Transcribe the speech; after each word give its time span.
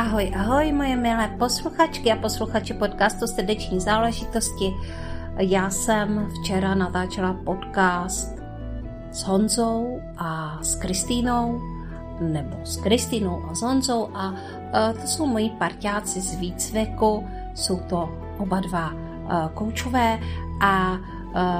Ahoj, 0.00 0.32
ahoj, 0.32 0.72
moje 0.72 0.96
milé 0.96 1.28
posluchačky 1.36 2.12
a 2.12 2.16
posluchači 2.16 2.74
podcastu 2.74 3.26
Srdeční 3.26 3.80
záležitosti. 3.80 4.72
Já 5.36 5.70
jsem 5.70 6.28
včera 6.40 6.74
natáčela 6.74 7.36
podcast 7.44 8.38
s 9.12 9.22
Honzou 9.22 10.00
a 10.16 10.58
s 10.62 10.74
Kristýnou, 10.74 11.60
nebo 12.20 12.56
s 12.64 12.76
Kristýnou 12.76 13.44
a 13.50 13.54
s 13.54 13.62
Honzou 13.62 14.08
a 14.14 14.34
to 15.00 15.06
jsou 15.06 15.26
moji 15.26 15.50
parťáci 15.50 16.20
z 16.20 16.34
výcviku, 16.34 17.28
jsou 17.54 17.80
to 17.80 18.08
oba 18.38 18.60
dva 18.60 18.92
koučové 19.54 20.18
a 20.60 20.96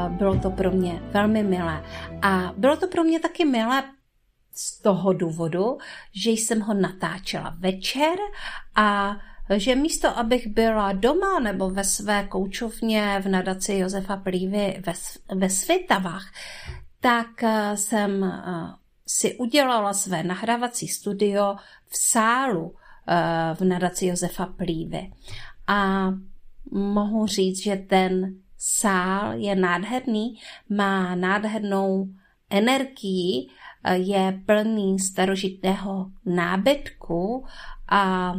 bylo 0.09 0.39
to 0.39 0.51
pro 0.51 0.71
mě 0.71 1.03
velmi 1.13 1.43
milé. 1.43 1.83
A 2.23 2.53
bylo 2.57 2.77
to 2.77 2.87
pro 2.87 3.05
mě 3.05 3.21
taky 3.21 3.45
milé 3.45 3.83
z 4.61 4.81
toho 4.81 5.13
důvodu, 5.13 5.79
že 6.13 6.31
jsem 6.31 6.61
ho 6.61 6.75
natáčela 6.75 7.57
večer 7.59 8.19
a 8.75 9.17
že 9.57 9.75
místo, 9.75 10.19
abych 10.19 10.47
byla 10.47 10.93
doma 10.93 11.41
nebo 11.41 11.71
ve 11.71 11.85
své 11.85 12.25
koučovně 12.25 13.21
v 13.21 13.29
nadaci 13.29 13.75
Josefa 13.75 14.17
Plívy 14.17 14.83
ve, 14.87 14.93
ve 15.35 15.51
Svitavách, 15.51 16.33
tak 17.01 17.43
eh, 17.43 17.77
jsem 17.77 18.25
eh, 18.25 18.41
si 19.07 19.37
udělala 19.37 19.93
své 19.93 20.23
nahrávací 20.23 20.89
studio 20.89 21.57
v 21.87 21.97
sálu 21.97 22.75
eh, 23.09 23.55
v 23.55 23.65
nadaci 23.65 24.07
Josefa 24.07 24.47
Plívy. 24.47 25.13
A 25.67 26.11
mohu 26.71 27.27
říct, 27.27 27.63
že 27.63 27.77
ten 27.77 28.35
sál 28.59 29.33
je 29.35 29.57
nádherný, 29.57 30.41
má 30.69 31.15
nádhernou 31.15 32.09
energii 32.51 33.49
je 33.93 34.41
plný 34.47 34.99
starožitného 34.99 36.11
nábytku 36.27 37.45
a 37.93 38.35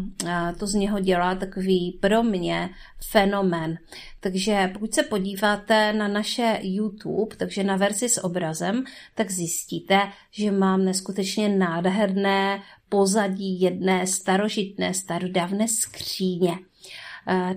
to 0.59 0.67
z 0.67 0.73
něho 0.73 0.99
dělá 0.99 1.35
takový 1.35 1.97
pro 2.01 2.23
mě 2.23 2.69
fenomen. 3.09 3.77
Takže 4.19 4.69
pokud 4.73 4.93
se 4.93 5.03
podíváte 5.03 5.93
na 5.93 6.07
naše 6.07 6.59
YouTube, 6.61 7.35
takže 7.35 7.63
na 7.63 7.75
verzi 7.75 8.09
s 8.09 8.23
obrazem, 8.23 8.83
tak 9.15 9.31
zjistíte, 9.31 9.99
že 10.31 10.51
mám 10.51 10.85
neskutečně 10.85 11.49
nádherné 11.49 12.61
pozadí 12.89 13.61
jedné 13.61 14.07
starožitné, 14.07 14.93
starodávné 14.93 15.67
skříně. 15.67 16.59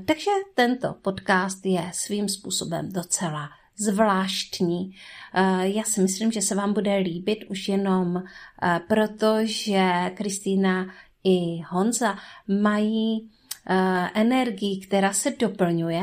Takže 0.07 0.31
tento 0.55 0.95
podcast 1.03 1.67
je 1.67 1.91
svým 1.93 2.29
způsobem 2.29 2.93
docela 2.93 3.49
zvláštní. 3.77 4.97
Eh, 5.35 5.69
já 5.69 5.83
si 5.83 6.01
myslím, 6.01 6.33
že 6.33 6.43
se 6.43 6.55
vám 6.55 6.73
bude 6.73 6.97
líbit 6.97 7.39
už 7.49 7.69
jenom 7.69 8.17
eh, 8.17 8.81
proto, 8.89 9.37
že 9.43 10.11
Kristýna 10.15 10.87
i 11.25 11.63
Honza 11.69 12.19
mají 12.49 13.31
eh, 13.67 14.11
energii, 14.15 14.81
která 14.81 15.13
se 15.13 15.31
doplňuje 15.31 16.03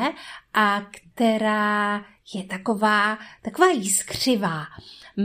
a 0.53 0.81
která 0.81 2.05
je 2.33 2.44
taková, 2.44 3.17
taková 3.41 3.72
jiskřivá. 3.72 4.66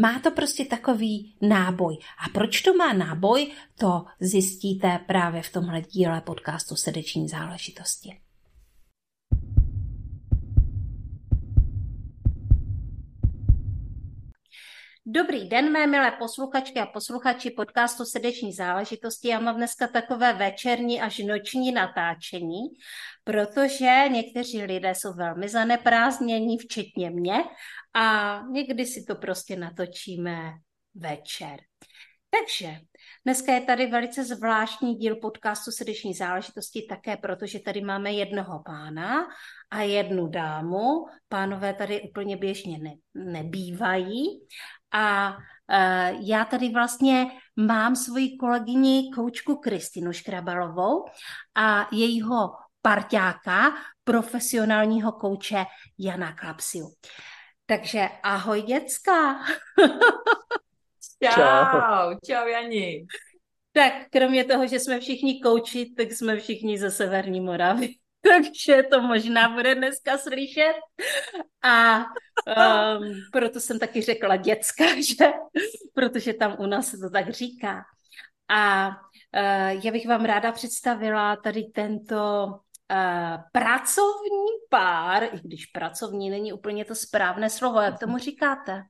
Má 0.00 0.18
to 0.18 0.30
prostě 0.30 0.64
takový 0.64 1.34
náboj. 1.40 1.98
A 2.26 2.28
proč 2.28 2.60
to 2.60 2.74
má 2.74 2.92
náboj, 2.92 3.52
to 3.78 4.04
zjistíte 4.20 5.00
právě 5.06 5.42
v 5.42 5.52
tomhle 5.52 5.80
díle 5.80 6.20
podcastu 6.20 6.76
Srdeční 6.76 7.28
záležitosti. 7.28 8.25
Dobrý 15.08 15.48
den, 15.48 15.72
mé 15.72 15.86
milé 15.86 16.10
posluchačky 16.10 16.80
a 16.80 16.86
posluchači 16.86 17.50
podcastu 17.50 18.04
Srdeční 18.04 18.52
záležitosti. 18.52 19.28
Já 19.28 19.40
mám 19.40 19.56
dneska 19.56 19.88
takové 19.88 20.32
večerní 20.32 21.00
až 21.00 21.18
noční 21.18 21.72
natáčení, 21.72 22.60
protože 23.24 24.04
někteří 24.08 24.62
lidé 24.62 24.94
jsou 24.94 25.12
velmi 25.12 25.48
zaneprázdnění, 25.48 26.58
včetně 26.58 27.10
mě, 27.10 27.34
a 27.94 28.40
někdy 28.50 28.86
si 28.86 29.04
to 29.04 29.14
prostě 29.14 29.56
natočíme 29.56 30.52
večer. 30.94 31.56
Takže 32.40 32.80
dneska 33.24 33.52
je 33.52 33.60
tady 33.60 33.86
velice 33.86 34.24
zvláštní 34.24 34.94
díl 34.94 35.16
podcastu 35.16 35.70
Srdeční 35.70 36.14
záležitosti, 36.14 36.86
také 36.88 37.16
protože 37.16 37.60
tady 37.60 37.80
máme 37.80 38.12
jednoho 38.12 38.62
pána 38.66 39.26
a 39.70 39.80
jednu 39.80 40.26
dámu. 40.26 41.06
Pánové 41.28 41.74
tady 41.74 42.02
úplně 42.02 42.36
běžně 42.36 42.78
ne, 42.78 42.94
nebývají. 43.14 44.26
A 44.92 45.36
uh, 45.36 46.26
já 46.28 46.44
tady 46.44 46.68
vlastně 46.68 47.26
mám 47.56 47.96
svoji 47.96 48.36
kolegyni 48.36 49.10
koučku 49.14 49.56
Kristinu 49.56 50.12
Škrabalovou 50.12 51.04
a 51.54 51.88
jejího 51.92 52.52
parťáka, 52.82 53.74
profesionálního 54.04 55.12
kouče 55.12 55.64
Jana 55.98 56.32
Klapsiu. 56.32 56.88
Takže 57.66 58.08
ahoj 58.22 58.62
děcka. 58.62 59.40
čau, 61.24 62.14
čau 62.26 62.46
Jani. 62.46 63.06
Tak 63.72 63.92
kromě 64.10 64.44
toho, 64.44 64.66
že 64.66 64.80
jsme 64.80 65.00
všichni 65.00 65.40
kouči, 65.40 65.94
tak 65.96 66.12
jsme 66.12 66.36
všichni 66.36 66.78
ze 66.78 66.90
Severní 66.90 67.40
Moravy. 67.40 67.88
takže 68.28 68.82
to 68.82 69.02
možná 69.02 69.48
bude 69.48 69.74
dneska 69.74 70.18
slyšet. 70.18 70.74
A 71.62 71.98
um, 71.98 73.14
proto 73.32 73.60
jsem 73.60 73.78
taky 73.78 74.02
řekla 74.02 74.36
děcka, 74.36 74.84
že? 75.18 75.32
protože 75.94 76.32
tam 76.32 76.56
u 76.58 76.66
nás 76.66 76.88
se 76.88 76.96
to 76.98 77.10
tak 77.10 77.30
říká. 77.30 77.82
A 78.48 78.88
uh, 78.88 79.84
já 79.84 79.92
bych 79.92 80.08
vám 80.08 80.24
ráda 80.24 80.52
představila 80.52 81.36
tady 81.36 81.64
tento 81.74 82.46
uh, 82.46 83.42
pracovní 83.52 84.46
pár, 84.70 85.24
i 85.24 85.40
když 85.42 85.66
pracovní 85.66 86.30
není 86.30 86.52
úplně 86.52 86.84
to 86.84 86.94
správné 86.94 87.50
slovo, 87.50 87.80
jak 87.80 87.98
tomu 87.98 88.18
říkáte? 88.18 88.82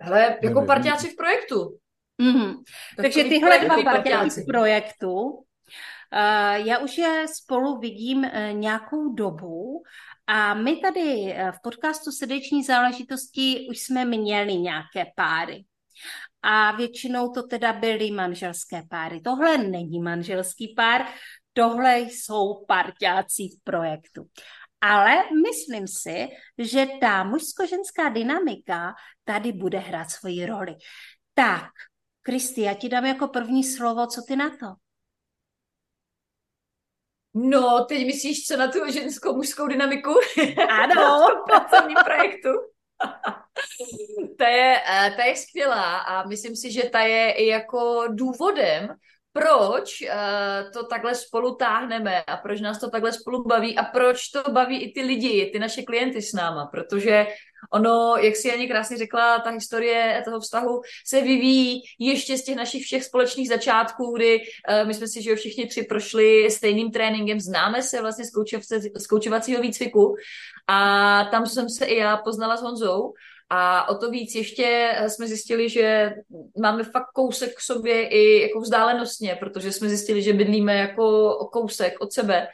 Hele, 0.00 0.38
jako 0.42 0.66
parťáci 0.66 1.08
v 1.08 1.16
projektu. 1.16 1.78
Mm-hmm. 2.22 2.54
Takže 2.96 3.24
tyhle 3.24 3.58
dva 3.58 3.82
parťáci 3.82 4.42
v 4.42 4.46
projektu 4.46 5.46
Eh, 6.12 6.60
já 6.60 6.78
už 6.78 6.98
je 6.98 7.26
spolu 7.28 7.78
vidím 7.78 8.24
eh, 8.24 8.52
nějakou 8.52 9.14
dobu 9.14 9.82
a 10.26 10.54
my 10.54 10.76
tady 10.76 11.32
eh, 11.32 11.52
v 11.52 11.62
podcastu 11.62 12.12
Srdeční 12.12 12.64
záležitosti 12.64 13.66
už 13.70 13.78
jsme 13.78 14.04
měli 14.04 14.56
nějaké 14.56 15.04
páry. 15.16 15.64
A 16.42 16.72
většinou 16.72 17.28
to 17.28 17.42
teda 17.42 17.72
byly 17.72 18.10
manželské 18.10 18.82
páry. 18.90 19.20
Tohle 19.20 19.58
není 19.58 20.00
manželský 20.00 20.74
pár, 20.76 21.06
tohle 21.52 21.98
jsou 21.98 22.64
parťáci 22.68 23.42
v 23.42 23.64
projektu. 23.64 24.26
Ale 24.80 25.22
myslím 25.50 25.88
si, 25.88 26.28
že 26.58 26.86
ta 27.00 27.24
mužsko-ženská 27.24 28.08
dynamika 28.08 28.94
tady 29.24 29.52
bude 29.52 29.78
hrát 29.78 30.10
svoji 30.10 30.46
roli. 30.46 30.74
Tak, 31.34 31.70
Kristi, 32.22 32.60
já 32.60 32.74
ti 32.74 32.88
dám 32.88 33.04
jako 33.04 33.28
první 33.28 33.64
slovo, 33.64 34.06
co 34.06 34.22
ty 34.28 34.36
na 34.36 34.50
to? 34.50 34.66
No, 37.34 37.84
teď 37.88 38.06
myslíš, 38.06 38.46
co 38.46 38.56
na 38.56 38.68
tu 38.68 38.78
ženskou 38.92 39.36
mužskou 39.36 39.66
dynamiku? 39.66 40.14
Ano. 40.70 41.26
pracovním 41.46 41.96
projektu. 42.04 42.48
ta, 44.38 44.48
je, 44.48 44.80
eh, 44.88 45.14
ta 45.16 45.24
je 45.24 45.36
skvělá 45.36 45.98
a 45.98 46.28
myslím 46.28 46.56
si, 46.56 46.72
že 46.72 46.82
ta 46.82 47.00
je 47.00 47.32
i 47.32 47.46
jako 47.46 48.04
důvodem, 48.10 48.88
proč 49.36 50.02
uh, 50.02 50.72
to 50.72 50.86
takhle 50.86 51.14
spolu 51.14 51.54
táhneme 51.54 52.22
a 52.22 52.36
proč 52.36 52.60
nás 52.60 52.78
to 52.78 52.90
takhle 52.90 53.12
spolu 53.12 53.44
baví 53.44 53.78
a 53.78 53.84
proč 53.84 54.28
to 54.28 54.50
baví 54.50 54.82
i 54.82 54.92
ty 54.92 55.02
lidi, 55.02 55.50
ty 55.52 55.58
naše 55.58 55.82
klienty 55.82 56.22
s 56.22 56.32
náma, 56.32 56.66
protože 56.66 57.26
ono, 57.72 58.16
jak 58.16 58.36
si 58.36 58.48
Janě 58.48 58.66
krásně 58.66 58.96
řekla, 58.96 59.38
ta 59.38 59.50
historie 59.50 60.22
toho 60.24 60.40
vztahu 60.40 60.80
se 61.06 61.20
vyvíjí 61.20 61.82
ještě 61.98 62.38
z 62.38 62.44
těch 62.44 62.56
našich 62.56 62.84
všech 62.84 63.04
společných 63.04 63.48
začátků, 63.48 64.16
kdy 64.16 64.40
uh, 64.40 64.88
my 64.88 64.94
jsme 64.94 65.08
si, 65.08 65.22
že 65.22 65.36
všichni 65.36 65.66
tři 65.66 65.82
prošli 65.82 66.50
stejným 66.50 66.90
tréninkem, 66.90 67.40
známe 67.40 67.82
se 67.82 68.00
vlastně 68.00 68.24
z 68.96 69.06
koučovacího 69.06 69.62
výcviku 69.62 70.16
a 70.66 71.24
tam 71.30 71.46
jsem 71.46 71.68
se 71.68 71.84
i 71.84 71.96
já 71.96 72.16
poznala 72.16 72.56
s 72.56 72.62
Honzou 72.62 73.12
a 73.50 73.88
o 73.88 73.94
to 73.94 74.10
víc 74.10 74.34
ještě 74.34 74.92
eh, 74.96 75.10
jsme 75.10 75.26
zjistili, 75.26 75.68
že 75.68 76.14
máme 76.62 76.84
fakt 76.84 77.10
kousek 77.14 77.54
k 77.54 77.60
sobě 77.60 78.08
i 78.08 78.42
jako 78.42 78.60
vzdálenostně, 78.60 79.36
protože 79.40 79.72
jsme 79.72 79.88
zjistili, 79.88 80.22
že 80.22 80.32
bydlíme 80.32 80.74
jako 80.74 81.34
kousek 81.52 82.00
od 82.00 82.12
sebe. 82.12 82.48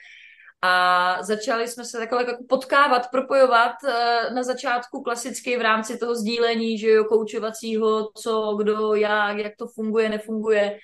A 0.64 1.16
začali 1.22 1.68
jsme 1.68 1.84
se 1.84 1.98
takhle 1.98 2.22
jako 2.22 2.44
potkávat, 2.48 3.10
propojovat 3.10 3.72
eh, 3.88 4.30
na 4.34 4.42
začátku 4.42 5.02
klasicky 5.02 5.56
v 5.56 5.60
rámci 5.60 5.98
toho 5.98 6.14
sdílení, 6.14 6.78
že 6.78 6.88
jo, 6.88 7.04
koučovacího, 7.04 8.10
co, 8.14 8.56
kdo, 8.60 8.94
jak, 8.94 9.38
jak 9.38 9.52
to 9.58 9.66
funguje, 9.66 10.08
nefunguje. 10.08 10.78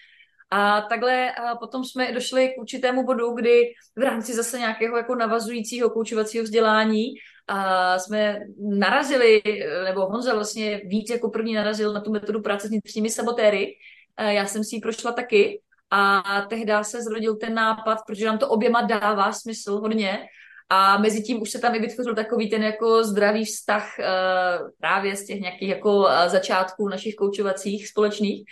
A 0.50 0.80
takhle 0.80 1.32
a 1.32 1.56
potom 1.56 1.84
jsme 1.84 2.12
došli 2.12 2.48
k 2.48 2.60
určitému 2.60 3.06
bodu, 3.06 3.32
kdy 3.32 3.62
v 3.96 4.02
rámci 4.02 4.34
zase 4.34 4.58
nějakého 4.58 4.96
jako 4.96 5.14
navazujícího 5.14 5.90
koučovacího 5.90 6.44
vzdělání 6.44 7.06
a 7.48 7.98
jsme 7.98 8.40
narazili, 8.58 9.42
nebo 9.84 10.06
Honza 10.06 10.34
vlastně 10.34 10.80
víc 10.84 11.10
jako 11.10 11.30
první 11.30 11.54
narazil 11.54 11.92
na 11.92 12.00
tu 12.00 12.12
metodu 12.12 12.42
práce 12.42 12.66
s 12.66 12.70
vnitřními 12.70 13.10
sabotéry. 13.10 13.74
Já 14.18 14.46
jsem 14.46 14.64
si 14.64 14.76
ji 14.76 14.80
prošla 14.80 15.12
taky 15.12 15.60
a 15.90 16.22
tehdy 16.48 16.72
se 16.82 17.02
zrodil 17.02 17.36
ten 17.36 17.54
nápad, 17.54 17.98
protože 18.06 18.26
nám 18.26 18.38
to 18.38 18.48
oběma 18.48 18.82
dává 18.82 19.32
smysl 19.32 19.78
hodně 19.78 20.26
a 20.70 20.98
mezi 20.98 21.22
tím 21.22 21.42
už 21.42 21.50
se 21.50 21.58
tam 21.58 21.74
i 21.74 21.78
vytvořil 21.78 22.14
takový 22.14 22.50
ten 22.50 22.62
jako 22.62 23.04
zdravý 23.04 23.44
vztah 23.44 23.94
uh, 23.98 24.70
právě 24.80 25.16
z 25.16 25.26
těch 25.26 25.40
nějakých 25.40 25.68
jako 25.68 25.96
uh, 25.96 26.26
začátků 26.26 26.88
našich 26.88 27.14
koučovacích 27.14 27.88
společných. 27.88 28.44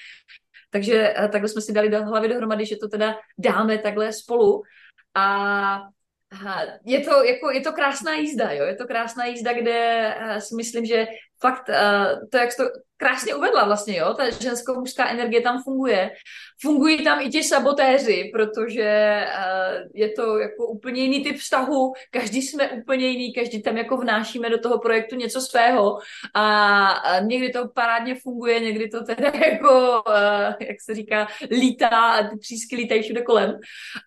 Takže 0.70 1.14
uh, 1.19 1.28
takhle 1.28 1.48
jsme 1.48 1.60
si 1.60 1.72
dali 1.72 1.88
do 1.88 2.04
hlavy 2.04 2.28
dohromady, 2.28 2.66
že 2.66 2.76
to 2.76 2.88
teda 2.88 3.14
dáme 3.38 3.78
takhle 3.78 4.12
spolu. 4.12 4.62
A 5.14 5.81
je 6.84 7.00
to, 7.00 7.25
jako, 7.25 7.50
je 7.50 7.61
to 7.61 7.73
krásná 7.73 8.14
jízda, 8.14 8.52
jo? 8.52 8.64
je 8.64 8.75
to 8.75 8.87
krásná 8.87 9.26
jízda, 9.26 9.52
kde 9.52 10.14
si 10.38 10.55
myslím, 10.55 10.84
že 10.84 11.06
fakt 11.41 11.71
to, 12.31 12.38
jak 12.38 12.56
to 12.56 12.65
krásně 12.97 13.35
uvedla 13.35 13.65
vlastně, 13.65 13.99
jo, 13.99 14.15
ta 14.15 14.31
žensko-mužská 14.31 15.09
energie 15.09 15.41
tam 15.41 15.62
funguje. 15.62 16.11
Fungují 16.61 17.05
tam 17.05 17.21
i 17.21 17.29
ti 17.29 17.43
sabotéři, 17.43 18.31
protože 18.35 19.25
uh, 19.27 19.91
je 19.94 20.11
to 20.11 20.38
jako 20.38 20.67
úplně 20.67 21.03
jiný 21.03 21.25
typ 21.25 21.37
vztahu, 21.37 21.93
každý 22.11 22.43
jsme 22.43 22.71
úplně 22.71 23.09
jiný, 23.09 23.33
každý 23.33 23.62
tam 23.62 23.77
jako 23.77 23.97
vnášíme 23.97 24.50
do 24.50 24.59
toho 24.59 24.79
projektu 24.79 25.17
něco 25.17 25.41
svého 25.41 25.99
a, 26.35 26.88
a 26.91 27.21
někdy 27.21 27.50
to 27.50 27.69
parádně 27.69 28.15
funguje, 28.15 28.61
někdy 28.61 28.89
to 28.89 29.05
teda 29.05 29.32
jako, 29.50 30.03
uh, 30.09 30.55
jak 30.61 30.81
se 30.81 30.94
říká, 30.94 31.29
lítá 31.50 31.89
a 31.89 32.29
ty 32.29 32.39
třísky 32.39 32.77
lítají 32.77 33.03
všude 33.03 33.23
kolem, 33.23 33.59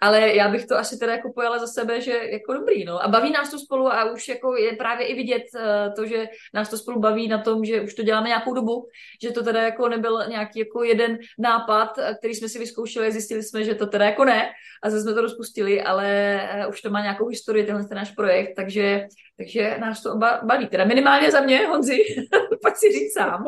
ale 0.01 0.35
já 0.35 0.49
bych 0.49 0.65
to 0.65 0.77
asi 0.77 0.97
teda 0.97 1.11
jako 1.11 1.31
pojala 1.35 1.59
za 1.59 1.67
sebe, 1.67 2.01
že 2.01 2.19
jako 2.31 2.53
dobrý, 2.53 2.85
no. 2.85 3.03
A 3.03 3.07
baví 3.07 3.31
nás 3.31 3.51
to 3.51 3.59
spolu 3.59 3.87
a 3.87 4.11
už 4.11 4.27
jako 4.27 4.55
je 4.55 4.75
právě 4.75 5.07
i 5.07 5.15
vidět 5.15 5.43
uh, 5.55 5.93
to, 5.95 6.05
že 6.05 6.27
nás 6.53 6.69
to 6.69 6.77
spolu 6.77 6.99
baví 6.99 7.18
na 7.27 7.37
tom, 7.37 7.65
že 7.65 7.81
už 7.81 7.93
to 7.93 8.03
děláme 8.03 8.27
nějakou 8.27 8.53
dobu, 8.53 8.87
že 9.23 9.31
to 9.31 9.43
teda 9.43 9.61
jako 9.61 9.89
nebyl 9.89 10.27
nějaký 10.29 10.59
jako 10.59 10.83
jeden 10.83 11.17
nápad, 11.39 11.89
který 12.17 12.35
jsme 12.35 12.49
si 12.49 12.59
vyzkoušeli, 12.59 13.11
zjistili 13.11 13.43
jsme, 13.43 13.63
že 13.63 13.75
to 13.75 13.87
teda 13.87 14.05
jako 14.05 14.25
ne 14.25 14.49
a 14.83 14.89
zase 14.89 15.03
jsme 15.03 15.13
to 15.13 15.21
rozpustili, 15.21 15.81
ale 15.81 16.07
eh, 16.41 16.67
už 16.67 16.81
to 16.81 16.89
má 16.89 17.01
nějakou 17.01 17.27
historii, 17.27 17.65
tenhle 17.65 17.85
ten 17.85 17.97
náš 17.97 18.11
projekt, 18.11 18.53
takže, 18.55 19.07
takže 19.37 19.77
nás 19.79 20.03
to 20.03 20.13
oba 20.13 20.41
baví. 20.43 20.67
Teda 20.67 20.85
minimálně 20.85 21.31
za 21.31 21.41
mě, 21.41 21.67
Honzi, 21.67 21.97
pojď 22.61 22.75
si 22.75 22.91
říct 22.91 23.13
sám. 23.13 23.43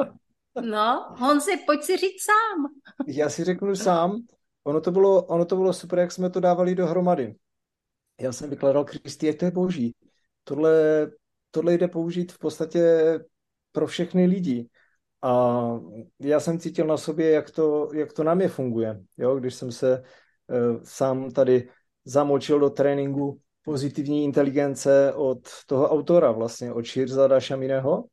No, 0.61 1.15
Honzi, 1.17 1.57
pojď 1.65 1.83
si 1.83 1.97
říct 1.97 2.23
sám. 2.23 2.67
Já 3.07 3.29
si 3.29 3.43
řeknu 3.43 3.75
sám, 3.75 4.21
ono 4.63 4.81
to 4.81 4.91
bylo, 4.91 5.23
ono 5.23 5.45
to 5.45 5.55
bylo 5.55 5.73
super, 5.73 5.99
jak 5.99 6.11
jsme 6.11 6.29
to 6.29 6.39
dávali 6.39 6.75
dohromady. 6.75 7.35
Já 8.21 8.31
jsem 8.31 8.49
vykladal, 8.49 8.85
Kristi, 8.85 9.27
jak 9.27 9.35
to 9.35 9.45
je 9.45 9.51
boží. 9.51 9.95
Tohle, 10.43 10.71
tohle 11.51 11.73
jde 11.73 11.87
použít 11.87 12.31
v 12.31 12.39
podstatě 12.39 12.79
pro 13.71 13.87
všechny 13.87 14.25
lidi. 14.25 14.69
A 15.21 15.65
já 16.19 16.39
jsem 16.39 16.59
cítil 16.59 16.87
na 16.87 16.97
sobě, 16.97 17.31
jak 17.31 17.51
to, 17.51 17.89
jak 17.93 18.13
to 18.13 18.23
na 18.23 18.33
mě 18.33 18.47
funguje. 18.47 19.01
Jo? 19.17 19.35
Když 19.35 19.53
jsem 19.53 19.71
se 19.71 20.03
uh, 20.47 20.81
sám 20.83 21.31
tady 21.31 21.69
zamočil 22.05 22.59
do 22.59 22.69
tréninku 22.69 23.39
pozitivní 23.63 24.23
inteligence 24.23 25.13
od 25.13 25.39
toho 25.67 25.89
autora, 25.89 26.31
vlastně 26.31 26.73
od 26.73 26.85
Shirzada 26.85 27.39
Shamineho. 27.39 28.05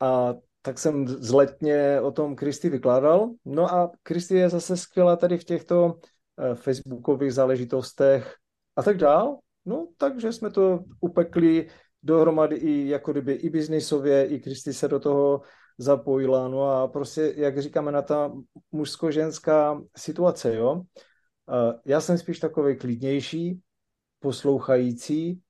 A 0.00 0.34
tak 0.62 0.78
jsem 0.78 1.08
zletně 1.08 2.00
o 2.00 2.12
tom 2.12 2.36
Kristy 2.36 2.68
vykládal. 2.68 3.30
No 3.44 3.74
a 3.74 3.90
Kristy 4.02 4.34
je 4.34 4.48
zase 4.48 4.76
skvělá 4.76 5.16
tady 5.16 5.38
v 5.38 5.44
těchto 5.44 5.84
uh, 5.84 6.54
facebookových 6.54 7.34
záležitostech 7.34 8.36
a 8.76 8.82
tak 8.82 8.96
dál. 8.96 9.38
No, 9.64 9.88
takže 9.96 10.32
jsme 10.32 10.50
to 10.50 10.80
upekli 11.00 11.68
dohromady 12.02 12.56
i 12.56 12.88
jako 12.88 13.12
kdyby 13.12 13.32
i 13.32 13.50
biznisově, 13.50 14.26
i 14.26 14.40
Kristy 14.40 14.72
se 14.72 14.88
do 14.88 15.00
toho 15.00 15.40
zapojila. 15.78 16.48
No 16.48 16.70
a 16.70 16.88
prostě, 16.88 17.34
jak 17.36 17.58
říkáme, 17.58 17.92
na 17.92 18.02
ta 18.02 18.32
mužsko-ženská 18.72 19.82
situace, 19.96 20.54
jo. 20.54 20.82
Já 21.84 22.00
jsem 22.00 22.18
spíš 22.18 22.38
takový 22.38 22.76
klidnější, 22.76 23.60
poslouchající 24.18 25.40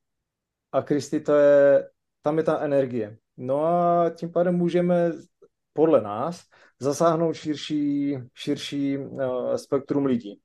a 0.73 0.83
Kristy 0.83 1.21
to 1.21 1.35
je, 1.35 1.89
tam 2.23 2.39
je 2.39 2.45
ta 2.45 2.59
energie. 2.59 3.19
No 3.37 3.65
a 3.65 4.11
tím 4.11 4.33
pádem 4.33 4.55
můžeme 4.55 5.13
podle 5.73 6.01
nás 6.01 6.43
zasáhnout 6.81 7.33
širší, 7.33 8.17
širší 8.35 8.99
uh, 8.99 9.55
spektrum 9.55 10.07
lidí. 10.07 10.41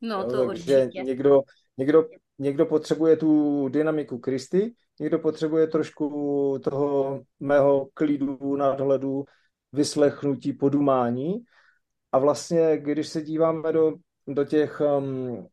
No, 0.00 0.30
to 0.30 0.36
jo, 0.36 0.48
určitě. 0.48 0.90
Někdo, 1.04 1.42
někdo, 1.78 2.08
někdo 2.38 2.66
potřebuje 2.66 3.16
tu 3.16 3.68
dynamiku 3.68 4.18
Kristy, 4.18 4.74
někdo 5.00 5.18
potřebuje 5.18 5.66
trošku 5.66 6.58
toho 6.64 7.22
mého 7.40 7.88
klidu, 7.94 8.56
nadhledu, 8.56 9.24
vyslechnutí, 9.72 10.52
podumání. 10.52 11.44
A 12.12 12.18
vlastně, 12.18 12.78
když 12.78 13.08
se 13.08 13.22
díváme 13.22 13.72
do, 13.72 13.94
do 14.26 14.44
těch, 14.44 14.80
um, 14.98 15.30
uh, 15.30 15.46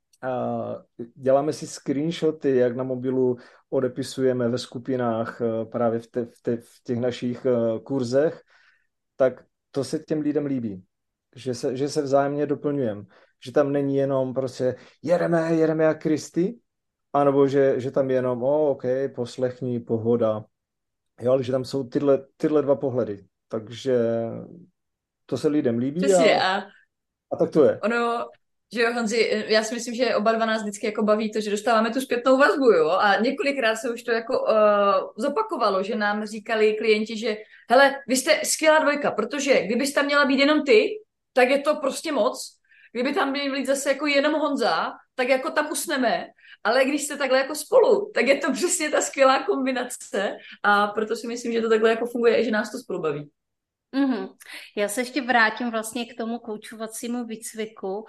děláme 1.16 1.54
si 1.54 1.68
screenshoty, 1.68 2.56
jak 2.56 2.76
na 2.76 2.84
mobilu 2.84 3.38
odepisujeme 3.70 4.50
ve 4.50 4.58
skupinách 4.58 5.42
uh, 5.42 5.70
právě 5.70 6.00
v, 6.00 6.08
te, 6.08 6.26
v, 6.26 6.42
te, 6.42 6.58
v 6.58 6.84
těch 6.84 7.00
našich 7.00 7.46
uh, 7.46 7.80
kurzech, 7.80 8.42
tak 9.16 9.46
to 9.72 9.84
se 9.84 10.00
těm 10.00 10.20
lidem 10.20 10.46
líbí. 10.46 10.84
Že 11.36 11.54
se, 11.54 11.78
že 11.78 11.90
se 11.90 12.02
vzájemně 12.02 12.46
doplňujeme. 12.46 13.04
Že 13.46 13.52
tam 13.52 13.72
není 13.72 13.96
jenom 13.96 14.34
prostě 14.34 14.76
jedeme, 15.04 15.54
jedeme 15.54 15.84
jak 15.84 16.02
Kristy, 16.02 16.60
anebo 17.14 17.48
že, 17.48 17.80
že 17.80 17.92
tam 17.92 18.10
je 18.10 18.16
jenom, 18.16 18.44
oh, 18.44 18.72
OK, 18.72 18.84
poslechní, 19.16 19.80
pohoda. 19.80 20.46
Jo, 21.22 21.32
ale 21.32 21.44
že 21.44 21.52
tam 21.52 21.66
jsou 21.66 21.84
tyhle, 21.84 22.26
tyhle 22.38 22.62
dva 22.62 22.76
pohledy. 22.76 23.26
Takže 23.48 23.98
to 25.26 25.38
se 25.38 25.48
lidem 25.48 25.78
líbí. 25.78 26.02
Přesně, 26.02 26.42
a, 26.42 26.58
a 27.32 27.36
tak 27.40 27.52
to 27.52 27.64
je. 27.64 27.80
Ono, 27.84 28.26
že 28.74 28.82
jo, 28.82 28.94
Honzi, 28.94 29.46
já 29.48 29.64
si 29.64 29.74
myslím, 29.74 29.96
že 29.96 30.16
oba 30.16 30.32
dva 30.32 30.46
nás 30.46 30.62
vždycky 30.62 30.86
jako 30.86 31.04
baví 31.04 31.32
to, 31.32 31.42
že 31.42 31.52
dostáváme 31.52 31.90
tu 31.94 32.02
zpětnou 32.02 32.38
vazbu, 32.38 32.66
jo, 32.66 32.90
a 32.90 33.16
několikrát 33.16 33.76
se 33.76 33.94
už 33.94 34.04
to 34.04 34.12
jako 34.12 34.40
uh, 34.40 35.10
zopakovalo, 35.18 35.84
že 35.84 35.96
nám 35.96 36.26
říkali 36.26 36.74
klienti, 36.74 37.18
že 37.18 37.38
hele, 37.70 37.96
vy 38.08 38.16
jste 38.16 38.42
skvělá 38.46 38.80
dvojka, 38.80 39.12
protože 39.12 39.62
kdybyste 39.62 40.00
tam 40.00 40.06
měla 40.06 40.26
být 40.26 40.40
jenom 40.40 40.64
ty, 40.64 40.90
tak 41.34 41.50
je 41.50 41.60
to 41.60 41.76
prostě 41.76 42.12
moc, 42.12 42.58
kdyby 42.92 43.14
tam 43.14 43.32
měl 43.32 43.52
být 43.52 43.66
zase 43.66 43.90
jako 43.90 44.08
jenom 44.08 44.34
Honza, 44.34 44.94
tak 45.16 45.30
jako 45.30 45.52
tam 45.52 45.72
usneme 45.72 46.28
ale 46.64 46.86
když 46.86 47.04
jste 47.04 47.18
takhle 47.18 47.38
jako 47.38 47.56
spolu, 47.56 48.12
tak 48.14 48.28
je 48.28 48.38
to 48.38 48.52
přesně 48.52 48.90
ta 48.90 49.02
skvělá 49.02 49.44
kombinace 49.44 50.38
a 50.64 50.88
proto 50.88 51.16
si 51.16 51.28
myslím, 51.28 51.54
že 51.54 51.62
to 51.62 51.70
takhle 51.70 51.90
jako 51.90 52.06
funguje 52.06 52.42
i 52.42 52.46
že 52.46 52.52
nás 52.52 52.72
to 52.72 52.78
spolu 52.78 53.02
baví. 53.02 53.30
Mm-hmm. 53.96 54.30
Já 54.78 54.88
se 54.88 55.02
ještě 55.02 55.22
vrátím 55.22 55.72
vlastně 55.72 56.06
k 56.06 56.18
tomu 56.18 56.40
koučovacímu 56.40 57.26
výcviku. 57.26 57.98
Uh, 57.98 58.06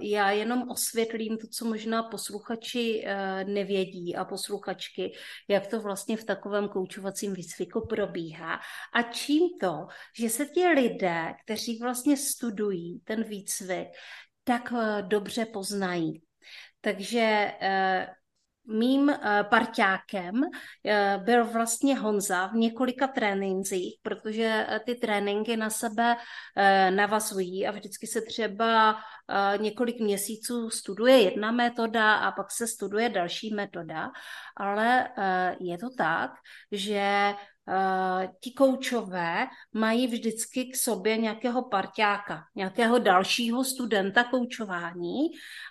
já 0.00 0.30
jenom 0.30 0.70
osvětlím 0.70 1.38
to, 1.38 1.46
co 1.46 1.64
možná 1.64 2.02
posluchači 2.02 3.04
uh, 3.04 3.50
nevědí 3.50 4.16
a 4.16 4.24
posluchačky, 4.24 5.12
jak 5.48 5.66
to 5.66 5.80
vlastně 5.80 6.16
v 6.16 6.24
takovém 6.24 6.68
koučovacím 6.68 7.34
výcviku 7.34 7.86
probíhá. 7.86 8.60
A 8.94 9.02
čím 9.02 9.42
to, 9.60 9.86
že 10.18 10.30
se 10.30 10.46
ti 10.46 10.66
lidé, 10.68 11.34
kteří 11.44 11.78
vlastně 11.78 12.16
studují 12.16 13.00
ten 13.04 13.24
výcvik, 13.24 13.88
tak 14.44 14.72
uh, 14.72 15.02
dobře 15.02 15.46
poznají. 15.46 16.22
Takže 16.80 17.52
mým 18.66 19.10
eh, 19.10 19.44
parťákem 19.50 20.40
eh, 20.84 21.20
byl 21.24 21.44
vlastně 21.44 21.98
Honza 21.98 22.46
v 22.46 22.54
několika 22.54 23.06
trénincích, 23.06 23.98
protože 24.02 24.66
ty 24.86 24.94
tréninky 24.94 25.56
na 25.56 25.70
sebe 25.70 26.16
navazují 26.90 27.66
a 27.66 27.70
vždycky 27.70 28.06
se 28.06 28.20
třeba 28.20 28.96
několik 29.56 30.00
měsíců 30.00 30.70
studuje 30.70 31.22
jedna 31.22 31.50
metoda 31.50 32.14
a 32.14 32.32
pak 32.32 32.50
se 32.50 32.66
studuje 32.66 33.08
další 33.08 33.54
metoda, 33.54 34.10
ale 34.56 35.08
je 35.60 35.78
to 35.78 35.86
tak, 35.98 36.30
že 36.72 37.34
Uh, 37.68 38.26
ti 38.40 38.52
koučové 38.52 39.46
mají 39.72 40.06
vždycky 40.06 40.64
k 40.64 40.76
sobě 40.76 41.16
nějakého 41.16 41.68
parťáka, 41.68 42.44
nějakého 42.54 42.98
dalšího 42.98 43.64
studenta 43.64 44.24
koučování, 44.24 45.18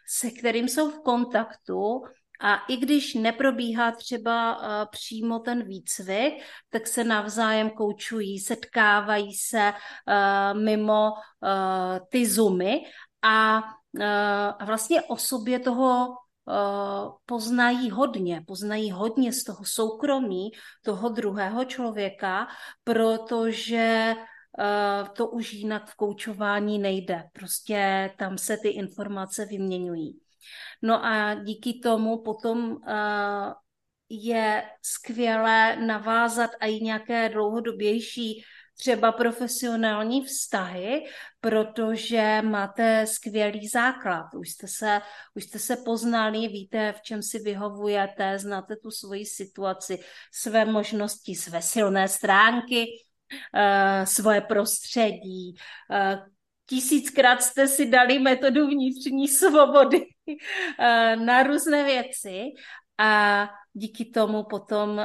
se 0.07 0.31
kterým 0.31 0.67
jsou 0.67 0.89
v 0.89 1.03
kontaktu 1.03 2.01
a 2.41 2.55
i 2.55 2.77
když 2.77 3.13
neprobíhá 3.13 3.91
třeba 3.91 4.57
uh, 4.57 4.63
přímo 4.91 5.39
ten 5.39 5.63
výcvik, 5.63 6.33
tak 6.69 6.87
se 6.87 7.03
navzájem 7.03 7.69
koučují, 7.69 8.39
setkávají 8.39 9.33
se 9.33 9.73
uh, 9.73 10.59
mimo 10.59 11.11
uh, 11.11 12.07
ty 12.09 12.25
zoomy 12.25 12.83
a 13.21 13.61
vlastně 14.65 15.01
o 15.01 15.17
sobě 15.17 15.59
toho 15.59 16.07
Eh, 16.49 17.09
poznají 17.25 17.89
hodně, 17.89 18.43
poznají 18.47 18.91
hodně 18.91 19.33
z 19.33 19.43
toho 19.43 19.65
soukromí 19.65 20.51
toho 20.83 21.09
druhého 21.09 21.65
člověka, 21.65 22.47
protože 22.83 24.15
eh, 24.59 25.09
to 25.13 25.27
už 25.27 25.53
jinak 25.53 25.89
v 25.89 25.95
koučování 25.95 26.79
nejde. 26.79 27.23
Prostě 27.33 28.11
tam 28.17 28.37
se 28.37 28.57
ty 28.57 28.67
informace 28.67 29.45
vyměňují. 29.45 30.19
No 30.81 31.05
a 31.05 31.33
díky 31.33 31.79
tomu 31.83 32.21
potom 32.23 32.77
eh, 32.87 33.53
je 34.09 34.63
skvělé 34.81 35.75
navázat 35.75 36.51
i 36.61 36.83
nějaké 36.83 37.29
dlouhodobější 37.29 38.43
třeba 38.81 39.11
profesionální 39.11 40.25
vztahy, 40.25 41.05
protože 41.39 42.41
máte 42.41 43.07
skvělý 43.07 43.67
základ. 43.67 44.33
Už 44.33 44.49
jste, 44.49 44.67
se, 44.67 45.01
už 45.35 45.43
jste 45.43 45.59
se 45.59 45.75
poznali, 45.85 46.47
víte, 46.47 46.93
v 46.97 47.01
čem 47.01 47.23
si 47.23 47.39
vyhovujete, 47.39 48.39
znáte 48.39 48.75
tu 48.75 48.91
svoji 48.91 49.25
situaci, 49.25 49.99
své 50.33 50.65
možnosti, 50.65 51.35
své 51.35 51.61
silné 51.61 52.07
stránky, 52.07 52.85
uh, 53.55 54.05
svoje 54.05 54.41
prostředí. 54.41 55.55
Uh, 55.89 56.19
tisíckrát 56.69 57.43
jste 57.43 57.67
si 57.67 57.85
dali 57.85 58.19
metodu 58.19 58.67
vnitřní 58.67 59.27
svobody 59.27 60.05
na 61.15 61.43
různé 61.43 61.83
věci 61.83 62.43
a 62.97 63.49
díky 63.73 64.05
tomu 64.05 64.43
potom 64.43 65.01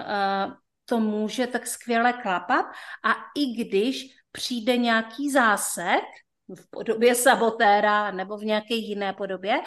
to 0.85 1.01
může 1.01 1.47
tak 1.47 1.67
skvěle 1.67 2.13
klapat. 2.13 2.67
A 3.05 3.13
i 3.37 3.47
když 3.47 4.07
přijde 4.33 4.77
nějaký 4.77 5.31
zásek 5.31 6.05
v 6.49 6.71
podobě 6.71 7.15
sabotéra 7.15 8.11
nebo 8.11 8.37
v 8.37 8.45
nějaké 8.45 8.75
jiné 8.75 9.13
podobě, 9.13 9.61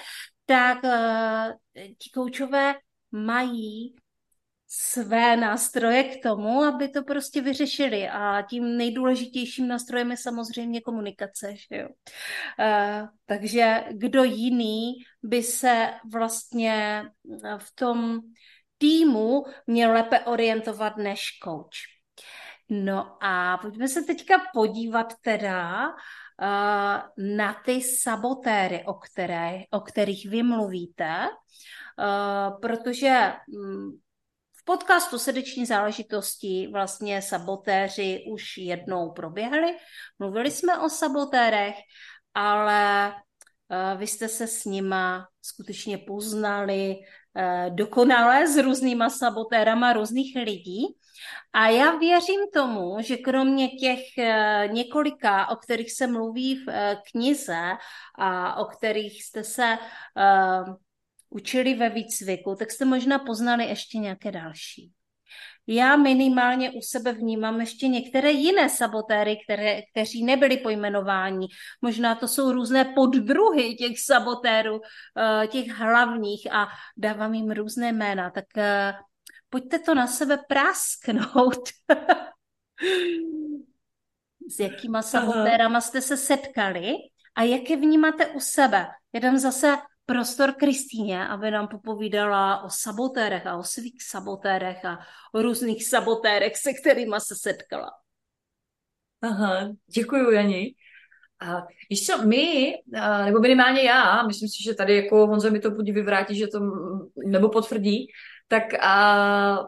tak 0.45 0.83
uh, 0.83 1.51
ti 1.97 2.09
koučové 2.13 2.75
mají 3.11 3.95
své 4.71 5.37
nástroje 5.37 6.03
k 6.03 6.23
tomu, 6.23 6.63
aby 6.63 6.89
to 6.89 7.03
prostě 7.03 7.41
vyřešili. 7.41 8.09
A 8.09 8.41
tím 8.41 8.77
nejdůležitějším 8.77 9.67
nástrojem 9.67 10.11
je 10.11 10.17
samozřejmě 10.17 10.81
komunikace. 10.81 11.55
Že 11.55 11.77
jo? 11.77 11.87
Uh, 11.89 13.07
takže 13.25 13.83
kdo 13.91 14.23
jiný 14.23 14.93
by 15.23 15.43
se 15.43 15.93
vlastně 16.11 17.03
v 17.57 17.75
tom 17.75 18.19
týmu 18.77 19.43
měl 19.67 19.91
lépe 19.91 20.19
orientovat 20.19 20.97
než 20.97 21.21
coach. 21.43 21.99
No 22.69 23.17
a 23.21 23.57
pojďme 23.57 23.87
se 23.87 24.01
teďka 24.01 24.41
podívat 24.53 25.13
teda 25.21 25.87
uh, 25.87 25.95
na 27.37 27.53
ty 27.65 27.81
sabotéry, 27.81 28.83
o, 28.85 28.93
které, 28.93 29.61
o 29.71 29.79
kterých 29.79 30.29
vy 30.29 30.43
mluvíte, 30.43 31.27
uh, 31.27 32.59
protože 32.59 33.33
um, 33.47 33.99
v 34.61 34.65
podcastu 34.65 35.19
Srdeční 35.19 35.65
záležitosti 35.65 36.69
vlastně 36.71 37.21
sabotéři 37.21 38.25
už 38.31 38.57
jednou 38.57 39.11
proběhli. 39.11 39.77
Mluvili 40.19 40.51
jsme 40.51 40.79
o 40.79 40.89
sabotérech, 40.89 41.75
ale 42.33 43.13
uh, 43.13 43.99
vy 43.99 44.07
jste 44.07 44.27
se 44.27 44.47
s 44.47 44.65
nima 44.65 45.27
skutečně 45.41 45.97
poznali, 45.97 46.95
Eh, 47.37 47.69
dokonale 47.69 48.47
s 48.47 48.57
různýma 48.57 49.09
sabotérama 49.09 49.93
různých 49.93 50.35
lidí. 50.35 50.85
A 51.53 51.67
já 51.67 51.95
věřím 51.95 52.39
tomu, 52.53 52.97
že 52.99 53.17
kromě 53.17 53.67
těch 53.67 54.17
eh, 54.17 54.67
několika, 54.71 55.49
o 55.49 55.55
kterých 55.55 55.91
se 55.91 56.07
mluví 56.07 56.55
v 56.55 56.69
eh, 56.69 56.97
knize 57.11 57.77
a 58.19 58.55
o 58.55 58.65
kterých 58.65 59.23
jste 59.23 59.43
se 59.43 59.77
učili 61.29 61.73
ve 61.73 61.89
výcviku, 61.89 62.55
tak 62.55 62.71
jste 62.71 62.85
možná 62.85 63.19
poznali 63.19 63.65
ještě 63.65 63.97
nějaké 63.97 64.31
další. 64.31 64.91
Já 65.71 65.95
minimálně 65.95 66.71
u 66.71 66.81
sebe 66.81 67.13
vnímám 67.13 67.59
ještě 67.59 67.87
některé 67.87 68.31
jiné 68.31 68.69
sabotéry, 68.69 69.37
které, 69.43 69.81
kteří 69.91 70.23
nebyli 70.23 70.57
pojmenováni. 70.57 71.47
Možná 71.81 72.15
to 72.15 72.27
jsou 72.27 72.51
různé 72.51 72.85
poddruhy 72.85 73.75
těch 73.75 73.99
sabotérů, 73.99 74.81
eh, 75.17 75.47
těch 75.47 75.67
hlavních 75.67 76.53
a 76.53 76.67
dávám 76.97 77.33
jim 77.33 77.51
různé 77.51 77.91
jména. 77.91 78.29
Tak 78.29 78.45
eh, 78.57 78.93
pojďte 79.49 79.79
to 79.79 79.95
na 79.95 80.07
sebe 80.07 80.39
prásknout. 80.47 81.69
S 84.49 84.59
jakýma 84.59 85.01
sabotérama 85.01 85.81
jste 85.81 86.01
se 86.01 86.17
setkali 86.17 86.93
a 87.35 87.43
jak 87.43 87.69
je 87.69 87.77
vnímáte 87.77 88.27
u 88.27 88.39
sebe? 88.39 88.87
Já 89.13 89.19
dám 89.19 89.37
zase 89.37 89.77
prostor 90.09 90.53
Kristýně, 90.53 91.27
aby 91.27 91.51
nám 91.51 91.67
popovídala 91.67 92.63
o 92.63 92.69
sabotérech 92.69 93.47
a 93.47 93.57
o 93.57 93.63
svých 93.63 94.03
sabotérech 94.03 94.85
a 94.85 94.99
o 95.33 95.41
různých 95.41 95.85
sabotérech, 95.87 96.57
se 96.57 96.73
kterými 96.73 97.15
se 97.17 97.35
setkala. 97.35 97.91
Aha, 99.21 99.69
děkuji, 99.95 100.31
Jani. 100.31 100.75
A 101.41 101.67
víš 101.89 102.05
co, 102.05 102.25
my, 102.25 102.73
nebo 103.25 103.39
minimálně 103.39 103.81
já, 103.81 104.23
myslím 104.23 104.49
si, 104.49 104.63
že 104.63 104.73
tady 104.73 104.95
jako 104.95 105.27
Honza 105.27 105.49
mi 105.49 105.59
to 105.59 105.71
budí 105.71 105.91
vyvrátí, 105.91 106.37
že 106.37 106.47
to, 106.47 106.59
nebo 107.25 107.49
potvrdí, 107.49 108.07
tak 108.47 108.63
a, 108.73 109.59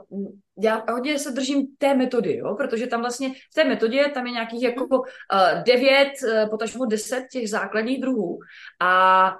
já 0.63 0.86
hodně 0.91 1.19
se 1.19 1.31
držím 1.31 1.67
té 1.77 1.93
metody, 1.93 2.38
jo, 2.38 2.55
protože 2.55 2.88
tam 2.88 3.01
vlastně 3.01 3.29
v 3.29 3.53
té 3.55 3.63
metodě 3.63 4.05
tam 4.13 4.25
je 4.25 4.31
nějakých 4.31 4.62
jako 4.63 5.03
devět, 5.65 6.12
uh, 6.24 6.50
potažmo 6.50 6.86
deset 6.86 7.24
těch 7.31 7.50
základních 7.50 8.01
druhů 8.01 8.39
a 8.81 9.36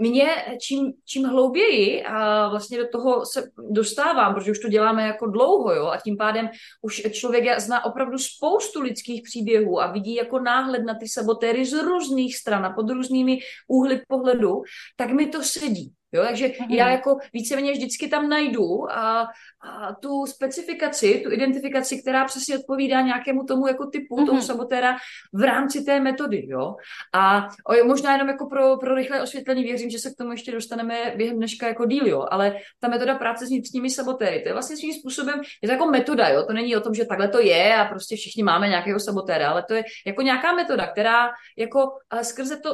mě 0.00 0.28
čím, 0.60 0.92
čím 1.04 1.24
hlouběji 1.24 2.04
a 2.04 2.48
vlastně 2.48 2.78
do 2.78 2.88
toho 2.88 3.26
se 3.26 3.50
dostávám, 3.70 4.34
protože 4.34 4.50
už 4.50 4.58
to 4.58 4.68
děláme 4.68 5.06
jako 5.06 5.26
dlouho, 5.26 5.74
jo, 5.74 5.86
a 5.86 6.00
tím 6.00 6.16
pádem 6.16 6.48
už 6.82 7.02
člověk 7.12 7.60
zná 7.60 7.84
opravdu 7.84 8.18
spoustu 8.18 8.80
lidských 8.80 9.22
příběhů 9.22 9.80
a 9.80 9.92
vidí 9.92 10.14
jako 10.14 10.38
náhled 10.38 10.84
na 10.84 10.94
ty 10.94 11.08
sabotéry 11.08 11.64
z 11.64 11.72
různých 11.72 12.36
stran 12.36 12.66
a 12.66 12.72
pod 12.72 12.90
různými 12.90 13.38
úhly 13.68 14.02
pohledu, 14.08 14.62
tak 14.96 15.10
mi 15.10 15.26
to 15.26 15.42
sedí. 15.42 15.92
Jo, 16.12 16.24
takže 16.28 16.46
mm-hmm. 16.48 16.74
já 16.74 16.90
jako 16.90 17.18
víceméně 17.32 17.72
vždycky 17.72 18.08
tam 18.08 18.28
najdu 18.28 18.92
a, 18.92 19.26
a 19.60 19.94
tu 19.94 20.26
specifikaci, 20.26 21.20
tu 21.24 21.32
identifikaci, 21.32 22.02
která 22.02 22.24
přesně 22.24 22.58
odpovídá 22.58 23.00
nějakému 23.00 23.44
tomu 23.44 23.66
jako 23.66 23.86
typu 23.86 24.16
mm-hmm. 24.16 24.26
toho 24.26 24.42
sabotéra 24.42 24.96
v 25.32 25.42
rámci 25.42 25.84
té 25.84 26.00
metody, 26.00 26.46
jo. 26.48 26.76
A 27.14 27.48
o, 27.66 27.84
možná 27.84 28.12
jenom 28.12 28.28
jako 28.28 28.46
pro, 28.46 28.76
pro 28.76 28.94
rychlé 28.94 29.22
osvětlení 29.22 29.62
věřím, 29.62 29.90
že 29.90 29.98
se 29.98 30.10
k 30.10 30.16
tomu 30.18 30.32
ještě 30.32 30.52
dostaneme 30.52 31.12
během 31.16 31.36
dneška 31.36 31.68
jako 31.68 31.86
díl, 31.86 32.06
jo. 32.06 32.26
Ale 32.30 32.56
ta 32.80 32.88
metoda 32.88 33.14
práce 33.14 33.46
s 33.46 33.48
vnitřními 33.48 33.90
sabotéry, 33.90 34.40
to 34.40 34.48
je 34.48 34.52
vlastně 34.52 34.76
svým 34.76 34.94
způsobem, 34.94 35.40
je 35.62 35.68
to 35.68 35.72
jako 35.72 35.86
metoda, 35.86 36.28
jo. 36.28 36.42
To 36.42 36.52
není 36.52 36.76
o 36.76 36.80
tom, 36.80 36.94
že 36.94 37.04
takhle 37.04 37.28
to 37.28 37.40
je 37.40 37.74
a 37.74 37.84
prostě 37.84 38.16
všichni 38.16 38.42
máme 38.42 38.68
nějakého 38.68 39.00
sabotéra, 39.00 39.50
ale 39.50 39.64
to 39.68 39.74
je 39.74 39.84
jako 40.06 40.22
nějaká 40.22 40.52
metoda, 40.52 40.86
která 40.86 41.30
jako 41.56 41.90
skrze 42.22 42.56
to 42.56 42.70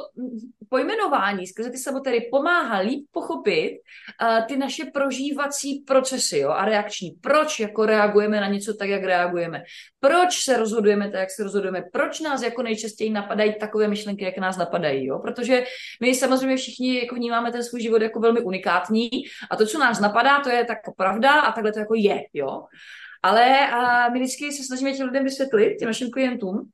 pojmenování, 0.68 1.46
skrze 1.46 1.70
ty 1.70 1.78
sabotéry 1.78 2.28
pomáhá 2.30 2.78
líp 2.78 3.06
pochopit 3.24 3.72
uh, 4.22 4.46
ty 4.46 4.56
naše 4.56 4.84
prožívací 4.84 5.84
procesy 5.86 6.38
jo, 6.38 6.50
a 6.50 6.64
reakční. 6.64 7.10
Proč 7.20 7.60
jako 7.60 7.86
reagujeme 7.86 8.40
na 8.40 8.48
něco 8.48 8.74
tak, 8.74 8.88
jak 8.88 9.04
reagujeme? 9.04 9.62
Proč 10.00 10.44
se 10.44 10.56
rozhodujeme 10.56 11.10
tak, 11.10 11.20
jak 11.20 11.30
se 11.30 11.42
rozhodujeme? 11.42 11.82
Proč 11.92 12.20
nás 12.20 12.42
jako 12.42 12.62
nejčastěji 12.62 13.10
napadají 13.10 13.54
takové 13.60 13.88
myšlenky, 13.88 14.24
jak 14.24 14.38
nás 14.38 14.56
napadají? 14.56 15.06
Jo? 15.06 15.18
Protože 15.18 15.64
my 16.00 16.14
samozřejmě 16.14 16.56
všichni 16.56 16.98
jako 16.98 17.14
vnímáme 17.14 17.52
ten 17.52 17.64
svůj 17.64 17.82
život 17.82 18.02
jako 18.02 18.20
velmi 18.20 18.40
unikátní 18.40 19.08
a 19.50 19.56
to, 19.56 19.66
co 19.66 19.78
nás 19.78 20.00
napadá, 20.00 20.40
to 20.40 20.50
je 20.50 20.64
tak 20.64 20.78
pravda 20.96 21.40
a 21.40 21.52
takhle 21.52 21.72
to 21.72 21.78
jako 21.78 21.94
je. 21.94 22.22
Jo? 22.32 22.62
Ale 23.22 23.68
a 23.68 24.08
my 24.08 24.18
vždycky 24.18 24.52
se 24.52 24.62
snažíme 24.62 24.92
těm 24.92 25.06
lidem 25.06 25.24
vysvětlit, 25.24 25.76
těm 25.76 25.86
našim 25.88 26.10
klientům, 26.10 26.70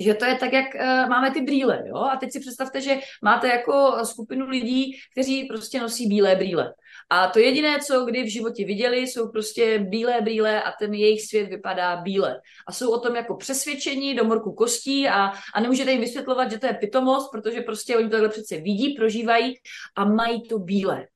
že 0.00 0.14
to 0.14 0.24
je 0.24 0.34
tak, 0.34 0.52
jak 0.52 0.66
uh, 0.74 1.08
máme 1.08 1.30
ty 1.30 1.40
brýle, 1.40 1.82
jo? 1.86 1.96
A 1.96 2.16
teď 2.16 2.32
si 2.32 2.40
představte, 2.40 2.80
že 2.80 2.98
máte 3.22 3.48
jako 3.48 3.96
skupinu 4.04 4.46
lidí, 4.48 4.96
kteří 5.12 5.44
prostě 5.44 5.80
nosí 5.80 6.06
bílé 6.06 6.36
brýle. 6.36 6.74
A 7.10 7.28
to 7.28 7.38
jediné, 7.38 7.78
co 7.78 8.04
kdy 8.04 8.22
v 8.22 8.32
životě 8.32 8.64
viděli, 8.64 8.98
jsou 8.98 9.28
prostě 9.28 9.78
bílé 9.78 10.20
brýle 10.20 10.62
a 10.62 10.72
ten 10.72 10.94
jejich 10.94 11.22
svět 11.22 11.48
vypadá 11.48 11.96
bíle. 11.96 12.40
A 12.66 12.72
jsou 12.72 12.90
o 12.90 13.00
tom 13.00 13.16
jako 13.16 13.36
přesvědčení 13.36 14.14
do 14.14 14.24
morku 14.24 14.52
kostí 14.52 15.08
a, 15.08 15.32
a 15.54 15.60
nemůžete 15.60 15.92
jim 15.92 16.00
vysvětlovat, 16.00 16.50
že 16.50 16.58
to 16.58 16.66
je 16.66 16.74
pitomost, 16.74 17.30
protože 17.30 17.60
prostě 17.60 17.96
oni 17.96 18.04
to 18.04 18.10
takhle 18.10 18.28
přece 18.28 18.56
vidí, 18.56 18.94
prožívají 18.94 19.54
a 19.96 20.04
mají 20.04 20.48
to 20.48 20.58
bílé. 20.58 21.06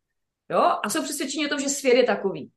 Jo? 0.51 0.61
A 0.85 0.91
jsou 0.91 1.03
přesvědčení 1.03 1.47
o 1.47 1.49
tom, 1.49 1.61
že 1.61 1.69
svět 1.69 1.97
je 1.97 2.05
takový. 2.05 2.51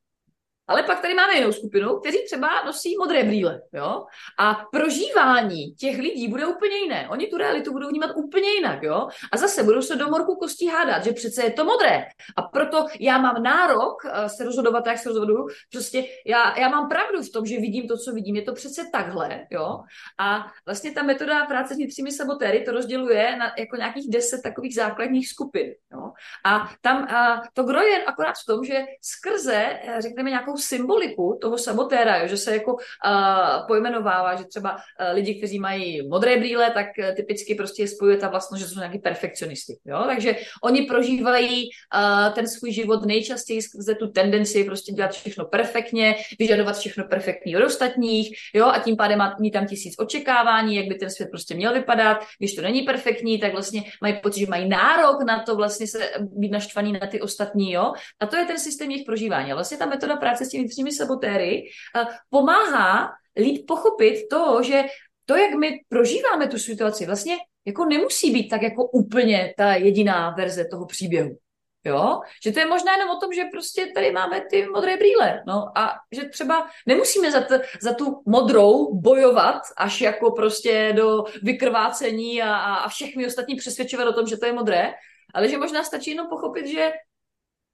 Ale 0.67 0.83
pak 0.83 1.01
tady 1.01 1.13
máme 1.13 1.35
jinou 1.35 1.51
skupinu, 1.51 1.99
kteří 1.99 2.25
třeba 2.25 2.63
nosí 2.65 2.97
modré 2.97 3.23
brýle. 3.23 3.61
Jo? 3.73 4.05
A 4.39 4.53
prožívání 4.71 5.75
těch 5.79 5.97
lidí 5.97 6.27
bude 6.27 6.45
úplně 6.45 6.77
jiné. 6.77 7.09
Oni 7.09 7.27
tu 7.27 7.37
realitu 7.37 7.71
budou 7.71 7.89
vnímat 7.89 8.11
úplně 8.15 8.49
jinak. 8.49 8.83
Jo? 8.83 9.07
A 9.31 9.37
zase 9.37 9.63
budou 9.63 9.81
se 9.81 9.95
do 9.95 10.07
morku 10.07 10.35
kostí 10.35 10.67
hádat, 10.67 11.03
že 11.03 11.11
přece 11.11 11.43
je 11.43 11.51
to 11.51 11.65
modré. 11.65 12.05
A 12.35 12.41
proto 12.41 12.85
já 12.99 13.17
mám 13.17 13.43
nárok 13.43 14.05
eh, 14.05 14.29
se 14.29 14.43
rozhodovat, 14.43 14.87
jak 14.87 14.97
se 14.97 15.09
rozhoduju. 15.09 15.47
Prostě 15.71 16.03
já, 16.25 16.59
já 16.59 16.69
mám 16.69 16.89
pravdu 16.89 17.21
v 17.21 17.31
tom, 17.31 17.45
že 17.45 17.59
vidím 17.59 17.87
to, 17.87 17.97
co 17.97 18.11
vidím. 18.11 18.35
Je 18.35 18.41
to 18.41 18.53
přece 18.53 18.89
takhle. 18.91 19.45
Jo? 19.51 19.79
A 20.19 20.47
vlastně 20.65 20.91
ta 20.91 21.03
metoda 21.03 21.45
práce 21.45 21.73
s 21.73 21.77
vnitřními 21.77 22.11
sabotéry 22.11 22.63
to 22.63 22.71
rozděluje 22.71 23.35
na 23.37 23.51
jako 23.57 23.75
nějakých 23.75 24.09
deset 24.09 24.41
takových 24.43 24.75
základních 24.75 25.29
skupin. 25.29 25.73
Jo? 25.93 26.11
A 26.45 26.69
tam 26.81 27.03
a 27.03 27.41
to 27.53 27.63
gro 27.63 27.81
je 27.81 28.03
akorát 28.03 28.33
v 28.43 28.45
tom, 28.45 28.63
že 28.63 28.85
skrze, 29.01 29.79
eh, 29.83 30.01
řekneme, 30.01 30.29
nějakou 30.29 30.56
symboliku 30.59 31.37
toho 31.41 31.57
sabotéra, 31.57 32.17
jo, 32.17 32.27
že 32.27 32.37
se 32.37 32.53
jako 32.53 32.73
uh, 32.73 33.67
pojmenovává, 33.67 34.35
že 34.35 34.45
třeba 34.45 34.71
uh, 34.71 34.77
lidi, 35.13 35.35
kteří 35.35 35.59
mají 35.59 36.07
modré 36.07 36.37
brýle, 36.37 36.71
tak 36.71 36.85
uh, 36.99 37.15
typicky 37.15 37.55
prostě 37.55 37.87
spojuje 37.87 38.17
ta 38.17 38.29
vlastnost, 38.29 38.63
že 38.63 38.69
jsou 38.69 38.79
nějaký 38.79 38.99
perfekcionisti. 38.99 39.77
Jo? 39.85 40.03
Takže 40.07 40.35
oni 40.63 40.81
prožívají 40.81 41.69
uh, 41.95 42.33
ten 42.33 42.47
svůj 42.47 42.71
život 42.71 43.05
nejčastěji 43.05 43.61
skrze 43.61 43.95
tu 43.95 44.07
tendenci 44.07 44.63
prostě 44.63 44.91
dělat 44.91 45.11
všechno 45.11 45.45
perfektně, 45.45 46.15
vyžadovat 46.39 46.77
všechno 46.77 47.03
perfektní 47.03 47.57
od 47.57 47.63
ostatních, 47.63 48.37
jo, 48.53 48.65
a 48.65 48.79
tím 48.79 48.97
pádem 48.97 49.19
mít 49.39 49.51
tam 49.51 49.67
tisíc 49.67 49.95
očekávání, 49.99 50.75
jak 50.75 50.85
by 50.85 50.95
ten 50.95 51.09
svět 51.09 51.29
prostě 51.31 51.55
měl 51.55 51.73
vypadat. 51.73 52.17
Když 52.39 52.55
to 52.55 52.61
není 52.61 52.81
perfektní, 52.81 53.39
tak 53.39 53.51
vlastně 53.51 53.83
mají 54.01 54.19
pocit, 54.23 54.39
že 54.39 54.47
mají 54.47 54.69
nárok 54.69 55.23
na 55.27 55.43
to 55.43 55.55
vlastně 55.55 55.87
se 55.87 56.09
být 56.19 56.51
naštvaný 56.51 56.91
na 56.93 57.07
ty 57.07 57.21
ostatní, 57.21 57.71
jo. 57.71 57.93
A 58.19 58.25
to 58.25 58.35
je 58.35 58.45
ten 58.45 58.59
systém 58.59 58.91
jejich 58.91 59.05
prožívání. 59.05 59.53
Vlastně 59.53 59.77
ta 59.77 59.85
metoda 59.85 60.15
práce 60.15 60.45
s 60.47 60.49
těmi 60.49 60.63
vnitřními 60.63 60.91
sabotéry 60.91 61.63
uh, 61.95 62.03
pomáhá 62.29 63.11
líp 63.37 63.65
pochopit 63.67 64.27
to, 64.29 64.63
že 64.63 64.83
to, 65.25 65.35
jak 65.35 65.53
my 65.53 65.79
prožíváme 65.89 66.47
tu 66.47 66.59
situaci, 66.59 67.05
vlastně 67.05 67.35
jako 67.65 67.85
nemusí 67.85 68.31
být 68.31 68.49
tak 68.49 68.61
jako 68.61 68.85
úplně 68.85 69.53
ta 69.57 69.73
jediná 69.73 70.29
verze 70.29 70.65
toho 70.71 70.85
příběhu. 70.85 71.37
Jo? 71.85 72.19
Že 72.43 72.51
to 72.51 72.59
je 72.59 72.65
možná 72.65 72.91
jenom 72.93 73.09
o 73.09 73.19
tom, 73.19 73.33
že 73.33 73.43
prostě 73.51 73.91
tady 73.95 74.11
máme 74.11 74.41
ty 74.49 74.67
modré 74.67 74.97
brýle. 74.97 75.43
No 75.47 75.77
a 75.77 75.93
že 76.11 76.23
třeba 76.25 76.67
nemusíme 76.85 77.31
za, 77.31 77.41
t, 77.41 77.61
za 77.81 77.93
tu 77.93 78.21
modrou 78.25 78.95
bojovat 78.95 79.61
až 79.77 80.01
jako 80.01 80.31
prostě 80.31 80.93
do 80.95 81.23
vykrvácení 81.43 82.41
a, 82.41 82.55
a 82.55 82.89
všechny 82.89 83.25
ostatní 83.25 83.55
přesvědčovat 83.55 84.07
o 84.07 84.13
tom, 84.13 84.27
že 84.27 84.37
to 84.37 84.45
je 84.45 84.53
modré, 84.53 84.93
ale 85.33 85.49
že 85.49 85.57
možná 85.57 85.83
stačí 85.83 86.11
jenom 86.11 86.27
pochopit, 86.27 86.67
že 86.67 86.91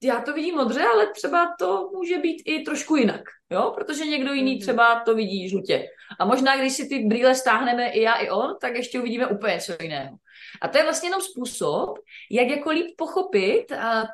já 0.04 0.22
to 0.22 0.34
vidím 0.34 0.56
modře, 0.56 0.84
ale 0.94 1.08
třeba 1.08 1.56
to 1.60 1.90
může 1.94 2.18
být 2.18 2.42
i 2.46 2.60
trošku 2.60 2.96
jinak, 2.96 3.22
jo? 3.50 3.72
Protože 3.76 4.06
někdo 4.06 4.34
jiný 4.34 4.52
mhm. 4.52 4.62
třeba 4.62 5.00
to 5.00 5.16
vidí 5.16 5.50
žlutě. 5.50 5.86
A 6.20 6.26
možná, 6.26 6.58
když 6.58 6.74
si 6.74 6.88
ty 6.88 7.00
brýle 7.00 7.36
stáhneme 7.36 7.90
i 7.90 8.02
já, 8.02 8.14
i 8.14 8.30
on, 8.30 8.56
tak 8.62 8.76
ještě 8.76 9.00
uvidíme 9.00 9.28
úplně 9.28 9.54
něco 9.54 9.74
jiného. 9.82 10.18
A 10.62 10.68
to 10.68 10.78
je 10.78 10.84
vlastně 10.84 11.08
jenom 11.08 11.22
způsob, 11.22 12.00
jak 12.32 12.48
jako 12.48 12.70
líp 12.70 12.96
pochopit 12.98 13.66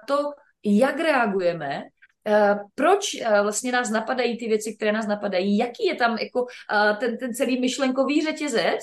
to, 0.08 0.18
jak 0.66 1.00
reagujeme, 1.00 1.84
proč 2.76 3.16
vlastně 3.44 3.72
nás 3.72 3.90
napadají 3.90 4.38
ty 4.38 4.48
věci, 4.48 4.76
které 4.76 4.92
nás 4.92 5.08
napadají, 5.08 5.58
jaký 5.58 5.86
je 5.86 5.96
tam 5.96 6.18
jako 6.18 6.46
ten, 7.00 7.18
ten 7.18 7.34
celý 7.34 7.62
myšlenkový 7.62 8.22
řetězec 8.22 8.80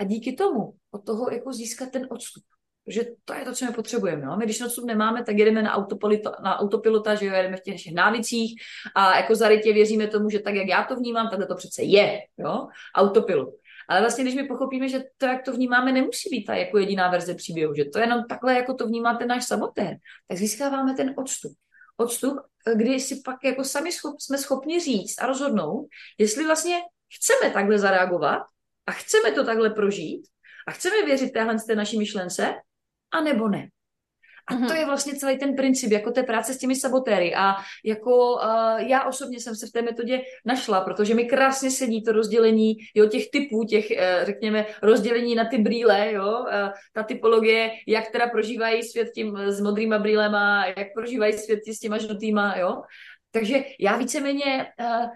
a 0.00 0.04
díky 0.04 0.32
tomu 0.32 0.72
od 0.90 1.06
toho 1.06 1.30
jako 1.30 1.52
získat 1.52 1.90
ten 1.90 2.06
odstup. 2.10 2.44
Protože 2.84 3.04
to 3.24 3.34
je 3.34 3.44
to, 3.44 3.52
co 3.52 3.64
my 3.64 3.72
potřebujeme. 3.72 4.24
Jo? 4.24 4.36
My 4.36 4.44
když 4.44 4.62
odstup 4.62 4.84
nemáme, 4.84 5.24
tak 5.24 5.38
jedeme 5.38 5.62
na, 5.62 5.74
autopilota, 5.74 6.36
na 6.42 6.58
autopilota, 6.58 7.14
že 7.14 7.26
jo, 7.26 7.34
jedeme 7.34 7.56
v 7.56 7.60
těch 7.60 7.74
našich 7.74 7.94
návicích 7.94 8.62
a 8.94 9.16
jako 9.16 9.34
zarytě 9.34 9.72
věříme 9.72 10.06
tomu, 10.06 10.30
že 10.30 10.38
tak, 10.38 10.54
jak 10.54 10.68
já 10.68 10.84
to 10.84 10.96
vnímám, 10.96 11.28
takhle 11.28 11.46
to 11.46 11.54
přece 11.54 11.82
je. 11.82 12.18
Jo? 12.38 12.68
Autopilot. 12.94 13.54
Ale 13.88 14.00
vlastně, 14.00 14.24
když 14.24 14.34
my 14.34 14.44
pochopíme, 14.44 14.88
že 14.88 15.02
to, 15.18 15.26
jak 15.26 15.44
to 15.44 15.52
vnímáme, 15.52 15.92
nemusí 15.92 16.28
být 16.30 16.44
ta 16.44 16.54
jako 16.54 16.78
jediná 16.78 17.10
verze 17.10 17.34
příběhu, 17.34 17.74
že 17.74 17.84
to 17.84 17.98
je 17.98 18.04
jenom 18.04 18.24
takhle, 18.28 18.54
jako 18.54 18.74
to 18.74 18.86
vnímá 18.86 19.14
ten 19.14 19.28
náš 19.28 19.46
samotér, 19.46 19.96
tak 20.28 20.38
získáváme 20.38 20.94
ten 20.94 21.14
odstup. 21.16 21.52
Odstup, 21.96 22.38
kdy 22.74 23.00
si 23.00 23.20
pak 23.24 23.36
jako 23.44 23.64
sami 23.64 23.92
schop, 23.92 24.20
jsme 24.20 24.38
schopni 24.38 24.80
říct 24.80 25.22
a 25.22 25.26
rozhodnout, 25.26 25.88
jestli 26.18 26.46
vlastně 26.46 26.76
chceme 27.16 27.52
takhle 27.52 27.78
zareagovat 27.78 28.42
a 28.86 28.92
chceme 28.92 29.32
to 29.32 29.44
takhle 29.44 29.70
prožít 29.70 30.26
a 30.68 30.70
chceme 30.70 31.04
věřit 31.04 31.32
téhle 31.32 31.56
té 31.66 31.74
naší 31.76 31.98
myšlence, 31.98 32.54
a 33.12 33.20
nebo 33.20 33.48
ne. 33.48 33.68
A 34.50 34.54
to 34.54 34.60
mhm. 34.60 34.76
je 34.76 34.86
vlastně 34.86 35.14
celý 35.14 35.38
ten 35.38 35.56
princip, 35.56 35.92
jako 35.92 36.10
té 36.10 36.22
práce 36.22 36.54
s 36.54 36.58
těmi 36.58 36.76
sabotéry. 36.76 37.34
A 37.34 37.54
jako 37.84 38.34
uh, 38.34 38.40
já 38.76 39.04
osobně 39.04 39.40
jsem 39.40 39.54
se 39.54 39.66
v 39.66 39.70
té 39.70 39.82
metodě 39.82 40.20
našla, 40.44 40.80
protože 40.80 41.14
mi 41.14 41.24
krásně 41.24 41.70
sedí 41.70 42.02
to 42.02 42.12
rozdělení 42.12 42.74
jo, 42.94 43.06
těch 43.06 43.30
typů, 43.30 43.64
těch, 43.64 43.86
uh, 43.90 44.26
řekněme, 44.26 44.66
rozdělení 44.82 45.34
na 45.34 45.44
ty 45.44 45.58
brýle, 45.58 46.12
jo, 46.12 46.38
uh, 46.40 46.68
ta 46.92 47.02
typologie, 47.02 47.70
jak 47.88 48.10
teda 48.10 48.26
prožívají 48.26 48.82
svět 48.82 49.08
tím 49.14 49.36
s 49.36 49.60
modrýma 49.60 49.98
brýlema, 49.98 50.66
jak 50.66 50.86
prožívají 50.94 51.32
svět 51.32 51.60
s 51.66 51.78
těma 51.78 51.98
žlutýma, 51.98 52.56
jo. 52.56 52.82
Takže 53.32 53.64
já 53.80 53.96
víceméně 53.96 54.66
uh, 54.80 55.06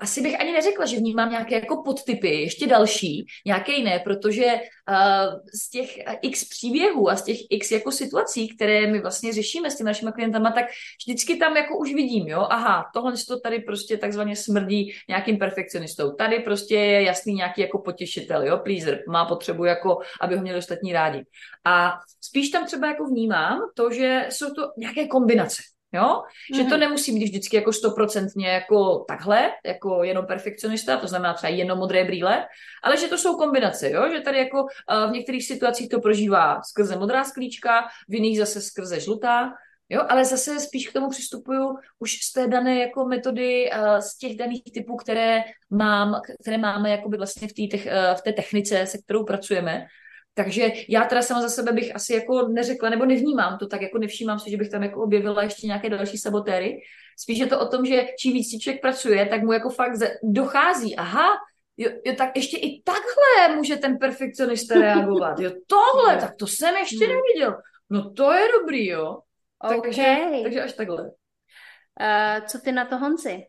asi 0.00 0.20
bych 0.22 0.40
ani 0.40 0.52
neřekla, 0.52 0.86
že 0.86 0.96
vnímám 0.96 1.30
nějaké 1.30 1.54
jako 1.54 1.82
podtypy, 1.82 2.28
ještě 2.28 2.66
další, 2.66 3.26
nějaké 3.46 3.72
jiné, 3.72 3.98
protože 3.98 4.44
uh, 4.44 5.40
z 5.54 5.70
těch 5.70 5.98
x 6.22 6.48
příběhů 6.48 7.10
a 7.10 7.16
z 7.16 7.24
těch 7.24 7.36
x 7.50 7.70
jako 7.70 7.92
situací, 7.92 8.56
které 8.56 8.86
my 8.86 9.00
vlastně 9.00 9.32
řešíme 9.32 9.70
s 9.70 9.76
těmi 9.76 9.86
našimi 9.86 10.12
klientama, 10.12 10.50
tak 10.50 10.64
vždycky 11.06 11.36
tam 11.36 11.56
jako 11.56 11.78
už 11.78 11.94
vidím, 11.94 12.28
jo, 12.28 12.46
aha, 12.50 12.84
tohle 12.94 13.12
to 13.28 13.40
tady 13.40 13.58
prostě 13.58 13.96
takzvaně 13.96 14.36
smrdí 14.36 14.92
nějakým 15.08 15.38
perfekcionistou. 15.38 16.12
Tady 16.12 16.38
prostě 16.38 16.74
je 16.74 17.02
jasný 17.02 17.34
nějaký 17.34 17.60
jako 17.60 17.78
potěšitel, 17.78 18.46
jo, 18.46 18.58
pleaser, 18.58 19.02
má 19.08 19.24
potřebu 19.24 19.64
jako, 19.64 19.98
aby 20.20 20.36
ho 20.36 20.42
měli 20.42 20.58
ostatní 20.58 20.92
rádi. 20.92 21.24
A 21.64 21.92
spíš 22.20 22.50
tam 22.50 22.66
třeba 22.66 22.86
jako 22.88 23.04
vnímám 23.04 23.60
to, 23.74 23.90
že 23.90 24.26
jsou 24.30 24.46
to 24.54 24.62
nějaké 24.78 25.06
kombinace. 25.06 25.62
Jo? 25.92 26.02
Mm-hmm. 26.02 26.56
Že 26.56 26.64
to 26.64 26.70
mhm. 26.70 26.80
nemusí 26.80 27.12
být 27.12 27.24
vždycky 27.24 27.56
jako 27.56 27.72
stoprocentně 27.72 28.48
jako 28.48 29.04
takhle, 29.08 29.50
jako 29.66 30.04
jenom 30.04 30.26
perfekcionista, 30.26 30.96
to 30.96 31.06
znamená 31.06 31.34
třeba 31.34 31.50
jenom 31.50 31.78
modré 31.78 32.04
brýle, 32.04 32.46
ale 32.82 32.96
že 32.96 33.08
to 33.08 33.18
jsou 33.18 33.36
kombinace, 33.36 33.90
jo? 33.90 34.08
že 34.12 34.20
tady 34.20 34.38
jako 34.38 34.62
uh, 34.62 35.10
v 35.10 35.12
některých 35.12 35.46
situacích 35.46 35.88
to 35.88 36.00
prožívá 36.00 36.62
skrze 36.62 36.96
modrá 36.96 37.24
sklíčka, 37.24 37.88
v 38.08 38.14
jiných 38.14 38.38
zase 38.38 38.60
skrze 38.60 39.00
žlutá, 39.00 39.52
jo? 39.88 40.02
ale 40.08 40.24
zase 40.24 40.60
spíš 40.60 40.88
k 40.88 40.92
tomu 40.92 41.08
přistupuju 41.08 41.76
už 41.98 42.12
z 42.12 42.32
té 42.32 42.48
dané 42.48 42.78
jako 42.78 43.04
metody, 43.04 43.70
uh, 43.70 43.98
z 43.98 44.16
těch 44.16 44.36
daných 44.36 44.62
typů, 44.74 44.96
které, 44.96 45.44
mám, 45.70 46.20
které 46.40 46.58
máme 46.58 46.90
jakoby 46.90 47.16
vlastně 47.16 47.48
v, 47.48 47.52
té 47.52 47.76
uh, 47.76 48.14
v 48.14 48.22
té 48.22 48.32
technice, 48.32 48.86
se 48.86 48.98
kterou 48.98 49.24
pracujeme, 49.24 49.86
takže 50.34 50.72
já 50.88 51.04
teda 51.04 51.22
sama 51.22 51.42
za 51.42 51.48
sebe 51.48 51.72
bych 51.72 51.94
asi 51.94 52.14
jako 52.14 52.48
neřekla, 52.48 52.90
nebo 52.90 53.04
nevnímám 53.04 53.58
to 53.58 53.66
tak, 53.66 53.82
jako 53.82 53.98
nevšímám 53.98 54.38
si, 54.38 54.50
že 54.50 54.56
bych 54.56 54.68
tam 54.68 54.82
jako 54.82 55.02
objevila 55.02 55.42
ještě 55.42 55.66
nějaké 55.66 55.90
další 55.90 56.18
sabotéry. 56.18 56.80
Spíš 57.18 57.38
je 57.38 57.46
to 57.46 57.60
o 57.60 57.68
tom, 57.68 57.84
že 57.84 58.06
čím 58.18 58.32
víc 58.32 58.62
člověk 58.62 58.80
pracuje, 58.80 59.26
tak 59.26 59.42
mu 59.42 59.52
jako 59.52 59.70
fakt 59.70 59.92
dochází, 60.22 60.96
aha, 60.96 61.28
jo, 61.76 61.90
jo, 62.04 62.14
tak 62.18 62.36
ještě 62.36 62.56
i 62.56 62.82
takhle 62.82 63.56
může 63.56 63.76
ten 63.76 63.98
perfekcionista 63.98 64.74
reagovat. 64.80 65.38
Jo, 65.38 65.50
tohle, 65.66 66.16
tak 66.16 66.36
to 66.36 66.46
jsem 66.46 66.76
ještě 66.76 67.06
hmm. 67.06 67.14
neviděl. 67.14 67.62
No 67.90 68.10
to 68.10 68.32
je 68.32 68.48
dobrý, 68.60 68.86
jo. 68.86 69.18
Okay. 69.64 69.80
Takže, 69.80 70.16
takže 70.42 70.62
až 70.62 70.72
takhle. 70.72 71.02
Uh, 71.02 72.46
co 72.46 72.58
ty 72.58 72.72
na 72.72 72.84
to, 72.84 72.98
Honzi? 72.98 73.46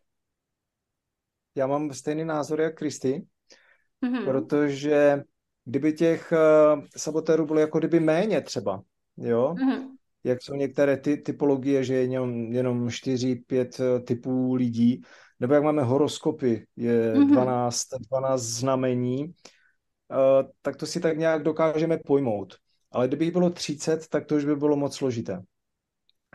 Já 1.56 1.68
mám 1.68 1.94
stejný 1.94 2.26
názor 2.26 2.62
jak 2.62 2.76
Kristy, 2.76 3.26
mm-hmm. 4.06 4.26
protože 4.26 5.24
kdyby 5.66 5.94
těch 5.94 6.34
uh, 6.76 6.84
sabotérů 6.98 7.46
bylo 7.46 7.60
jako 7.60 7.80
kdyby 7.80 8.00
méně 8.00 8.42
třeba, 8.42 8.82
jo? 9.18 9.56
Mm-hmm. 9.58 9.88
Jak 10.24 10.42
jsou 10.42 10.54
některé 10.54 10.98
ty 10.98 11.18
typologie, 11.18 11.84
že 11.84 11.94
je 11.94 12.02
jenom, 12.02 12.54
jenom 12.54 12.88
4-5 12.88 13.68
eh, 13.80 14.00
typů 14.00 14.54
lidí, 14.56 15.02
nebo 15.40 15.54
jak 15.54 15.64
máme 15.64 15.84
horoskopy, 15.84 16.68
je 16.76 17.14
mm-hmm. 17.14 17.32
12, 17.32 17.88
12 18.10 18.42
znamení, 18.42 19.26
uh, 19.26 20.50
tak 20.62 20.76
to 20.76 20.86
si 20.86 21.00
tak 21.00 21.18
nějak 21.18 21.44
dokážeme 21.44 21.98
pojmout. 21.98 22.56
Ale 22.92 23.08
kdyby 23.08 23.26
jich 23.26 23.34
bylo 23.34 23.50
30, 23.50 24.08
tak 24.08 24.26
to 24.26 24.36
už 24.36 24.46
by 24.46 24.56
bylo 24.56 24.76
moc 24.76 24.96
složité. 24.96 25.42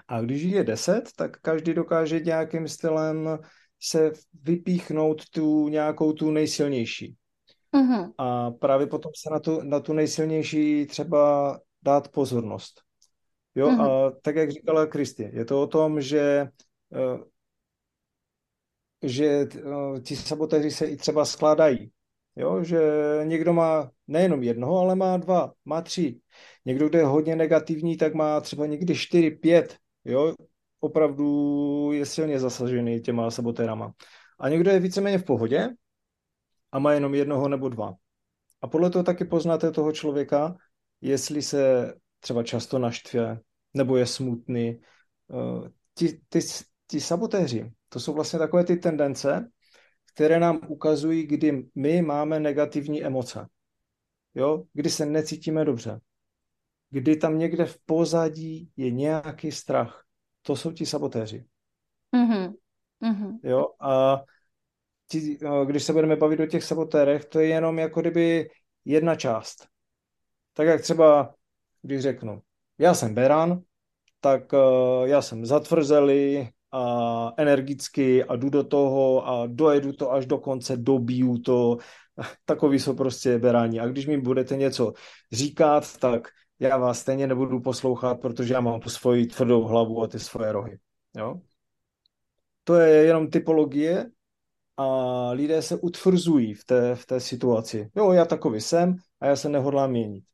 A 0.09 0.21
když 0.21 0.43
jich 0.43 0.55
je 0.55 0.65
10, 0.65 1.11
tak 1.17 1.41
každý 1.41 1.75
dokáže 1.75 2.21
nějakým 2.21 2.69
stylem 2.69 3.39
se 3.81 4.13
vypíchnout 4.43 5.31
tu 5.31 5.69
nějakou 5.69 6.13
tu 6.13 6.31
nejsilnější. 6.31 7.17
Mm-hmm. 7.75 8.13
A 8.19 8.51
právě 8.51 8.87
potom 8.87 9.13
se 9.17 9.31
na 9.31 9.41
tu, 9.41 9.63
na 9.63 9.81
tu 9.81 9.93
nejsilnější 9.93 10.87
třeba 10.87 11.61
dát 11.83 12.09
pozornost. 12.09 12.81
Jo, 13.55 13.69
mm-hmm. 13.69 14.09
a 14.09 14.13
tak 14.23 14.37
jak 14.37 14.51
říkala 14.51 14.87
Kristi, 14.87 15.31
je 15.33 15.45
to 15.45 15.63
o 15.63 15.67
tom, 15.67 16.01
že 16.01 16.49
eh, 16.95 17.19
že 19.03 19.27
eh, 19.27 20.01
ti 20.01 20.17
sabotéři 20.17 20.71
se 20.71 20.87
i 20.87 20.97
třeba 20.97 21.25
skládají. 21.25 21.91
Jo, 22.37 22.65
že 22.65 22.81
někdo 23.25 23.53
má 23.53 23.91
nejenom 24.07 24.43
jednoho, 24.43 24.79
ale 24.79 24.95
má 24.95 25.17
dva, 25.17 25.53
má 25.65 25.83
tři. 25.83 26.21
Někdo, 26.65 26.89
kdo 26.89 26.99
je 26.99 27.05
hodně 27.05 27.37
negativní, 27.37 27.97
tak 27.97 28.15
má 28.15 28.41
třeba 28.41 28.67
někdy 28.67 28.95
čtyři, 28.95 29.31
pět. 29.31 29.77
Jo, 30.05 30.35
opravdu 30.81 31.91
je 31.93 32.07
silně 32.07 32.41
zasažený 32.41 33.01
těma 33.01 33.31
sabotérama. 33.31 33.93
A 34.39 34.49
někdo 34.49 34.71
je 34.71 34.81
víceméně 34.81 35.19
v 35.19 35.25
pohodě, 35.25 35.69
a 36.73 36.79
má 36.79 36.93
jenom 36.93 37.15
jednoho 37.15 37.49
nebo 37.49 37.69
dva. 37.69 37.95
A 38.63 38.69
podle 38.69 38.91
toho 38.91 39.03
taky 39.03 39.25
poznáte 39.25 39.71
toho 39.71 39.93
člověka, 39.93 40.57
jestli 41.01 41.43
se 41.43 41.95
třeba 42.21 42.43
často 42.43 42.79
naštve, 42.79 43.41
nebo 43.75 43.97
je 43.97 44.07
smutný. 44.07 44.81
Eh, 45.31 45.71
ti, 45.95 46.21
ty, 46.29 46.41
ti 46.87 47.01
sabotéři, 47.01 47.73
to 47.89 48.01
jsou 48.01 48.15
vlastně 48.15 48.39
takové 48.39 48.65
ty 48.65 48.77
tendence, 48.77 49.51
které 50.15 50.41
nám 50.41 50.61
ukazují, 50.69 51.27
kdy 51.27 51.67
my 51.75 52.03
máme 52.03 52.41
negativní 52.41 53.05
emoce. 53.05 53.47
Jo? 54.35 54.65
Kdy 54.73 54.91
se 54.91 55.07
necítíme 55.07 55.65
dobře. 55.65 56.01
Kdy 56.91 57.17
tam 57.17 57.39
někde 57.39 57.65
v 57.65 57.79
pozadí 57.87 58.71
je 58.77 58.91
nějaký 58.91 59.53
strach. 59.53 60.05
To 60.43 60.57
jsou 60.57 60.73
ti 60.73 60.87
sabotéři. 60.87 61.45
Mm-hmm. 62.15 62.55
Mm-hmm. 63.03 63.39
Jo, 63.43 63.67
a 63.81 64.23
ti, 65.09 65.39
když 65.65 65.83
se 65.83 65.93
budeme 65.93 66.17
bavit 66.17 66.41
o 66.41 66.47
těch 66.47 66.65
sabotérech, 66.65 67.25
to 67.25 67.41
je 67.41 67.47
jenom 67.47 67.79
jako 67.79 68.01
kdyby 68.01 68.51
jedna 68.85 69.15
část. 69.15 69.67
Tak 70.53 70.67
jak 70.67 70.81
třeba, 70.81 71.35
když 71.83 72.01
řeknu, 72.01 72.43
já 72.79 72.95
jsem 72.95 73.15
beran, 73.15 73.63
tak 74.21 74.53
uh, 74.53 75.05
já 75.05 75.23
jsem 75.23 75.47
zatvrzelý 75.47 76.49
a 76.73 77.33
energicky 77.37 78.25
a 78.25 78.37
jdu 78.37 78.51
do 78.51 78.65
toho 78.65 79.29
a 79.29 79.47
dojedu 79.47 79.93
to 79.93 80.13
až 80.13 80.27
do 80.27 80.39
konce, 80.39 80.77
dobiju 80.77 81.39
to. 81.39 81.79
Takový 82.45 82.81
jsou 82.81 82.95
prostě 82.95 83.39
beráni. 83.39 83.81
A 83.81 83.87
když 83.87 84.07
mi 84.07 84.21
budete 84.21 84.57
něco 84.57 84.93
říkat, 85.33 85.97
tak 85.97 86.29
já 86.59 86.77
vás 86.77 86.99
stejně 86.99 87.27
nebudu 87.27 87.61
poslouchat, 87.61 88.21
protože 88.21 88.55
já 88.55 88.61
mám 88.61 88.81
svoji 88.83 89.27
tvrdou 89.27 89.63
hlavu 89.63 90.03
a 90.03 90.07
ty 90.07 90.19
svoje 90.19 90.53
rohy. 90.53 90.79
Jo? 91.17 91.41
To 92.65 92.75
je 92.75 93.05
jenom 93.05 93.31
typologie 93.31 94.11
a 94.77 95.31
lidé 95.31 95.63
se 95.63 95.77
utvrzují 95.77 96.55
v 96.55 96.65
té, 96.65 96.95
v 96.95 97.07
té 97.07 97.21
situaci. 97.21 97.91
Jo, 97.97 98.13
já 98.13 98.25
takový 98.25 98.61
jsem 98.61 98.97
a 99.21 99.27
já 99.27 99.37
se 99.37 99.49
nehodlám 99.49 99.91
měnit. 99.91 100.25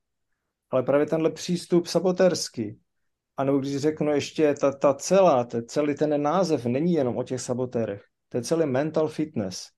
Ale 0.71 0.83
právě 0.83 1.07
tenhle 1.07 1.31
přístup 1.31 1.87
sabotérský, 1.87 2.81
anebo 3.37 3.59
když 3.59 3.77
řeknu 3.77 4.13
ještě 4.13 4.55
ta, 4.55 4.73
ta 4.73 4.95
celá, 4.95 5.45
ta, 5.45 5.63
celý 5.63 5.95
ten 5.95 6.23
název 6.23 6.67
není 6.67 6.93
jenom 6.93 7.17
o 7.17 7.23
těch 7.23 7.41
sabotérech. 7.41 8.05
To 8.29 8.37
je 8.37 8.43
celý 8.43 8.67
mental 8.67 9.09
fitness. 9.09 9.69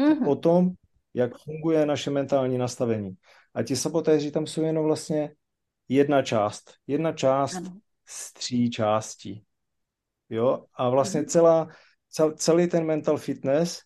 Mm-hmm. 0.00 0.28
O 0.28 0.36
tom, 0.36 0.70
jak 1.14 1.38
funguje 1.38 1.86
naše 1.86 2.10
mentální 2.10 2.58
nastavení. 2.58 3.14
A 3.54 3.62
ti 3.62 3.76
sabotéři 3.76 4.30
tam 4.30 4.46
jsou 4.46 4.62
jenom 4.62 4.84
vlastně 4.84 5.34
jedna 5.88 6.22
část. 6.22 6.74
Jedna 6.86 7.12
část 7.12 7.56
ano. 7.56 7.76
z 8.08 8.32
tří 8.32 8.70
částí. 8.70 9.44
Jo? 10.28 10.64
A 10.74 10.88
vlastně 10.88 11.20
mm-hmm. 11.20 11.26
celá, 11.26 11.68
cel, 12.10 12.32
celý 12.32 12.66
ten 12.68 12.86
mental 12.86 13.16
fitness 13.16 13.80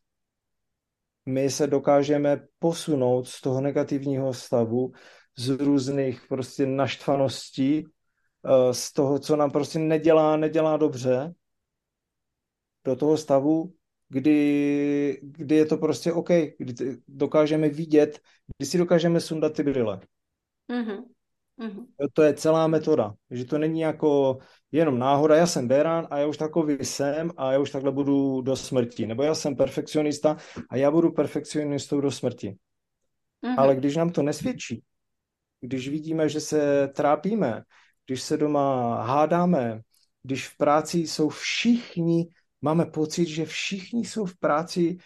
my 1.26 1.50
se 1.50 1.66
dokážeme 1.66 2.46
posunout 2.58 3.28
z 3.28 3.40
toho 3.40 3.60
negativního 3.60 4.34
stavu, 4.34 4.92
z 5.36 5.48
různých 5.48 6.22
prostě 6.28 6.66
naštvaností, 6.66 7.84
eh, 7.84 8.74
z 8.74 8.92
toho, 8.92 9.18
co 9.18 9.36
nám 9.36 9.50
prostě 9.50 9.78
nedělá, 9.78 10.36
nedělá 10.36 10.76
dobře, 10.76 11.34
do 12.84 12.96
toho 12.96 13.16
stavu, 13.16 13.74
kdy, 14.08 15.20
kdy 15.22 15.56
je 15.56 15.66
to 15.66 15.76
prostě 15.76 16.12
OK, 16.12 16.28
kdy 16.58 16.96
dokážeme 17.08 17.68
vidět, 17.68 18.20
kdy 18.58 18.66
si 18.66 18.78
dokážeme 18.78 19.20
sundat 19.20 19.52
ty 19.52 19.62
brýle. 19.62 20.00
Mm-hmm. 20.70 21.04
Mm-hmm. 21.62 21.86
To 22.12 22.22
je 22.22 22.34
celá 22.34 22.66
metoda, 22.66 23.14
že 23.30 23.44
to 23.44 23.58
není 23.58 23.80
jako 23.80 24.38
jenom 24.72 24.98
náhoda, 24.98 25.36
já 25.36 25.46
jsem 25.46 25.68
Beran 25.68 26.06
a 26.10 26.18
já 26.18 26.26
už 26.26 26.36
takový 26.36 26.84
jsem 26.84 27.30
a 27.36 27.52
já 27.52 27.58
už 27.58 27.70
takhle 27.70 27.92
budu 27.92 28.40
do 28.40 28.56
smrti. 28.56 29.06
Nebo 29.06 29.22
já 29.22 29.34
jsem 29.34 29.56
perfekcionista 29.56 30.36
a 30.70 30.76
já 30.76 30.90
budu 30.90 31.12
perfekcionistou 31.12 32.00
do 32.00 32.10
smrti. 32.10 32.48
Mm-hmm. 33.44 33.54
Ale 33.58 33.76
když 33.76 33.96
nám 33.96 34.10
to 34.10 34.22
nesvědčí, 34.22 34.82
když 35.60 35.88
vidíme, 35.88 36.28
že 36.28 36.40
se 36.40 36.88
trápíme, 36.88 37.62
když 38.06 38.22
se 38.22 38.36
doma 38.36 38.96
hádáme, 39.02 39.80
když 40.22 40.48
v 40.48 40.56
práci 40.56 40.98
jsou 40.98 41.28
všichni, 41.28 42.28
máme 42.62 42.86
pocit, 42.86 43.26
že 43.26 43.44
všichni 43.44 44.04
jsou 44.04 44.24
v 44.24 44.38
práci 44.38 44.96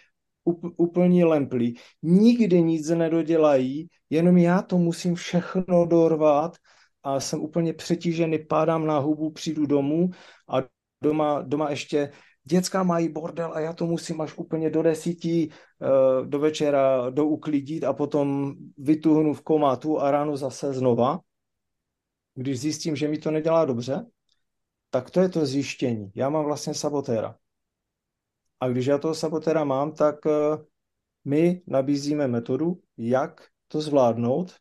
úplně 0.77 1.25
lemplí, 1.25 1.77
nikdy 2.03 2.61
nic 2.61 2.89
nedodělají, 2.89 3.87
jenom 4.09 4.37
já 4.37 4.61
to 4.61 4.77
musím 4.77 5.15
všechno 5.15 5.85
dorvat 5.85 6.57
a 7.03 7.19
jsem 7.19 7.41
úplně 7.41 7.73
přetížený, 7.73 8.39
pádám 8.45 8.85
na 8.85 8.97
hubu, 8.97 9.31
přijdu 9.31 9.65
domů 9.65 10.09
a 10.49 10.63
doma, 11.03 11.41
doma 11.41 11.69
ještě 11.69 12.11
děcka 12.43 12.83
mají 12.83 13.09
bordel 13.09 13.51
a 13.53 13.59
já 13.59 13.73
to 13.73 13.85
musím 13.85 14.21
až 14.21 14.37
úplně 14.37 14.69
do 14.69 14.81
desíti 14.81 15.49
uh, 15.49 16.25
do 16.25 16.39
večera 16.39 17.09
douklidit 17.09 17.83
a 17.83 17.93
potom 17.93 18.53
vytuhnu 18.77 19.33
v 19.33 19.41
komatu 19.41 19.99
a 19.99 20.11
ráno 20.11 20.37
zase 20.37 20.73
znova. 20.73 21.19
Když 22.35 22.59
zjistím, 22.59 22.95
že 22.95 23.07
mi 23.07 23.17
to 23.17 23.31
nedělá 23.31 23.65
dobře, 23.65 24.05
tak 24.89 25.09
to 25.09 25.19
je 25.19 25.29
to 25.29 25.45
zjištění. 25.45 26.11
Já 26.15 26.29
mám 26.29 26.45
vlastně 26.45 26.73
sabotéra. 26.73 27.35
A 28.59 28.67
když 28.67 28.85
já 28.85 28.97
toho 28.97 29.15
sabotéra 29.15 29.63
mám, 29.63 29.91
tak 29.91 30.25
uh, 30.25 30.31
my 31.25 31.61
nabízíme 31.67 32.27
metodu, 32.27 32.79
jak 32.97 33.47
to 33.67 33.81
zvládnout 33.81 34.55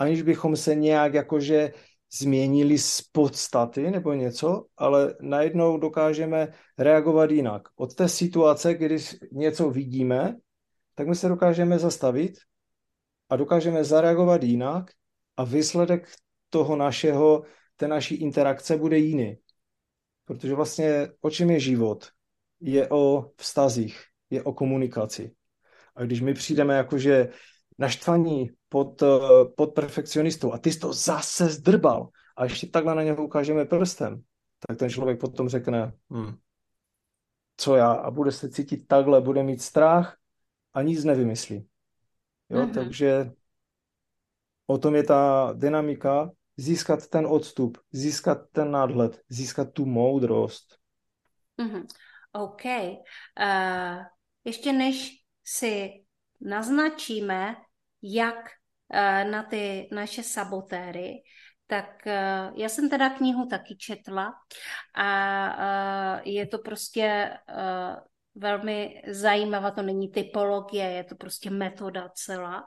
aniž 0.00 0.22
bychom 0.22 0.56
se 0.56 0.74
nějak 0.74 1.14
jakože 1.14 1.72
změnili 2.12 2.78
z 2.78 3.00
podstaty 3.02 3.90
nebo 3.90 4.12
něco, 4.12 4.66
ale 4.76 5.14
najednou 5.20 5.78
dokážeme 5.78 6.48
reagovat 6.78 7.30
jinak. 7.30 7.62
Od 7.76 7.94
té 7.94 8.08
situace, 8.08 8.74
kdy 8.74 8.96
něco 9.32 9.70
vidíme, 9.70 10.36
tak 10.94 11.08
my 11.08 11.14
se 11.14 11.28
dokážeme 11.28 11.78
zastavit 11.78 12.32
a 13.28 13.36
dokážeme 13.36 13.84
zareagovat 13.84 14.42
jinak 14.42 14.90
a 15.36 15.44
výsledek 15.44 16.08
toho 16.50 16.76
našeho, 16.76 17.42
té 17.76 17.88
naší 17.88 18.14
interakce 18.14 18.76
bude 18.76 18.98
jiný. 18.98 19.36
Protože 20.24 20.54
vlastně 20.54 21.08
o 21.20 21.30
čem 21.30 21.50
je 21.50 21.60
život? 21.60 22.08
Je 22.60 22.88
o 22.90 23.30
vztazích, 23.36 24.04
je 24.30 24.42
o 24.42 24.52
komunikaci. 24.52 25.34
A 25.96 26.04
když 26.04 26.20
my 26.20 26.34
přijdeme 26.34 26.76
jakože 26.76 27.28
naštvaní 27.78 28.50
pod, 28.68 29.02
eh, 29.02 29.08
pod 29.56 29.66
perfekcionistou 29.66 30.52
a 30.52 30.58
ty 30.58 30.72
jsi 30.72 30.78
to 30.78 30.92
zase 30.92 31.48
zdrbal 31.48 32.08
a 32.36 32.44
ještě 32.44 32.66
takhle 32.66 32.94
na 32.94 33.02
něho 33.02 33.24
ukážeme 33.24 33.64
prstem, 33.64 34.22
tak 34.68 34.78
ten 34.78 34.90
člověk 34.90 35.20
potom 35.20 35.48
řekne, 35.48 35.92
hm, 36.12 36.36
co 37.56 37.76
já 37.76 37.92
a 37.92 38.10
bude 38.10 38.32
se 38.32 38.50
cítit 38.50 38.86
takhle, 38.86 39.20
bude 39.20 39.42
mít 39.42 39.62
strach 39.62 40.16
a 40.72 40.82
nic 40.82 41.04
nevymyslí. 41.04 41.68
Jo, 42.50 42.58
mm-hmm. 42.58 42.74
takže 42.74 43.30
o 44.66 44.78
tom 44.78 44.94
je 44.94 45.02
ta 45.02 45.52
dynamika, 45.56 46.30
získat 46.56 47.06
ten 47.06 47.26
odstup, 47.26 47.78
získat 47.92 48.38
ten 48.52 48.70
nadhled, 48.70 49.20
získat 49.28 49.72
tu 49.72 49.86
moudrost. 49.86 50.78
Mm-hmm. 51.58 51.86
OK. 52.32 52.64
Uh, 52.64 54.04
ještě 54.44 54.72
než 54.72 55.10
si 55.44 55.90
naznačíme, 56.40 57.56
jak 58.02 58.36
eh, 58.92 59.24
na 59.24 59.42
ty 59.42 59.88
naše 59.92 60.22
sabotéry, 60.22 61.22
tak 61.66 62.06
eh, 62.06 62.50
já 62.54 62.68
jsem 62.68 62.90
teda 62.90 63.10
knihu 63.10 63.46
taky 63.46 63.76
četla 63.76 64.32
a 64.94 66.20
je 66.24 66.46
to 66.46 66.58
prostě 66.58 67.30
velmi 68.34 69.02
zajímavá, 69.08 69.70
to 69.70 69.82
není 69.82 70.10
typologie, 70.10 70.84
je 70.84 71.04
to 71.04 71.14
prostě 71.14 71.50
metoda 71.50 72.08
celá, 72.14 72.64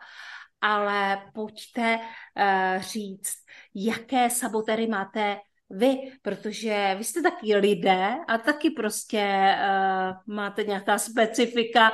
ale 0.62 1.32
pojďte 1.34 2.00
říct, 2.80 3.34
jaké 3.76 4.30
sabotéry 4.30 4.88
máte 4.88 5.38
vy, 5.70 6.12
protože 6.22 6.96
vy 6.98 7.04
jste 7.04 7.22
taky 7.22 7.56
lidé 7.56 8.16
a 8.28 8.38
taky 8.38 8.70
prostě 8.70 9.56
uh, 9.60 10.36
máte 10.36 10.64
nějaká 10.64 10.98
specifika, 10.98 11.92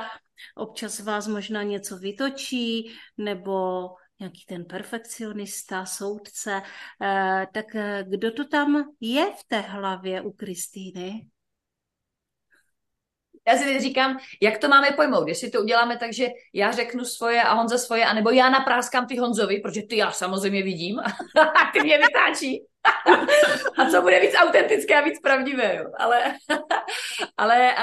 Občas 0.56 1.00
vás 1.00 1.26
možná 1.26 1.62
něco 1.62 1.96
vytočí, 1.96 2.92
nebo 3.18 3.88
nějaký 4.20 4.44
ten 4.48 4.64
perfekcionista, 4.64 5.84
soudce. 5.86 6.62
Eh, 7.02 7.46
tak 7.52 7.74
eh, 7.74 8.04
kdo 8.08 8.30
to 8.30 8.48
tam 8.48 8.84
je 9.00 9.26
v 9.26 9.44
té 9.48 9.60
hlavě 9.60 10.22
u 10.22 10.32
Kristýny? 10.32 11.26
Já 13.48 13.56
si 13.56 13.64
teď 13.64 13.82
říkám, 13.82 14.18
jak 14.42 14.58
to 14.58 14.68
máme 14.68 14.90
pojmout, 14.96 15.28
jestli 15.28 15.50
to 15.50 15.60
uděláme 15.60 15.96
tak, 15.96 16.12
že 16.12 16.28
já 16.54 16.72
řeknu 16.72 17.04
svoje 17.04 17.42
a 17.42 17.54
Honza 17.54 17.78
svoje, 17.78 18.04
anebo 18.04 18.30
já 18.30 18.50
napráskám 18.50 19.06
ty 19.06 19.16
Honzovi, 19.16 19.60
protože 19.60 19.82
ty 19.82 19.96
já 19.96 20.12
samozřejmě 20.12 20.62
vidím 20.62 20.98
a 21.40 21.72
ty 21.72 21.80
mě 21.80 21.98
vytáčí. 21.98 22.69
A 23.78 23.90
co 23.90 24.02
bude 24.02 24.20
víc 24.20 24.34
autentické 24.36 24.98
a 24.98 25.04
víc 25.04 25.20
pravdivé, 25.20 25.76
jo. 25.76 25.84
Ale, 25.98 26.34
ale, 27.36 27.74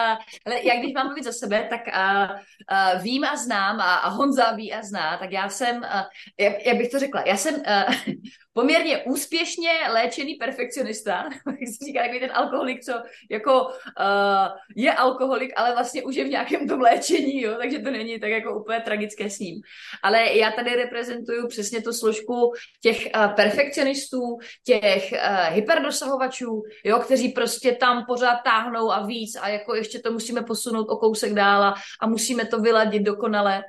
ale 0.45 0.63
jak 0.63 0.77
když 0.79 0.93
mám 0.93 1.05
mluvit 1.05 1.23
za 1.23 1.31
sebe, 1.31 1.67
tak 1.69 1.87
a, 1.87 2.35
a, 2.67 2.93
vím 2.97 3.23
a 3.23 3.35
znám 3.35 3.79
a, 3.81 3.95
a 3.95 4.09
Honza 4.09 4.51
ví 4.51 4.73
a 4.73 4.81
zná, 4.81 5.17
tak 5.17 5.31
já 5.31 5.49
jsem, 5.49 5.83
a, 5.83 6.07
jak, 6.39 6.65
jak 6.65 6.77
bych 6.77 6.89
to 6.89 6.99
řekla, 6.99 7.23
já 7.25 7.37
jsem 7.37 7.61
a, 7.65 7.85
poměrně 8.53 8.97
úspěšně 8.97 9.69
léčený 9.93 10.35
perfekcionista, 10.35 11.29
jak 11.45 11.69
se 11.79 11.85
říká, 11.85 12.01
ten 12.19 12.31
alkoholik, 12.33 12.81
co 12.81 12.93
jako 13.31 13.63
uh, 13.63 14.47
je 14.75 14.93
alkoholik, 14.93 15.53
ale 15.55 15.73
vlastně 15.73 16.03
už 16.03 16.15
je 16.15 16.23
v 16.23 16.29
nějakém 16.29 16.67
tom 16.67 16.81
léčení, 16.81 17.41
jo, 17.41 17.55
takže 17.61 17.79
to 17.79 17.91
není 17.91 18.19
tak 18.19 18.29
jako 18.29 18.59
úplně 18.59 18.79
tragické 18.79 19.29
s 19.29 19.39
ním. 19.39 19.61
Ale 20.03 20.37
já 20.37 20.51
tady 20.51 20.75
reprezentuju 20.75 21.47
přesně 21.47 21.81
tu 21.81 21.93
složku 21.93 22.53
těch 22.81 23.07
uh, 23.15 23.33
perfekcionistů, 23.33 24.37
těch 24.63 24.86
uh, 24.95 25.55
hyperdosahovačů, 25.55 26.63
jo, 26.83 26.99
kteří 26.99 27.29
prostě 27.29 27.71
tam 27.71 28.05
pořád 28.07 28.35
táhnou 28.35 28.91
a 28.91 29.05
víc 29.05 29.35
a 29.41 29.47
jako 29.49 29.75
ještě 29.75 29.99
to 29.99 30.11
musíme 30.11 30.41
posunout 30.41 30.87
o 30.89 30.97
kousek 30.97 31.33
dál 31.33 31.63
a, 31.63 31.75
a 32.01 32.07
musíme 32.07 32.45
to 32.45 32.59
vyladit 32.59 33.03
dokonale. 33.03 33.63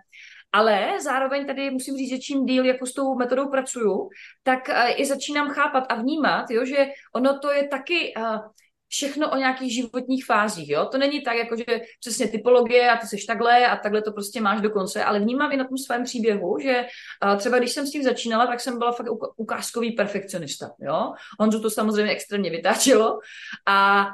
Ale 0.52 1.00
zároveň 1.00 1.46
tady 1.46 1.70
musím 1.70 1.96
říct, 1.96 2.10
že 2.10 2.18
čím 2.18 2.46
díl 2.46 2.64
jako 2.64 2.86
s 2.86 2.92
tou 2.92 3.14
metodou 3.14 3.48
pracuju, 3.48 4.08
tak 4.42 4.68
uh, 4.68 5.00
i 5.00 5.06
začínám 5.06 5.48
chápat 5.48 5.84
a 5.88 5.94
vnímat, 5.94 6.50
jo, 6.50 6.64
že 6.64 6.86
ono 7.14 7.38
to 7.38 7.50
je 7.50 7.68
taky 7.68 8.14
uh, 8.16 8.38
všechno 8.88 9.30
o 9.30 9.36
nějakých 9.36 9.74
životních 9.74 10.24
fázích, 10.24 10.68
jo? 10.68 10.84
To 10.84 10.98
není 10.98 11.20
tak, 11.20 11.36
jako 11.36 11.56
že 11.56 11.80
přesně 12.00 12.28
typologie 12.28 12.90
a 12.90 12.96
ty 12.96 13.06
seš 13.06 13.24
takhle 13.24 13.66
a 13.66 13.76
takhle 13.76 14.02
to 14.02 14.12
prostě 14.12 14.40
máš 14.40 14.60
do 14.60 14.70
konce, 14.70 15.04
ale 15.04 15.20
vnímám 15.20 15.52
i 15.52 15.56
na 15.56 15.64
tom 15.64 15.78
svém 15.78 16.04
příběhu, 16.04 16.58
že 16.58 16.86
třeba 17.36 17.58
když 17.58 17.72
jsem 17.72 17.86
s 17.86 17.90
tím 17.90 18.02
začínala, 18.02 18.46
tak 18.46 18.60
jsem 18.60 18.78
byla 18.78 18.92
fakt 18.92 19.06
ukázkový 19.36 19.92
perfekcionista, 19.92 20.70
jo? 20.80 21.12
Honzu 21.40 21.60
to 21.60 21.70
samozřejmě 21.70 22.12
extrémně 22.12 22.50
vytáčelo 22.50 23.18
a, 23.66 24.06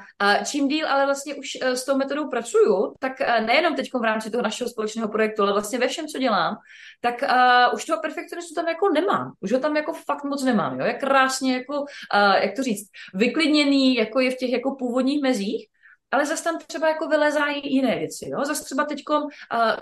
čím 0.44 0.68
díl 0.68 0.88
ale 0.88 1.06
vlastně 1.06 1.34
už 1.34 1.48
e, 1.60 1.76
s 1.76 1.84
tou 1.84 1.96
metodou 1.96 2.28
pracuju, 2.28 2.94
tak 2.98 3.20
e, 3.20 3.40
nejenom 3.40 3.76
teď 3.76 3.90
v 3.94 4.04
rámci 4.04 4.30
toho 4.30 4.42
našeho 4.42 4.70
společného 4.70 5.08
projektu, 5.08 5.42
ale 5.42 5.52
vlastně 5.52 5.78
ve 5.78 5.88
všem, 5.88 6.06
co 6.06 6.18
dělám, 6.18 6.56
tak 7.04 7.22
uh, 7.22 7.74
už 7.74 7.84
toho 7.84 8.00
perfekcionistu 8.00 8.54
tam 8.54 8.68
jako 8.68 8.88
nemám. 8.88 9.32
Už 9.40 9.52
ho 9.52 9.58
tam 9.58 9.76
jako 9.76 9.92
fakt 9.92 10.24
moc 10.24 10.44
nemám, 10.44 10.80
jo? 10.80 10.86
Jak 10.86 11.00
krásně 11.00 11.54
jako, 11.54 11.80
uh, 11.80 12.34
jak 12.42 12.56
to 12.56 12.62
říct, 12.62 12.88
vyklidněný, 13.14 13.94
jako 13.94 14.20
je 14.20 14.30
v 14.30 14.36
těch 14.36 14.52
jako 14.52 14.63
původních 14.70 15.22
mezích, 15.22 15.66
ale 16.10 16.26
zase 16.26 16.44
tam 16.44 16.58
třeba 16.66 16.88
jako 16.88 17.08
vylezají 17.08 17.74
jiné 17.74 17.98
věci. 17.98 18.28
Jo? 18.28 18.44
Zase 18.44 18.64
třeba 18.64 18.84
teď 18.84 19.02
uh, 19.10 19.30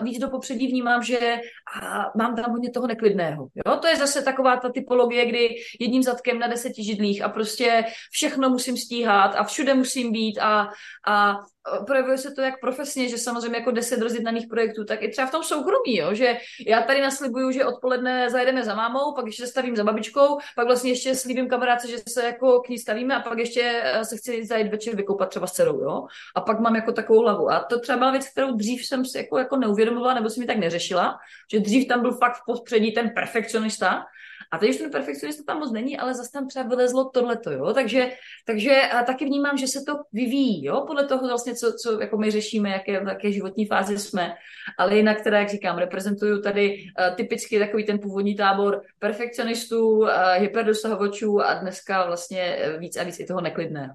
víc 0.01 0.19
do 0.19 0.29
popředí 0.29 0.67
vnímám, 0.67 1.03
že 1.03 1.19
uh, 1.19 2.03
mám 2.17 2.35
tam 2.35 2.51
hodně 2.51 2.71
toho 2.71 2.87
neklidného. 2.87 3.47
Jo? 3.65 3.77
To 3.77 3.87
je 3.87 3.95
zase 3.97 4.21
taková 4.21 4.57
ta 4.57 4.71
typologie, 4.71 5.25
kdy 5.25 5.49
jedním 5.79 6.03
zadkem 6.03 6.39
na 6.39 6.47
deseti 6.47 6.83
židlích 6.83 7.21
a 7.21 7.29
prostě 7.29 7.85
všechno 8.11 8.49
musím 8.49 8.77
stíhat 8.77 9.35
a 9.35 9.43
všude 9.43 9.73
musím 9.73 10.11
být 10.11 10.39
a, 10.39 10.69
a 11.07 11.37
projevuje 11.85 12.17
se 12.17 12.31
to 12.31 12.41
jak 12.41 12.59
profesně, 12.59 13.09
že 13.09 13.17
samozřejmě 13.17 13.57
jako 13.57 13.71
deset 13.71 14.01
rozjednaných 14.01 14.47
projektů, 14.47 14.85
tak 14.85 15.03
i 15.03 15.09
třeba 15.09 15.27
v 15.27 15.31
tom 15.31 15.43
soukromí, 15.43 15.97
jo? 15.97 16.13
že 16.13 16.37
já 16.67 16.81
tady 16.81 17.01
naslibuju, 17.01 17.51
že 17.51 17.65
odpoledne 17.65 18.29
zajedeme 18.29 18.63
za 18.63 18.75
mámou, 18.75 19.13
pak 19.15 19.25
ještě 19.25 19.47
stavím 19.47 19.75
za 19.75 19.83
babičkou, 19.83 20.37
pak 20.55 20.65
vlastně 20.65 20.91
ještě 20.91 21.15
slíbím 21.15 21.49
kamarádce, 21.49 21.87
že 21.87 21.97
se 22.09 22.25
jako 22.25 22.59
k 22.59 22.69
ní 22.69 22.77
stavíme 22.77 23.15
a 23.15 23.19
pak 23.19 23.37
ještě 23.37 23.81
eh, 23.83 24.05
se 24.05 24.17
chci 24.17 24.45
zajít 24.45 24.71
večer 24.71 24.95
vykoupat 24.95 25.29
třeba 25.29 25.47
s 25.47 25.51
dcerou, 25.51 25.81
jo. 25.83 26.07
A 26.35 26.41
pak 26.41 26.59
mám 26.59 26.75
jako 26.75 26.91
takovou 26.91 27.19
hlavu. 27.19 27.51
A 27.51 27.59
to 27.59 27.79
třeba 27.79 27.97
byla 27.97 28.11
věc, 28.11 28.27
kterou 28.27 28.55
dřív 28.55 28.85
jsem 28.85 29.05
si 29.05 29.17
jako, 29.17 29.37
jako 29.37 29.57
neuvědomovala, 29.57 30.13
nebo 30.13 30.29
si 30.29 30.39
mi 30.39 30.45
tak 30.45 30.57
neřešila, 30.57 31.17
že 31.51 31.59
dřív 31.59 31.87
tam 31.87 32.01
byl 32.01 32.11
fakt 32.11 32.35
v 32.35 32.45
popředí 32.45 32.91
ten 32.91 33.09
perfekcionista, 33.09 34.05
a 34.53 34.57
teď 34.57 34.69
už 34.69 34.77
ten 34.77 34.91
perfekcionista 34.91 35.43
tam 35.47 35.59
moc 35.59 35.71
není, 35.71 35.97
ale 35.97 36.13
zase 36.13 36.31
tam 36.31 36.47
třeba 36.47 36.65
vylezlo 36.65 37.09
tohleto, 37.09 37.51
jo. 37.51 37.73
Takže, 37.73 38.11
takže 38.45 38.81
a 38.81 39.03
taky 39.03 39.25
vnímám, 39.25 39.57
že 39.57 39.67
se 39.67 39.79
to 39.87 39.93
vyvíjí, 40.11 40.65
jo, 40.65 40.83
podle 40.87 41.07
toho 41.07 41.27
vlastně, 41.27 41.55
co, 41.55 41.73
co 41.73 42.01
jako 42.01 42.17
my 42.17 42.31
řešíme, 42.31 42.69
jaké, 42.69 42.91
jaké 42.91 43.31
životní 43.31 43.65
fázi 43.65 43.99
jsme. 43.99 44.35
Ale 44.77 44.95
jinak 44.95 45.21
teda, 45.21 45.39
jak 45.39 45.49
říkám, 45.49 45.77
reprezentuju 45.77 46.41
tady 46.41 46.77
uh, 46.77 47.15
typicky 47.15 47.59
takový 47.59 47.85
ten 47.85 47.99
původní 47.99 48.35
tábor 48.35 48.81
perfekcionistů, 48.99 49.89
uh, 49.89 50.09
hyperdosahovačů 50.35 51.41
a 51.41 51.53
dneska 51.53 52.05
vlastně 52.05 52.57
víc 52.77 52.97
a 52.97 53.03
víc 53.03 53.19
i 53.19 53.25
toho 53.25 53.41
neklidného. 53.41 53.93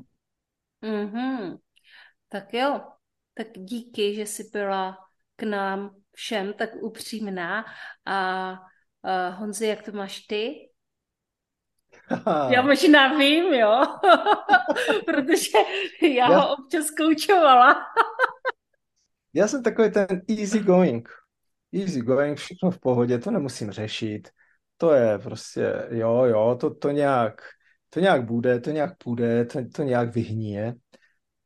Mm-hmm. 0.82 1.58
Tak 2.28 2.54
jo, 2.54 2.80
tak 3.34 3.46
díky, 3.54 4.14
že 4.14 4.26
jsi 4.26 4.44
byla 4.52 4.98
k 5.36 5.42
nám 5.42 5.90
všem 6.14 6.52
tak 6.52 6.70
upřímná 6.80 7.64
a 8.06 8.58
Uh, 9.04 9.34
Honzi, 9.38 9.66
jak 9.66 9.82
to 9.82 9.92
máš 9.92 10.20
ty? 10.20 10.68
Já 12.50 12.62
možná 12.62 13.18
vím, 13.18 13.54
jo, 13.54 13.82
protože 15.06 15.58
já, 16.02 16.08
já 16.08 16.38
ho 16.38 16.56
občas 16.56 16.90
koučovala. 16.90 17.74
já 19.34 19.48
jsem 19.48 19.62
takový 19.62 19.90
ten 19.90 20.22
easy 20.28 20.60
going. 20.60 21.08
Easy 21.72 22.00
going, 22.00 22.38
všechno 22.38 22.70
v 22.70 22.80
pohodě, 22.80 23.18
to 23.18 23.30
nemusím 23.30 23.70
řešit. 23.70 24.28
To 24.76 24.92
je 24.92 25.18
prostě, 25.18 25.88
jo, 25.90 26.24
jo, 26.24 26.56
to, 26.60 26.74
to 26.74 26.90
nějak, 26.90 27.42
to 27.90 28.00
nějak 28.00 28.24
bude, 28.24 28.60
to 28.60 28.70
nějak 28.70 28.98
půjde, 28.98 29.44
to, 29.44 29.60
to 29.74 29.82
nějak 29.82 30.14
vyhníje. 30.14 30.74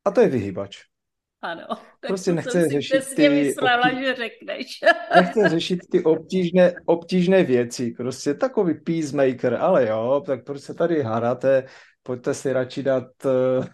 A 0.05 0.11
to 0.11 0.21
je 0.21 0.29
vyhybač. 0.29 0.92
Ano, 1.43 1.67
tak 1.69 2.09
prostě 2.09 2.33
nechce 2.33 2.69
řešit 2.69 3.15
ty 3.17 3.29
myslela, 3.29 3.91
obtí... 3.91 4.05
že 4.05 4.15
řekneš. 4.15 4.67
nechce 5.15 5.49
řešit 5.49 5.81
ty 5.91 6.05
obtížné, 6.05 6.75
obtížné 6.87 7.43
věci, 7.45 7.91
prostě 7.97 8.35
takový 8.35 8.75
peacemaker, 8.75 9.55
ale 9.55 9.89
jo, 9.89 10.23
tak 10.27 10.45
proč 10.45 10.61
se 10.61 10.75
tady 10.75 11.03
hádáte, 11.03 11.65
pojďte 12.03 12.35
si 12.35 12.53
radši 12.53 12.83
dát, 12.83 13.05
uh, 13.25 13.65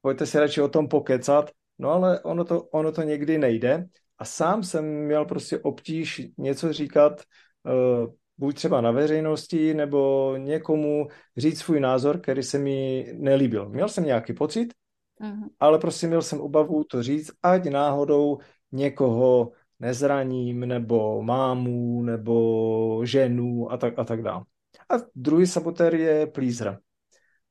pojďte 0.00 0.26
si 0.26 0.38
radši 0.38 0.60
o 0.60 0.68
tom 0.68 0.88
pokecat, 0.88 1.50
no 1.78 1.90
ale 1.90 2.20
ono 2.20 2.44
to, 2.44 2.62
ono 2.62 2.92
to 2.92 3.02
někdy 3.02 3.38
nejde 3.38 3.84
a 4.18 4.24
sám 4.24 4.62
jsem 4.62 4.84
měl 4.84 5.24
prostě 5.24 5.58
obtíž 5.58 6.22
něco 6.38 6.72
říkat, 6.72 7.22
uh, 7.62 8.14
buď 8.38 8.54
třeba 8.54 8.80
na 8.80 8.90
veřejnosti, 8.90 9.74
nebo 9.74 10.34
někomu 10.36 11.06
říct 11.36 11.58
svůj 11.58 11.80
názor, 11.80 12.20
který 12.20 12.42
se 12.42 12.58
mi 12.58 13.06
nelíbil. 13.18 13.68
Měl 13.68 13.88
jsem 13.88 14.04
nějaký 14.04 14.32
pocit, 14.32 14.74
Mm-hmm. 15.20 15.48
Ale 15.60 15.78
prostě 15.78 16.06
měl 16.06 16.22
jsem 16.22 16.40
obavu 16.40 16.84
to 16.84 17.02
říct, 17.02 17.30
ať 17.42 17.64
náhodou 17.64 18.38
někoho 18.72 19.52
nezraním, 19.80 20.60
nebo 20.60 21.22
mámu, 21.22 22.02
nebo 22.02 23.00
ženu 23.04 23.72
a 23.72 23.76
tak, 23.76 23.98
a 23.98 24.04
tak 24.04 24.22
dále. 24.22 24.44
A 24.90 24.94
druhý 25.14 25.46
sabotér 25.46 25.94
je 25.94 26.26
pleaser. 26.26 26.78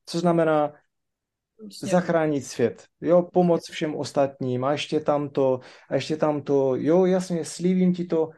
Co 0.06 0.18
znamená 0.18 0.72
Ještě. 1.64 1.86
zachránit 1.86 2.46
svět. 2.46 2.84
Jo, 3.00 3.22
pomoc 3.32 3.70
všem 3.70 3.94
ostatním 3.94 4.64
a 4.64 4.72
ještě 4.72 5.00
tam 5.00 5.28
to, 5.28 5.60
a 5.88 5.94
ještě 5.94 6.16
tam 6.16 6.42
to, 6.42 6.76
jo, 6.76 7.04
jasně, 7.04 7.44
slívím 7.44 7.94
ti 7.94 8.04
to, 8.04 8.30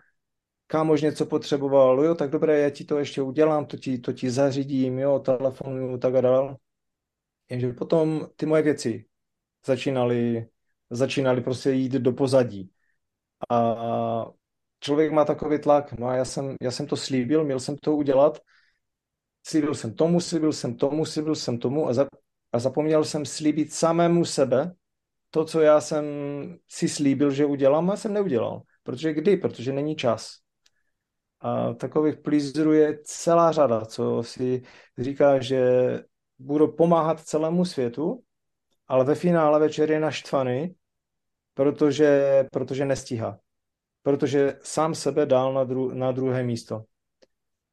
kámož 0.67 1.03
něco 1.03 1.27
potřeboval, 1.27 2.05
jo, 2.05 2.15
tak 2.15 2.31
dobré, 2.31 2.61
já 2.61 2.71
ti 2.71 2.85
to 2.85 2.99
ještě 2.99 3.23
udělám, 3.23 3.67
to 3.67 3.77
ti, 3.77 3.99
to 3.99 4.13
ti 4.13 4.31
zařídím, 4.31 4.99
jo, 4.99 5.19
telefonuju, 5.19 5.99
tak 5.99 6.15
a 6.15 6.21
dál. 6.21 6.57
Jenže 7.51 7.73
potom 7.73 8.29
ty 8.37 8.47
moje 8.47 8.63
věci 8.63 9.05
začínali, 9.67 10.49
začínali 10.91 11.41
prostě 11.41 11.71
jít 11.71 11.93
do 11.93 12.13
pozadí. 12.13 12.71
A 13.51 14.27
člověk 14.81 15.13
má 15.13 15.25
takový 15.25 15.59
tlak, 15.59 15.93
no 15.93 16.07
a 16.07 16.17
já 16.17 16.25
jsem, 16.25 16.57
já 16.61 16.71
jsem 16.71 16.87
to 16.87 16.97
slíbil, 16.97 17.45
měl 17.45 17.61
jsem 17.61 17.77
to 17.77 17.97
udělat, 17.97 18.39
slíbil 19.47 19.75
jsem 19.75 19.95
tomu, 19.95 20.21
slíbil 20.21 20.53
jsem 20.53 20.77
tomu, 20.77 21.05
slíbil 21.05 21.35
jsem 21.35 21.59
tomu 21.59 21.89
a, 21.89 21.93
za, 21.93 22.07
a 22.53 22.59
zapomněl 22.59 23.05
jsem 23.05 23.27
slíbit 23.27 23.73
samému 23.73 24.25
sebe 24.25 24.73
to, 25.31 25.45
co 25.45 25.61
já 25.61 25.81
jsem 25.81 26.05
si 26.69 26.89
slíbil, 26.89 27.31
že 27.31 27.47
udělám 27.47 27.91
a 27.91 27.97
jsem 27.97 28.15
neudělal. 28.15 28.63
Protože 28.83 29.13
kdy? 29.13 29.37
Protože 29.37 29.73
není 29.73 29.97
čas. 29.97 30.37
A 31.41 31.73
takových 31.75 32.17
plízrů 32.17 32.73
je 32.73 32.99
celá 33.05 33.53
řada, 33.53 33.85
co 33.85 34.23
si 34.23 34.63
říká, 34.99 35.41
že 35.41 35.61
budu 36.39 36.73
pomáhat 36.73 37.21
celému 37.21 37.65
světu, 37.65 38.23
ale 38.89 39.05
ve 39.05 39.15
finále 39.15 39.61
večer 39.61 39.91
je 39.91 40.01
naštvaný, 40.01 40.75
protože, 41.55 42.45
protože 42.53 42.85
nestíhá. 42.85 43.39
Protože 44.03 44.59
sám 44.63 44.95
sebe 44.95 45.27
dal 45.27 45.53
na, 45.53 45.65
dru, 45.65 45.95
na 45.95 46.13
druhé 46.13 46.43
místo. 46.43 46.85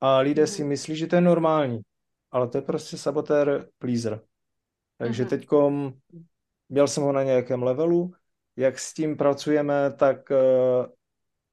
A 0.02 0.20
lidé 0.20 0.48
si 0.48 0.62
mhm. 0.62 0.70
myslí, 0.70 0.96
že 0.96 1.08
to 1.08 1.16
je 1.16 1.22
normální, 1.22 1.82
ale 2.32 2.48
to 2.48 2.58
je 2.58 2.62
prostě 2.62 2.98
sabotér 2.98 3.68
pleaser. 3.78 4.22
Takže 4.98 5.24
mm-hmm. 5.24 5.30
teďkom 5.30 5.94
měl 6.70 6.88
jsem 6.88 7.04
ho 7.04 7.12
na 7.12 7.24
nějakém 7.24 7.64
levelu, 7.64 8.14
jak 8.56 8.80
s 8.80 8.94
tím 8.94 9.18
pracujeme, 9.18 9.92
tak 9.92 10.32
uh, 10.32 10.86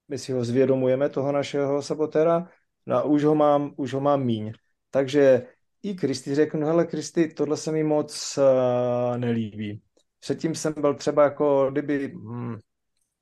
my 0.09 0.19
si 0.19 0.33
ho 0.33 0.45
zvědomujeme, 0.45 1.09
toho 1.09 1.33
našeho 1.33 1.83
sabotéra, 1.83 2.49
no 2.87 2.97
a 2.97 3.03
už 3.03 3.25
ho 3.25 3.35
mám, 3.35 3.75
už 3.77 3.95
ho 3.95 4.01
mám 4.01 4.25
míň. 4.25 4.53
Takže 4.91 5.47
i 5.83 5.95
Kristy 5.95 6.35
řeknu, 6.35 6.67
hele 6.67 6.87
Kristy, 6.87 7.29
tohle 7.29 7.57
se 7.57 7.73
mi 7.73 7.85
moc 7.85 8.39
uh, 8.39 9.19
nelíbí. 9.19 9.83
Předtím 10.21 10.55
jsem 10.55 10.75
byl 10.81 10.95
třeba 10.95 11.25
jako 11.25 11.71
kdyby 11.71 12.09
hm, 12.09 12.59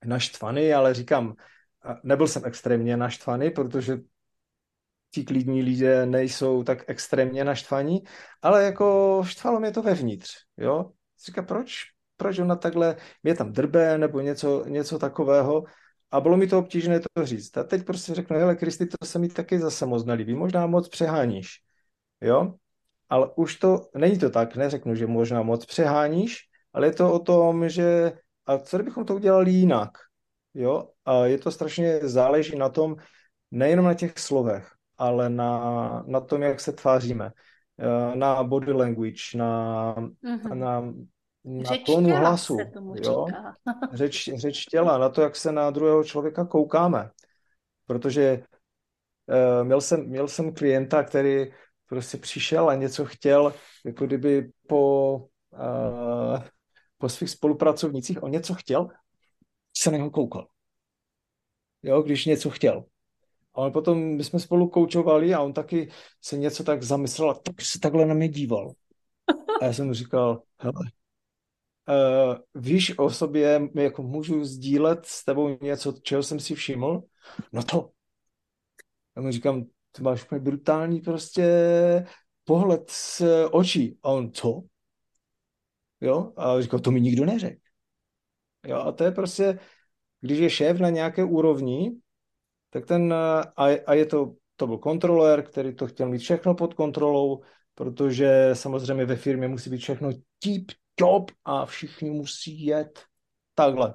naštvaný, 0.05 0.73
ale 0.73 0.94
říkám, 0.94 1.35
nebyl 2.03 2.29
jsem 2.29 2.42
extrémně 2.44 2.96
naštvaný, 2.96 3.51
protože 3.51 3.99
ti 5.11 5.25
klidní 5.25 5.62
lidé 5.62 6.07
nejsou 6.07 6.62
tak 6.62 6.85
extrémně 6.87 7.44
naštvaní, 7.44 8.03
ale 8.42 8.64
jako 8.64 9.23
štvalo 9.27 9.61
mě 9.61 9.70
to 9.70 9.83
vevnitř, 9.83 10.31
jo. 10.57 10.90
Říká, 11.27 11.42
proč, 11.42 11.85
proč 12.16 12.38
ona 12.38 12.57
takhle, 12.57 12.96
mě 13.23 13.35
tam 13.35 13.53
drbe 13.53 13.99
nebo 13.99 14.20
něco, 14.20 14.64
něco 14.64 14.99
takového 14.99 15.64
a 16.11 16.20
bylo 16.20 16.37
mi 16.37 16.46
to 16.46 16.59
obtížné 16.59 17.01
to 17.01 17.27
říct. 17.27 17.57
A 17.57 17.64
teď 17.64 17.85
prostě 17.85 18.14
řeknu, 18.14 18.37
hele 18.38 18.57
Kristy, 18.57 18.87
to 18.87 19.07
se 19.07 19.18
mi 19.18 19.29
taky 19.29 19.59
zase 19.59 19.87
moc 19.87 20.05
nelíbí, 20.05 20.35
možná 20.35 20.66
moc 20.66 20.88
přeháníš 20.88 21.69
jo. 22.20 22.54
Ale 23.09 23.30
už 23.37 23.56
to, 23.56 23.87
není 23.96 24.18
to 24.18 24.30
tak, 24.30 24.56
neřeknu, 24.56 24.94
že 24.94 25.06
možná 25.06 25.42
moc 25.42 25.66
přeháníš, 25.66 26.38
ale 26.72 26.87
je 26.87 26.92
to 26.92 27.12
o 27.12 27.18
tom, 27.18 27.68
že 27.68 28.12
a 28.46 28.59
co 28.59 28.76
kdybychom 28.76 29.04
to 29.04 29.14
udělali 29.14 29.50
jinak, 29.50 29.90
jo. 30.54 30.88
A 31.04 31.26
je 31.26 31.38
to 31.38 31.50
strašně 31.50 31.98
záleží 32.02 32.59
na 32.59 32.68
tom, 32.68 32.96
nejenom 33.50 33.87
na 33.87 33.94
těch 33.94 34.18
slovech, 34.18 34.72
ale 34.98 35.30
na, 35.30 36.04
na 36.06 36.20
tom, 36.20 36.42
jak 36.42 36.61
se 36.61 36.72
tváříme, 36.72 37.30
eh, 37.78 38.16
na 38.16 38.42
body 38.42 38.72
language, 38.72 39.22
na, 39.35 39.94
mm-hmm. 39.94 40.54
na, 40.54 40.80
na 41.44 41.64
řeč 41.64 41.83
tónu 41.87 42.11
hlasu, 42.11 42.59
jo? 43.04 43.26
řeč, 43.92 44.30
řeč 44.35 44.64
těla, 44.64 44.98
na 44.98 45.09
to, 45.09 45.22
jak 45.22 45.37
se 45.37 45.52
na 45.52 45.70
druhého 45.70 46.04
člověka 46.04 46.44
koukáme. 46.44 47.11
Protože 47.87 48.42
uh, 49.26 49.64
měl, 49.64 49.80
jsem, 49.80 50.06
měl 50.06 50.28
jsem 50.28 50.54
klienta, 50.54 51.02
který 51.02 51.52
prostě 51.90 52.18
přišel 52.18 52.70
a 52.70 52.74
něco 52.74 53.05
chtěl, 53.05 53.55
jako 53.85 54.07
kdyby 54.07 54.50
po, 54.66 55.16
uh, 55.53 56.42
po 56.98 57.09
svých 57.09 57.31
spolupracovnicích, 57.31 58.22
on 58.22 58.31
něco 58.31 58.55
chtěl, 58.55 58.88
se 59.76 59.90
na 59.90 59.96
něho 59.96 60.11
koukal. 60.11 60.46
Jo, 61.83 62.03
když 62.03 62.26
něco 62.26 62.50
chtěl. 62.50 62.85
Ale 63.55 63.70
potom 63.70 63.98
my 63.98 64.24
jsme 64.24 64.40
spolu 64.40 64.68
koučovali 64.68 65.35
a 65.35 65.40
on 65.40 65.53
taky 65.53 65.90
se 66.22 66.38
něco 66.38 66.64
tak 66.64 66.83
zamyslel 66.83 67.31
a 67.31 67.35
tak 67.35 67.61
se 67.61 67.81
takhle 67.81 68.07
na 68.07 68.14
mě 68.14 68.29
díval. 68.29 68.72
A 69.61 69.64
já 69.64 69.72
jsem 69.72 69.87
mu 69.87 69.94
říkal, 69.94 70.42
hele, 70.59 70.90
uh, 71.88 72.62
víš 72.62 72.98
o 72.98 73.11
sobě, 73.11 73.68
jako 73.74 74.03
můžu 74.03 74.44
sdílet 74.44 75.07
s 75.07 75.24
tebou 75.24 75.59
něco, 75.62 75.92
čeho 76.03 76.22
jsem 76.22 76.40
si 76.40 76.55
všiml? 76.55 77.03
No 77.53 77.62
to. 77.62 77.90
A 79.16 79.20
mu 79.20 79.31
říkám, 79.31 79.64
ty 79.92 80.03
máš 80.03 80.24
úplně 80.24 80.40
brutální 80.40 81.00
prostě 81.00 81.46
pohled 82.44 82.90
z 82.90 83.22
očí. 83.50 83.98
A 84.03 84.09
on, 84.09 84.33
co? 84.33 84.62
Jo? 86.00 86.33
A 86.37 86.61
říkal, 86.61 86.81
to 86.81 86.90
mi 86.90 87.00
nikdo 87.00 87.24
neřekl. 87.24 87.61
Jo, 88.66 88.76
a 88.76 88.92
to 88.92 89.05
je 89.05 89.11
prostě, 89.11 89.59
když 90.20 90.38
je 90.38 90.50
šéf 90.50 90.81
na 90.81 90.90
nějaké 90.90 91.24
úrovni, 91.24 92.00
tak 92.70 92.87
ten, 92.87 93.12
a, 93.12 93.53
a 93.87 93.94
je 93.94 94.07
to, 94.07 94.35
to 94.57 94.66
byl 94.66 94.79
kontroler, 94.79 95.42
který 95.42 95.74
to 95.74 95.87
chtěl 95.87 96.09
mít 96.09 96.18
všechno 96.18 96.55
pod 96.55 96.74
kontrolou, 96.74 97.42
protože 97.74 98.50
samozřejmě 98.53 99.05
ve 99.05 99.16
firmě 99.16 99.48
musí 99.48 99.70
být 99.70 99.79
všechno 99.79 100.11
tip 100.38 100.72
top 100.94 101.31
a 101.44 101.66
všichni 101.66 102.11
musí 102.11 102.66
jet 102.66 103.05
takhle. 103.55 103.94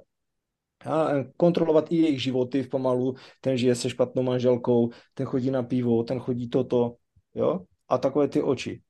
A 0.86 1.10
kontrolovat 1.38 1.92
i 1.92 1.96
jejich 1.96 2.24
životy 2.24 2.64
v 2.64 2.70
pomalu, 2.70 3.16
ten 3.42 3.58
žije 3.58 3.76
se 3.76 3.90
špatnou 3.90 4.24
manželkou, 4.24 4.90
ten 5.14 5.26
chodí 5.26 5.52
na 5.52 5.64
pivo, 5.64 6.04
ten 6.04 6.20
chodí 6.20 6.50
toto, 6.50 6.96
jo? 7.34 7.66
A 7.88 7.98
takové 7.98 8.28
ty 8.28 8.42
oči. 8.42 8.82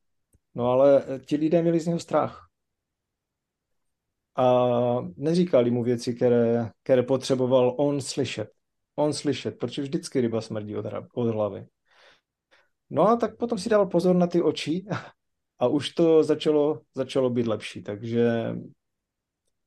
No 0.56 0.72
ale 0.72 1.04
ti 1.26 1.36
lidé 1.36 1.62
měli 1.62 1.80
z 1.80 1.88
něho 1.88 2.00
strach. 2.00 2.48
A 4.36 4.68
neříkali 5.18 5.72
mu 5.72 5.84
věci, 5.84 6.14
které, 6.14 6.72
které 6.84 7.04
potřeboval 7.04 7.76
on 7.78 8.02
slyšet. 8.02 8.50
On 8.96 9.14
slyšet, 9.14 9.58
protože 9.60 9.82
vždycky 9.82 10.22
ryba 10.22 10.42
smrdí 10.42 10.76
od, 10.76 10.86
od 11.14 11.28
hlavy. 11.28 11.66
No 12.90 13.08
a 13.08 13.16
tak 13.16 13.38
potom 13.38 13.58
si 13.58 13.70
dal 13.70 13.86
pozor 13.86 14.16
na 14.16 14.28
ty 14.28 14.42
oči 14.42 14.86
a 15.60 15.68
už 15.68 15.90
to 15.90 16.24
začalo, 16.24 16.82
začalo 16.96 17.30
být 17.30 17.48
lepší, 17.48 17.84
takže 17.84 18.56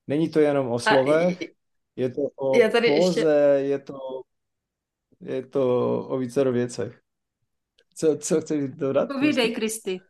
není 0.07 0.29
to 0.31 0.41
jenom 0.41 0.69
o 0.69 0.79
slovech, 0.79 1.39
je 1.99 2.11
to 2.11 2.23
o 2.37 2.59
je 2.59 2.69
tady 2.69 2.89
póze, 2.89 3.21
ještě... 3.21 3.69
je 3.69 3.79
to, 3.79 3.99
je 5.21 5.47
to 5.47 5.99
o 6.09 6.19
více 6.19 6.51
věcech. 6.51 7.01
Co, 7.95 8.17
co 8.17 8.41
chceš 8.41 8.71
dodat? 8.71 9.09
Povídej, 9.09 9.55
Kristy. 9.55 10.01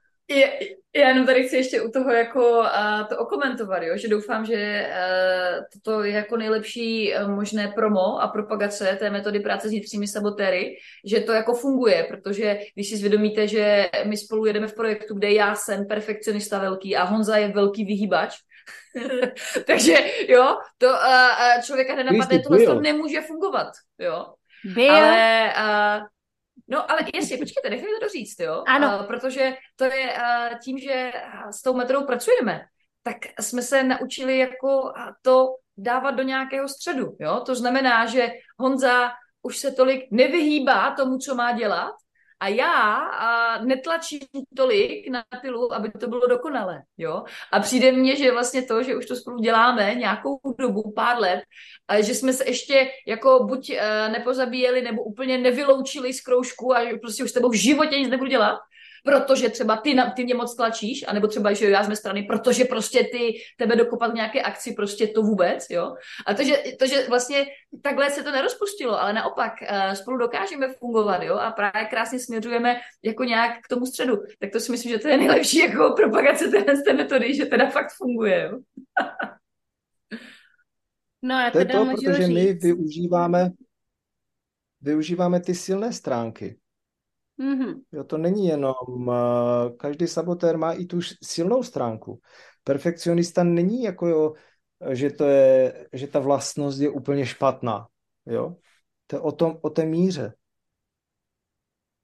Já 0.97 1.09
jenom 1.09 1.27
tady 1.27 1.45
chci 1.45 1.57
ještě 1.57 1.83
u 1.83 1.91
toho 1.91 2.11
jako 2.11 2.59
uh, 2.59 3.09
to 3.09 3.19
okomentovat, 3.19 3.83
jo? 3.83 3.97
že 3.97 4.09
doufám, 4.09 4.45
že 4.45 4.91
uh, 4.91 5.65
toto 5.73 6.03
je 6.03 6.13
jako 6.13 6.37
nejlepší 6.37 7.15
uh, 7.15 7.31
možné 7.31 7.73
promo 7.75 8.23
a 8.23 8.29
propagace 8.29 8.97
té 8.99 9.11
metody 9.11 9.41
práce 9.41 9.69
s 9.69 9.71
vnitřními 9.71 10.07
sabotéry, 10.07 10.77
že 11.05 11.21
to 11.21 11.33
jako 11.33 11.55
funguje, 11.55 12.07
protože 12.09 12.59
když 12.75 12.89
si 12.89 12.97
zvědomíte, 12.97 13.49
že 13.49 13.89
my 14.07 14.17
spolu 14.17 14.47
jedeme 14.47 14.67
v 14.67 14.75
projektu, 14.75 15.15
kde 15.15 15.33
já 15.33 15.55
jsem 15.55 15.87
perfekcionista 15.87 16.59
velký 16.59 16.97
a 16.97 17.05
Honza 17.05 17.37
je 17.37 17.49
velký 17.49 17.85
vyhýbač, 17.85 18.37
takže 19.67 20.11
jo, 20.29 20.59
to 20.79 20.87
uh, 20.87 21.63
člověka 21.63 21.95
nenapadne, 21.95 22.39
tohle 22.39 22.65
to 22.65 22.81
nemůže 22.81 23.21
fungovat, 23.21 23.69
jo. 23.99 24.35
Byl. 24.65 24.95
Ale 24.95 25.53
uh, 26.01 26.07
No, 26.71 26.91
ale 26.91 27.01
jestli, 27.15 27.39
počkejte, 27.39 27.71
nechejte 27.71 27.91
to 28.01 28.07
doříct, 28.07 28.41
jo? 28.41 28.65
Ano. 28.67 28.99
Uh, 29.01 29.07
protože 29.07 29.57
to 29.77 29.85
je 29.85 30.13
uh, 30.13 30.59
tím, 30.59 30.79
že 30.79 31.13
s 31.51 31.63
tou 31.63 31.75
metodou 31.75 32.05
pracujeme, 32.05 32.61
tak 33.03 33.17
jsme 33.41 33.63
se 33.63 33.83
naučili 33.83 34.39
jako 34.39 34.93
to 35.23 35.47
dávat 35.77 36.11
do 36.11 36.23
nějakého 36.23 36.69
středu, 36.69 37.17
jo? 37.21 37.43
To 37.47 37.55
znamená, 37.55 38.07
že 38.07 38.29
Honza 38.59 39.11
už 39.43 39.59
se 39.59 39.71
tolik 39.71 40.07
nevyhýbá 40.11 40.91
tomu, 40.91 41.19
co 41.19 41.35
má 41.35 41.53
dělat, 41.53 41.95
a 42.41 42.49
já 42.49 42.95
a 42.97 43.59
netlačím 43.65 44.21
tolik 44.57 45.09
na 45.09 45.25
pilu, 45.41 45.75
aby 45.75 45.91
to 45.91 46.09
bylo 46.09 46.27
dokonalé, 46.27 46.83
jo. 46.99 47.25
A 47.53 47.61
přijde 47.61 47.93
mně, 47.93 48.17
že 48.17 48.33
vlastně 48.33 48.63
to, 48.63 48.83
že 48.83 48.97
už 48.97 49.07
to 49.07 49.17
spolu 49.17 49.39
děláme 49.39 49.95
nějakou 49.95 50.41
dobu, 50.59 50.93
pár 50.97 51.19
let, 51.19 51.41
a 51.89 52.01
že 52.01 52.15
jsme 52.15 52.33
se 52.33 52.49
ještě 52.49 52.91
jako 53.07 53.45
buď 53.45 53.71
uh, 53.71 54.13
nepozabíjeli, 54.13 54.83
nebo 54.83 55.03
úplně 55.03 55.39
nevyloučili 55.39 56.13
z 56.13 56.21
kroužku 56.21 56.77
a 56.77 56.99
prostě 57.01 57.25
už 57.25 57.31
s 57.31 57.33
tebou 57.33 57.49
v 57.49 57.55
životě 57.55 57.99
nic 57.99 58.11
nebudu 58.11 58.31
dělat, 58.31 58.59
protože 59.09 59.49
třeba 59.49 59.77
ty, 59.77 59.95
na, 59.95 60.11
ty 60.11 60.25
mě 60.25 60.35
moc 60.35 60.57
tlačíš, 60.57 61.05
anebo 61.09 61.27
třeba, 61.27 61.53
že 61.53 61.71
já 61.71 61.85
z 61.85 61.89
mé 61.89 61.97
strany, 61.97 62.23
protože 62.23 62.65
prostě 62.65 63.09
ty 63.13 63.41
tebe 63.59 63.77
dokopat 63.77 64.11
v 64.11 64.15
nějaké 64.15 64.43
akci, 64.43 64.73
prostě 64.73 65.07
to 65.07 65.23
vůbec, 65.23 65.67
jo. 65.71 65.95
A 66.27 66.35
to, 66.35 66.45
že, 66.45 66.63
to, 66.79 66.87
že 66.87 67.09
vlastně 67.09 67.47
takhle 67.83 68.11
se 68.11 68.23
to 68.23 68.33
nerozpustilo, 68.33 69.01
ale 69.01 69.13
naopak 69.13 69.53
uh, 69.63 69.93
spolu 69.93 70.17
dokážeme 70.17 70.73
fungovat, 70.73 71.23
jo, 71.23 71.35
a 71.35 71.51
právě 71.51 71.89
krásně 71.91 72.19
směřujeme 72.19 72.77
jako 73.05 73.25
nějak 73.25 73.53
k 73.65 73.69
tomu 73.69 73.87
středu. 73.87 74.17
Tak 74.41 74.51
to 74.53 74.61
si 74.61 74.73
myslím, 74.73 74.93
že 74.93 74.99
to 74.99 75.09
je 75.09 75.17
nejlepší 75.17 75.59
jako 75.59 75.95
propagace 75.97 76.49
téhle 76.49 76.83
té 76.83 76.93
metody, 76.93 77.35
že 77.35 77.47
teda 77.47 77.71
fakt 77.71 77.93
funguje, 77.97 78.43
jo. 78.43 78.59
No, 81.23 81.41
já 81.41 81.51
to 81.51 81.59
je 81.59 81.65
to, 81.65 81.87
protože 81.87 82.15
říct. 82.15 82.35
my 82.35 82.53
využíváme 82.53 83.51
využíváme 84.81 85.41
ty 85.41 85.55
silné 85.55 85.93
stránky. 85.93 86.59
Mm-hmm. 87.41 87.81
Jo, 87.93 88.05
to 88.05 88.19
není 88.19 88.47
jenom, 88.47 88.75
uh, 88.89 89.77
každý 89.77 90.07
sabotér 90.07 90.59
má 90.59 90.73
i 90.73 90.85
tu 90.85 91.01
silnou 91.23 91.63
stránku. 91.63 92.21
Perfekcionista 92.65 93.45
není 93.45 93.83
jako, 93.83 94.07
jo, 94.09 94.35
že, 94.91 95.11
to 95.11 95.25
je, 95.25 95.89
že 95.93 96.07
ta 96.07 96.19
vlastnost 96.19 96.81
je 96.81 96.91
úplně 96.91 97.27
špatná. 97.27 97.89
Jo? 98.27 98.57
To 99.07 99.17
je 99.17 99.21
o, 99.21 99.33
tom, 99.33 99.59
o 99.63 99.71
té 99.71 99.85
míře. 99.85 100.35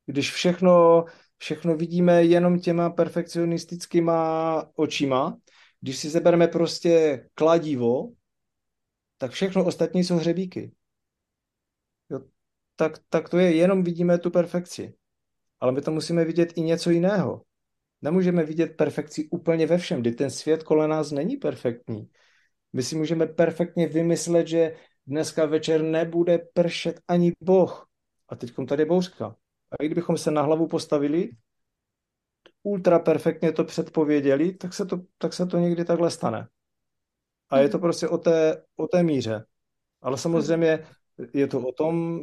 Když 0.07 0.33
všechno, 0.33 1.05
všechno 1.39 1.77
vidíme 1.77 2.25
jenom 2.25 2.61
těma 2.61 2.91
perfekcionistickýma 2.91 4.71
očima, 4.75 5.39
když 5.81 5.99
si 5.99 6.11
zebereme 6.11 6.49
prostě 6.49 7.25
kladivo, 7.35 8.13
tak 9.19 9.31
všechno 9.31 9.65
ostatní 9.65 10.05
jsou 10.05 10.17
hřebíky. 10.17 10.73
Jo? 12.11 12.21
Tak, 12.77 12.93
tak 13.09 13.29
to 13.29 13.39
je, 13.39 13.55
jenom 13.55 13.83
vidíme 13.83 14.19
tu 14.19 14.31
perfekci 14.31 14.95
ale 15.61 15.73
my 15.73 15.81
to 15.81 15.91
musíme 15.91 16.25
vidět 16.25 16.53
i 16.57 16.61
něco 16.61 16.91
jiného. 16.91 17.43
Nemůžeme 18.03 18.45
vidět 18.45 18.77
perfekci 18.77 19.29
úplně 19.29 19.67
ve 19.67 19.79
všem, 19.79 20.01
kdy 20.01 20.13
ten 20.13 20.31
svět 20.31 20.63
kolem 20.63 20.91
nás 20.91 21.11
není 21.11 21.37
perfektní. 21.37 22.11
My 22.73 22.83
si 22.83 22.97
můžeme 22.97 23.27
perfektně 23.27 23.89
vymyslet, 23.89 24.47
že 24.47 24.77
dneska 25.07 25.47
večer 25.47 25.83
nebude 25.83 26.39
pršet 26.55 27.01
ani 27.09 27.33
Boh. 27.41 27.89
A 28.29 28.37
teď 28.37 28.53
tady 28.69 28.83
je 28.83 28.87
bouřka. 28.87 29.37
A 29.71 29.83
i 29.83 29.87
kdybychom 29.87 30.19
se 30.19 30.31
na 30.31 30.43
hlavu 30.43 30.67
postavili, 30.67 31.31
ultra 32.63 32.99
perfektně 32.99 33.53
to 33.53 33.65
předpověděli, 33.65 34.55
tak 34.55 34.75
se 34.75 34.87
to, 34.87 35.01
tak 35.19 35.33
se 35.33 35.47
to 35.47 35.59
někdy 35.59 35.85
takhle 35.85 36.11
stane. 36.11 36.49
A 37.51 37.59
je 37.59 37.69
to 37.69 37.79
prostě 37.79 38.09
o 38.09 38.19
té, 38.19 38.65
o 38.77 38.87
té 38.87 39.03
míře. 39.03 39.45
Ale 40.03 40.19
samozřejmě 40.19 40.87
je 41.35 41.47
to 41.47 41.61
o 41.61 41.73
tom, 41.73 42.21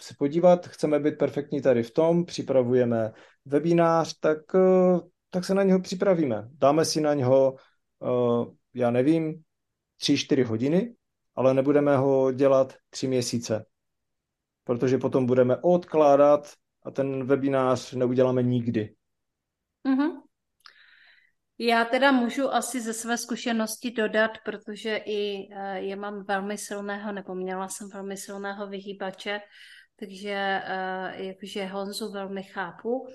se 0.00 0.14
podívat, 0.18 0.66
chceme 0.66 0.98
být 0.98 1.18
perfektní 1.18 1.62
tady 1.62 1.82
v 1.82 1.90
tom, 1.90 2.24
připravujeme 2.24 3.12
webinář, 3.44 4.18
tak, 4.18 4.38
eh, 4.54 5.00
tak 5.30 5.44
se 5.44 5.54
na 5.54 5.62
něho 5.62 5.80
připravíme. 5.80 6.48
Dáme 6.52 6.84
si 6.84 7.00
na 7.00 7.14
něho, 7.14 7.56
eh, 8.02 8.50
já 8.74 8.90
nevím, 8.90 9.42
tři, 10.00 10.18
čtyři 10.18 10.42
hodiny, 10.42 10.94
ale 11.34 11.54
nebudeme 11.54 11.96
ho 11.96 12.32
dělat 12.32 12.74
tři 12.90 13.08
měsíce, 13.08 13.66
protože 14.64 14.98
potom 14.98 15.26
budeme 15.26 15.56
odkládat 15.56 16.52
a 16.84 16.90
ten 16.90 17.24
webinář 17.24 17.92
neuděláme 17.92 18.42
nikdy. 18.42 18.94
Mm-hmm. 19.86 20.20
Já 21.62 21.84
teda 21.84 22.12
můžu 22.12 22.48
asi 22.48 22.80
ze 22.80 22.92
své 22.92 23.18
zkušenosti 23.18 23.90
dodat, 23.90 24.30
protože 24.44 24.96
i 24.96 25.48
eh, 25.52 25.78
je 25.78 25.96
mám 25.96 26.24
velmi 26.24 26.58
silného, 26.58 27.12
nebo 27.12 27.34
měla 27.34 27.68
jsem 27.68 27.88
velmi 27.88 28.16
silného 28.16 28.66
vyhýbače, 28.66 29.40
takže 30.00 30.62
uh, 30.64 31.26
jakože 31.26 31.66
Honzu 31.66 32.12
velmi 32.12 32.42
chápu. 32.42 33.06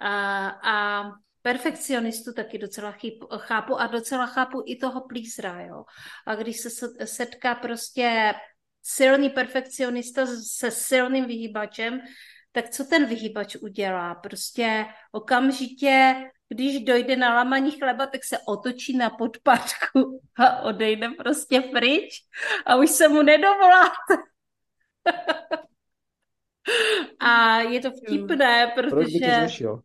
A, 0.00 0.48
a 0.48 1.04
perfekcionistu 1.42 2.32
taky 2.32 2.58
docela 2.58 2.94
chápu 3.38 3.80
a 3.80 3.86
docela 3.86 4.26
chápu 4.26 4.62
i 4.66 4.76
toho 4.76 5.00
plísra, 5.08 5.62
jo. 5.62 5.84
A 6.26 6.34
když 6.34 6.60
se 6.60 6.88
setká 7.04 7.54
prostě 7.54 8.34
silný 8.82 9.30
perfekcionista 9.30 10.26
se 10.42 10.70
silným 10.70 11.24
vyhýbačem, 11.24 12.00
tak 12.52 12.70
co 12.70 12.84
ten 12.84 13.06
vyhýbač 13.06 13.56
udělá? 13.56 14.14
Prostě 14.14 14.86
okamžitě, 15.12 16.14
když 16.48 16.84
dojde 16.84 17.16
na 17.16 17.34
lamaní 17.34 17.70
chleba, 17.70 18.06
tak 18.06 18.24
se 18.24 18.38
otočí 18.46 18.96
na 18.96 19.10
podpadku 19.10 20.20
a 20.38 20.60
odejde 20.60 21.08
prostě 21.08 21.60
pryč 21.60 22.14
a 22.66 22.76
už 22.76 22.90
se 22.90 23.08
mu 23.08 23.22
nedovoláte. 23.22 24.14
A 27.20 27.60
je 27.60 27.80
to 27.80 27.90
vtipné, 27.90 28.72
protože... 28.74 28.90
Proč 28.90 29.06
by 29.12 29.20
to 29.20 29.48
řešil? 29.48 29.80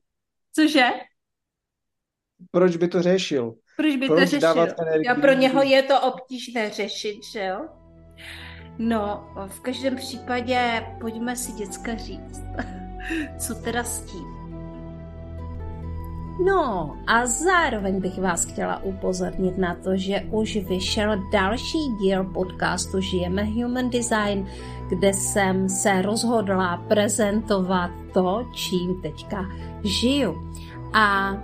Cože? 0.55 0.89
proč 2.51 2.75
by 2.77 2.87
to 2.87 3.01
řešil? 3.01 3.55
Proč 3.77 3.95
by 3.95 4.07
proč 4.07 4.19
to 4.19 4.25
řešil? 4.25 4.67
Já 5.05 5.15
pro 5.15 5.33
něho 5.33 5.63
je 5.63 5.83
to 5.83 6.01
obtížné 6.01 6.69
řešit, 6.69 7.23
že 7.23 7.45
jo? 7.45 7.67
No, 8.77 9.33
v 9.47 9.59
každém 9.59 9.95
případě 9.95 10.85
pojďme 11.01 11.35
si 11.35 11.51
děcka 11.51 11.95
říct, 11.95 12.43
co 13.37 13.55
teda 13.55 13.83
s 13.83 14.01
tím. 14.11 14.40
No 16.39 16.97
a 17.07 17.25
zároveň 17.25 18.01
bych 18.01 18.19
vás 18.19 18.45
chtěla 18.45 18.83
upozornit 18.83 19.57
na 19.57 19.75
to, 19.75 19.97
že 19.97 20.21
už 20.31 20.55
vyšel 20.55 21.23
další 21.31 21.77
díl 22.01 22.23
podcastu 22.23 23.01
Žijeme 23.01 23.43
Human 23.43 23.89
Design, 23.89 24.47
kde 24.89 25.13
jsem 25.13 25.69
se 25.69 26.01
rozhodla 26.01 26.77
prezentovat 26.87 27.91
to, 28.13 28.47
čím 28.53 29.01
teďka 29.01 29.45
žiju. 29.83 30.51
A 30.93 31.37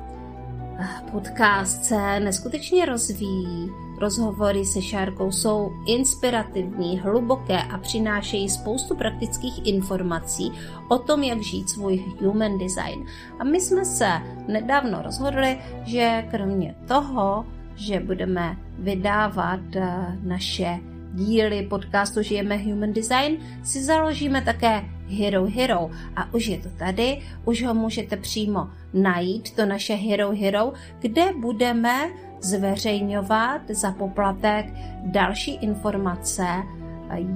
podcast 1.11 1.83
se 1.83 2.19
neskutečně 2.19 2.85
rozvíjí 2.85 3.71
Rozhovory 3.97 4.65
se 4.65 4.81
Šárkou 4.81 5.31
jsou 5.31 5.71
inspirativní, 5.85 6.99
hluboké 6.99 7.57
a 7.57 7.77
přinášejí 7.77 8.49
spoustu 8.49 8.95
praktických 8.95 9.65
informací 9.67 10.51
o 10.89 10.97
tom, 10.97 11.23
jak 11.23 11.41
žít 11.41 11.69
svůj 11.69 12.03
human 12.25 12.57
design. 12.57 13.05
A 13.39 13.43
my 13.43 13.61
jsme 13.61 13.85
se 13.85 14.09
nedávno 14.47 15.01
rozhodli, 15.01 15.57
že 15.85 16.27
kromě 16.31 16.75
toho, 16.87 17.45
že 17.75 17.99
budeme 17.99 18.57
vydávat 18.79 19.75
eh, 19.75 20.17
naše 20.23 20.79
díly 21.13 21.67
podcastu 21.69 22.21
Žijeme 22.21 22.57
Human 22.57 22.93
Design, 22.93 23.37
si 23.63 23.83
založíme 23.83 24.41
také 24.41 24.83
Hero 25.07 25.45
Hero. 25.45 25.89
A 26.15 26.33
už 26.33 26.47
je 26.47 26.57
to 26.57 26.69
tady, 26.69 27.21
už 27.45 27.63
ho 27.63 27.73
můžete 27.73 28.17
přímo 28.17 28.69
najít, 28.93 29.51
to 29.51 29.65
naše 29.65 29.95
Hero 29.95 30.31
Hero, 30.31 30.73
kde 30.99 31.33
budeme 31.39 32.09
zveřejňovat 32.41 33.61
za 33.69 33.91
poplatek 33.91 34.65
další 35.03 35.55
informace, 35.55 36.45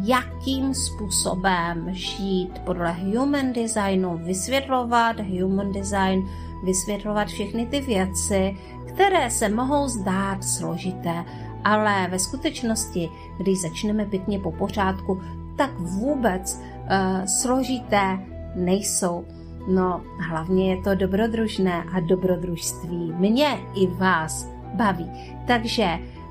jakým 0.04 0.74
způsobem 0.74 1.88
žít 1.92 2.60
podle 2.66 2.92
human 2.92 3.54
designu, 3.54 4.18
vysvětlovat 4.24 5.20
human 5.20 5.72
design, 5.72 6.30
vysvětlovat 6.64 7.28
všechny 7.28 7.66
ty 7.66 7.82
věci, 7.82 8.58
které 8.88 9.32
se 9.32 9.50
mohou 9.50 9.88
zdát 9.88 10.44
složité, 10.44 11.26
ale 11.64 12.08
ve 12.08 12.20
skutečnosti, 12.20 13.10
když 13.38 13.62
začneme 13.62 14.06
pěkně 14.06 14.40
po 14.40 14.52
pořádku, 14.52 15.22
tak 15.58 15.80
vůbec 15.80 16.56
uh, 16.56 17.26
složité 17.26 18.20
nejsou. 18.56 19.26
No, 19.68 20.02
hlavně 20.20 20.74
je 20.74 20.82
to 20.82 20.96
dobrodružné 20.96 21.84
a 21.94 22.00
dobrodružství 22.00 23.14
mě 23.18 23.60
i 23.76 23.88
vás 23.88 24.50
baví. 24.74 25.12
Takže 25.48 25.84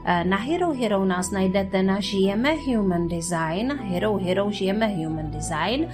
eh, 0.04 0.24
na 0.24 0.36
Hero 0.36 0.72
Hero 0.72 1.04
nás 1.04 1.30
najdete 1.30 1.82
na 1.82 2.00
Žijeme 2.00 2.54
Human 2.54 3.08
Design, 3.08 3.72
Hero 3.72 4.16
Hero 4.16 4.50
Žijeme 4.50 4.86
Human 4.88 5.30
Design. 5.30 5.86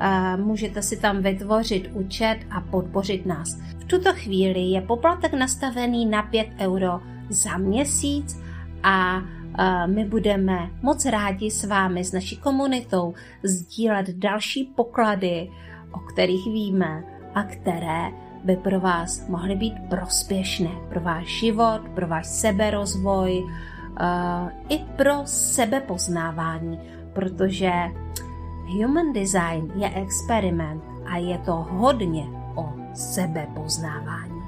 Eh, 0.00 0.36
můžete 0.36 0.82
si 0.82 0.96
tam 0.96 1.22
vytvořit 1.22 1.90
účet 1.92 2.38
a 2.50 2.60
podpořit 2.60 3.26
nás. 3.26 3.60
V 3.78 3.84
tuto 3.84 4.12
chvíli 4.12 4.60
je 4.60 4.80
poplatek 4.80 5.32
nastavený 5.32 6.06
na 6.06 6.22
5 6.22 6.48
euro 6.58 7.00
za 7.28 7.58
měsíc 7.58 8.40
a 8.82 9.22
eh, 9.58 9.86
my 9.86 10.04
budeme 10.04 10.70
moc 10.82 11.04
rádi 11.04 11.50
s 11.50 11.64
vámi, 11.64 12.04
s 12.04 12.12
naší 12.12 12.36
komunitou, 12.36 13.14
sdílet 13.42 14.10
další 14.10 14.64
poklady, 14.64 15.50
o 15.92 15.98
kterých 15.98 16.46
víme 16.46 17.04
a 17.34 17.42
které 17.42 18.29
by 18.44 18.56
pro 18.56 18.80
vás 18.80 19.28
mohly 19.28 19.56
být 19.56 19.74
prospěšné 19.88 20.70
pro 20.88 21.00
váš 21.00 21.26
život, 21.26 21.80
pro 21.94 22.08
váš 22.08 22.26
seberozvoj, 22.26 23.42
uh, 23.42 24.50
i 24.68 24.78
pro 24.78 25.26
sebepoznávání, 25.26 26.80
protože 27.12 27.72
human 28.66 29.12
design 29.12 29.72
je 29.74 29.94
experiment 29.94 30.82
a 31.06 31.16
je 31.16 31.38
to 31.38 31.52
hodně 31.52 32.24
o 32.56 32.72
sebepoznávání. 32.94 34.42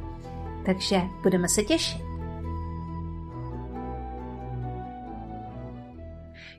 Takže 0.67 1.01
budeme 1.23 1.49
se 1.49 1.63
těšit. 1.63 2.03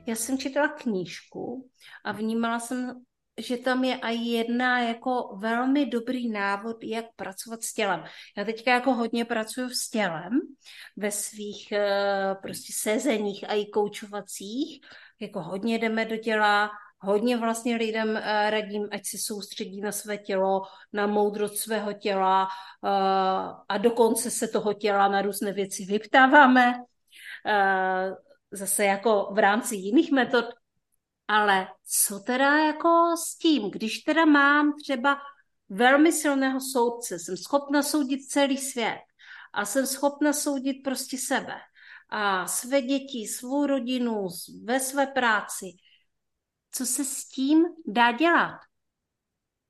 Já 0.06 0.14
jsem 0.14 0.38
četla 0.38 0.68
knížku 0.68 1.68
a 2.04 2.12
vnímala 2.12 2.58
jsem 2.58 2.92
že 3.38 3.56
tam 3.56 3.84
je 3.84 3.94
i 4.02 4.14
jedna 4.14 4.80
jako 4.80 5.36
velmi 5.36 5.86
dobrý 5.86 6.30
návod, 6.30 6.84
jak 6.84 7.04
pracovat 7.16 7.62
s 7.62 7.72
tělem. 7.72 8.04
Já 8.36 8.44
teďka 8.44 8.70
jako 8.70 8.94
hodně 8.94 9.24
pracuji 9.24 9.70
s 9.70 9.90
tělem 9.90 10.30
ve 10.96 11.10
svých 11.10 11.72
eh, 11.72 12.34
prostě 12.42 12.72
sezeních 12.76 13.50
a 13.50 13.54
i 13.54 13.66
koučovacích, 13.66 14.80
jako 15.20 15.42
hodně 15.42 15.78
jdeme 15.78 16.04
do 16.04 16.16
těla, 16.16 16.70
hodně 16.98 17.36
vlastně 17.36 17.76
lidem 17.76 18.16
eh, 18.16 18.50
radím, 18.50 18.88
ať 18.92 19.06
se 19.06 19.18
soustředí 19.18 19.80
na 19.80 19.92
své 19.92 20.18
tělo, 20.18 20.62
na 20.92 21.06
moudrost 21.06 21.56
svého 21.56 21.92
těla 21.92 22.48
eh, 22.84 22.88
a 23.68 23.78
dokonce 23.78 24.30
se 24.30 24.48
toho 24.48 24.74
těla 24.74 25.08
na 25.08 25.22
různé 25.22 25.52
věci 25.52 25.84
vyptáváme. 25.84 26.74
Zase 28.52 28.84
jako 28.84 29.28
v 29.32 29.38
rámci 29.38 29.76
jiných 29.76 30.12
metod, 30.12 30.44
ale 31.28 31.68
co 32.06 32.20
teda 32.20 32.58
jako 32.58 33.14
s 33.16 33.38
tím, 33.38 33.70
když 33.70 33.98
teda 33.98 34.24
mám 34.24 34.72
třeba 34.82 35.16
velmi 35.68 36.12
silného 36.12 36.60
soudce, 36.60 37.18
jsem 37.18 37.36
schopna 37.36 37.82
soudit 37.82 38.24
celý 38.28 38.58
svět 38.58 39.00
a 39.52 39.64
jsem 39.64 39.86
schopna 39.86 40.32
soudit 40.32 40.82
prostě 40.84 41.18
sebe 41.18 41.54
a 42.08 42.46
své 42.46 42.82
děti, 42.82 43.26
svou 43.28 43.66
rodinu, 43.66 44.28
ve 44.64 44.80
své 44.80 45.06
práci. 45.06 45.66
Co 46.70 46.86
se 46.86 47.04
s 47.04 47.28
tím 47.28 47.64
dá 47.86 48.12
dělat? 48.12 48.58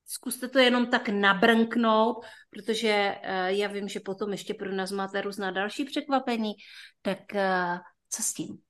Zkuste 0.06 0.48
to 0.48 0.58
jenom 0.58 0.86
tak 0.86 1.08
nabrnknout, 1.08 2.16
protože 2.50 3.14
uh, 3.18 3.46
já 3.46 3.68
vím, 3.68 3.88
že 3.88 4.00
potom 4.00 4.32
ještě 4.32 4.54
pro 4.54 4.72
nás 4.72 4.90
máte 4.90 5.20
různá 5.20 5.50
další 5.50 5.84
překvapení, 5.84 6.52
tak 7.02 7.18
uh, 7.34 7.78
co 8.10 8.22
s 8.22 8.32
tím? 8.32 8.63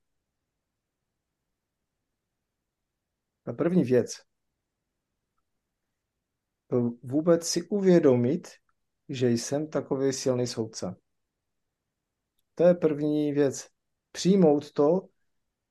Ta 3.44 3.52
první 3.52 3.84
věc, 3.84 4.14
vůbec 7.02 7.46
si 7.46 7.62
uvědomit, 7.62 8.48
že 9.08 9.30
jsem 9.30 9.66
takový 9.66 10.12
silný 10.12 10.46
soudce. 10.46 10.96
To 12.54 12.64
je 12.64 12.74
první 12.74 13.32
věc. 13.32 13.68
Přijmout 14.12 14.72
to, 14.72 15.08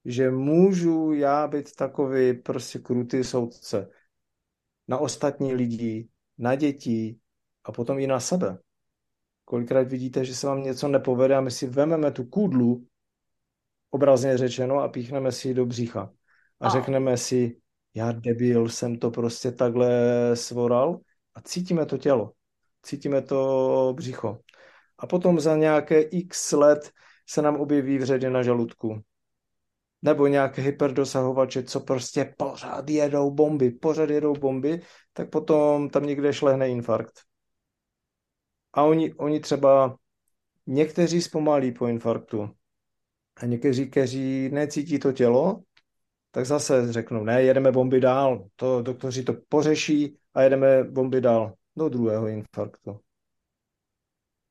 že 0.06 0.32
můžu 0.32 1.14
já 1.14 1.48
být 1.48 1.76
takový 1.76 2.34
prostě 2.34 2.80
krutý 2.80 3.24
soudce 3.24 3.90
na 4.88 4.98
ostatní 4.98 5.54
lidi, 5.54 6.10
na 6.38 6.56
děti 6.56 7.20
a 7.64 7.72
potom 7.72 8.00
i 8.00 8.08
na 8.08 8.20
sebe. 8.20 8.58
Kolikrát 9.46 9.88
vidíte, 9.88 10.26
že 10.26 10.36
se 10.36 10.48
vám 10.48 10.64
něco 10.64 10.88
nepovede 10.88 11.36
a 11.36 11.42
my 11.42 11.52
si 11.52 11.68
vememe 11.68 12.12
tu 12.12 12.24
kudlu, 12.24 12.88
obrazně 13.90 14.38
řečeno, 14.38 14.80
a 14.80 14.88
píchneme 14.88 15.32
si 15.32 15.48
ji 15.48 15.54
do 15.54 15.66
břicha. 15.66 16.14
A, 16.60 16.68
a 16.68 16.70
řekneme 16.70 17.18
si, 17.18 17.62
já 17.94 18.12
debil 18.12 18.70
jsem 18.70 19.00
to 19.00 19.12
prostě 19.12 19.52
takhle 19.52 19.92
svoral 20.34 21.00
a 21.36 21.42
cítíme 21.42 21.86
to 21.86 21.98
tělo, 21.98 22.32
cítíme 22.84 23.22
to 23.22 23.94
břicho. 23.96 24.40
A 24.98 25.08
potom 25.08 25.40
za 25.40 25.56
nějaké 25.56 26.02
x 26.02 26.52
let 26.52 26.92
se 27.30 27.42
nám 27.42 27.56
objeví 27.56 27.98
vředy 27.98 28.30
na 28.30 28.44
žaludku. 28.44 29.02
Nebo 30.02 30.28
nějaké 30.28 30.62
hyperdosahovače, 30.62 31.64
co 31.64 31.80
prostě 31.80 32.34
pořád 32.38 32.90
jedou 32.90 33.32
bomby, 33.32 33.72
pořád 33.72 34.10
jedou 34.10 34.34
bomby, 34.34 34.82
tak 35.14 35.30
potom 35.30 35.90
tam 35.90 36.06
někde 36.06 36.34
šlehne 36.34 36.70
infarkt. 36.70 37.20
A 38.74 38.84
oni, 38.84 39.14
oni 39.14 39.40
třeba, 39.40 39.98
někteří 40.68 41.22
zpomalí 41.22 41.72
po 41.72 41.88
infarktu. 41.88 42.50
A 43.36 43.46
někteří, 43.46 43.90
kteří 43.90 44.50
necítí 44.50 45.00
to 45.00 45.12
tělo, 45.12 45.62
tak 46.36 46.46
zase 46.46 46.94
řeknou, 46.94 47.24
ne, 47.24 47.44
jedeme 47.44 47.72
bomby 47.72 48.00
dál, 48.00 48.48
to 48.56 48.82
doktoři 48.82 49.24
to 49.24 49.34
pořeší 49.50 50.18
a 50.34 50.42
jedeme 50.42 50.84
bomby 50.84 51.22
dál 51.22 51.54
do 51.76 51.90
druhého 51.90 52.28
infarktu. 52.28 53.00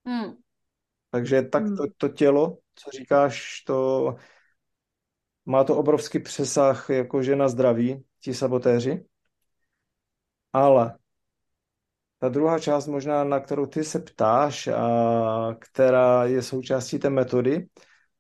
Hmm. 0.07 0.35
Takže 1.11 1.43
tak 1.43 1.63
hmm. 1.65 1.77
to, 1.77 1.85
to 1.97 2.09
tělo, 2.09 2.59
co 2.75 2.91
říkáš, 2.91 3.63
to 3.67 4.15
má 5.47 5.65
to 5.65 5.77
obrovský 5.77 6.19
přesah 6.19 6.91
jakože 6.91 7.37
na 7.37 7.49
zdraví, 7.49 8.05
ti 8.21 8.35
sabotéři. 8.35 9.05
Ale 10.53 10.99
ta 12.19 12.29
druhá 12.29 12.59
část 12.59 12.87
možná, 12.87 13.25
na 13.25 13.41
kterou 13.41 13.67
ty 13.67 13.85
se 13.85 13.99
ptáš 13.99 14.67
a 14.67 15.57
která 15.59 16.25
je 16.25 16.43
součástí 16.43 16.99
té 16.99 17.11
metody, 17.11 17.67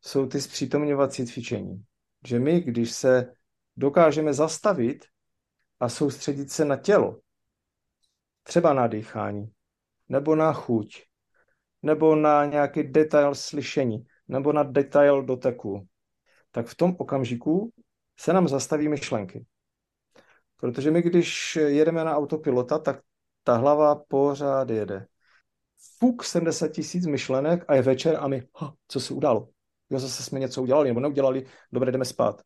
jsou 0.01 0.27
ty 0.27 0.41
zpřítomňovací 0.41 1.27
cvičení. 1.27 1.85
Že 2.27 2.39
my, 2.39 2.61
když 2.61 2.93
se 2.93 3.33
dokážeme 3.77 4.35
zastavit 4.35 5.05
a 5.81 5.89
soustředit 5.89 6.51
se 6.51 6.64
na 6.64 6.77
tělo, 6.77 7.20
třeba 8.43 8.73
na 8.73 8.87
dýchání 8.87 9.53
nebo 10.09 10.37
na 10.37 10.53
chuť, 10.53 11.03
nebo 11.83 12.16
na 12.16 12.45
nějaký 12.45 12.83
detail 12.83 13.35
slyšení, 13.35 14.05
nebo 14.29 14.53
na 14.53 14.62
detail 14.62 15.23
doteku, 15.23 15.89
tak 16.51 16.66
v 16.66 16.75
tom 16.75 16.97
okamžiku 16.99 17.73
se 18.20 18.33
nám 18.33 18.49
zastaví 18.49 18.89
myšlenky. 18.89 19.47
Protože 20.57 20.91
my, 20.91 21.03
když 21.03 21.57
jedeme 21.57 22.05
na 22.05 22.16
autopilota, 22.16 22.79
tak 22.79 23.01
ta 23.45 23.57
hlava 23.57 23.95
pořád 23.95 24.70
jede. 24.70 25.07
Fuk 25.99 26.25
70 26.25 26.68
tisíc 26.68 27.07
myšlenek 27.07 27.64
a 27.68 27.75
je 27.75 27.83
večer 27.83 28.16
a 28.20 28.29
my, 28.29 28.43
ha, 28.57 28.75
co 28.89 29.01
se 29.01 29.14
událo? 29.14 29.49
Jo, 29.91 29.99
zase 29.99 30.23
jsme 30.23 30.41
něco 30.41 30.62
udělali 30.62 30.89
nebo 30.89 31.01
neudělali, 31.01 31.47
dobré, 31.73 31.93
jdeme 31.93 32.05
spát. 32.05 32.43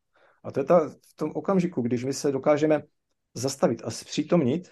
A 0.47 0.53
to 0.53 0.61
je 0.61 0.65
ta, 0.65 0.89
v 0.89 1.15
tom 1.17 1.33
okamžiku, 1.35 1.83
když 1.83 2.05
my 2.05 2.13
se 2.13 2.33
dokážeme 2.33 2.83
zastavit 3.35 3.83
a 3.85 3.91
zpřítomnit, 3.91 4.71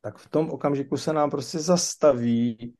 tak 0.00 0.18
v 0.18 0.28
tom 0.28 0.50
okamžiku 0.50 0.96
se 0.96 1.12
nám 1.12 1.30
prostě 1.30 1.58
zastaví, 1.58 2.74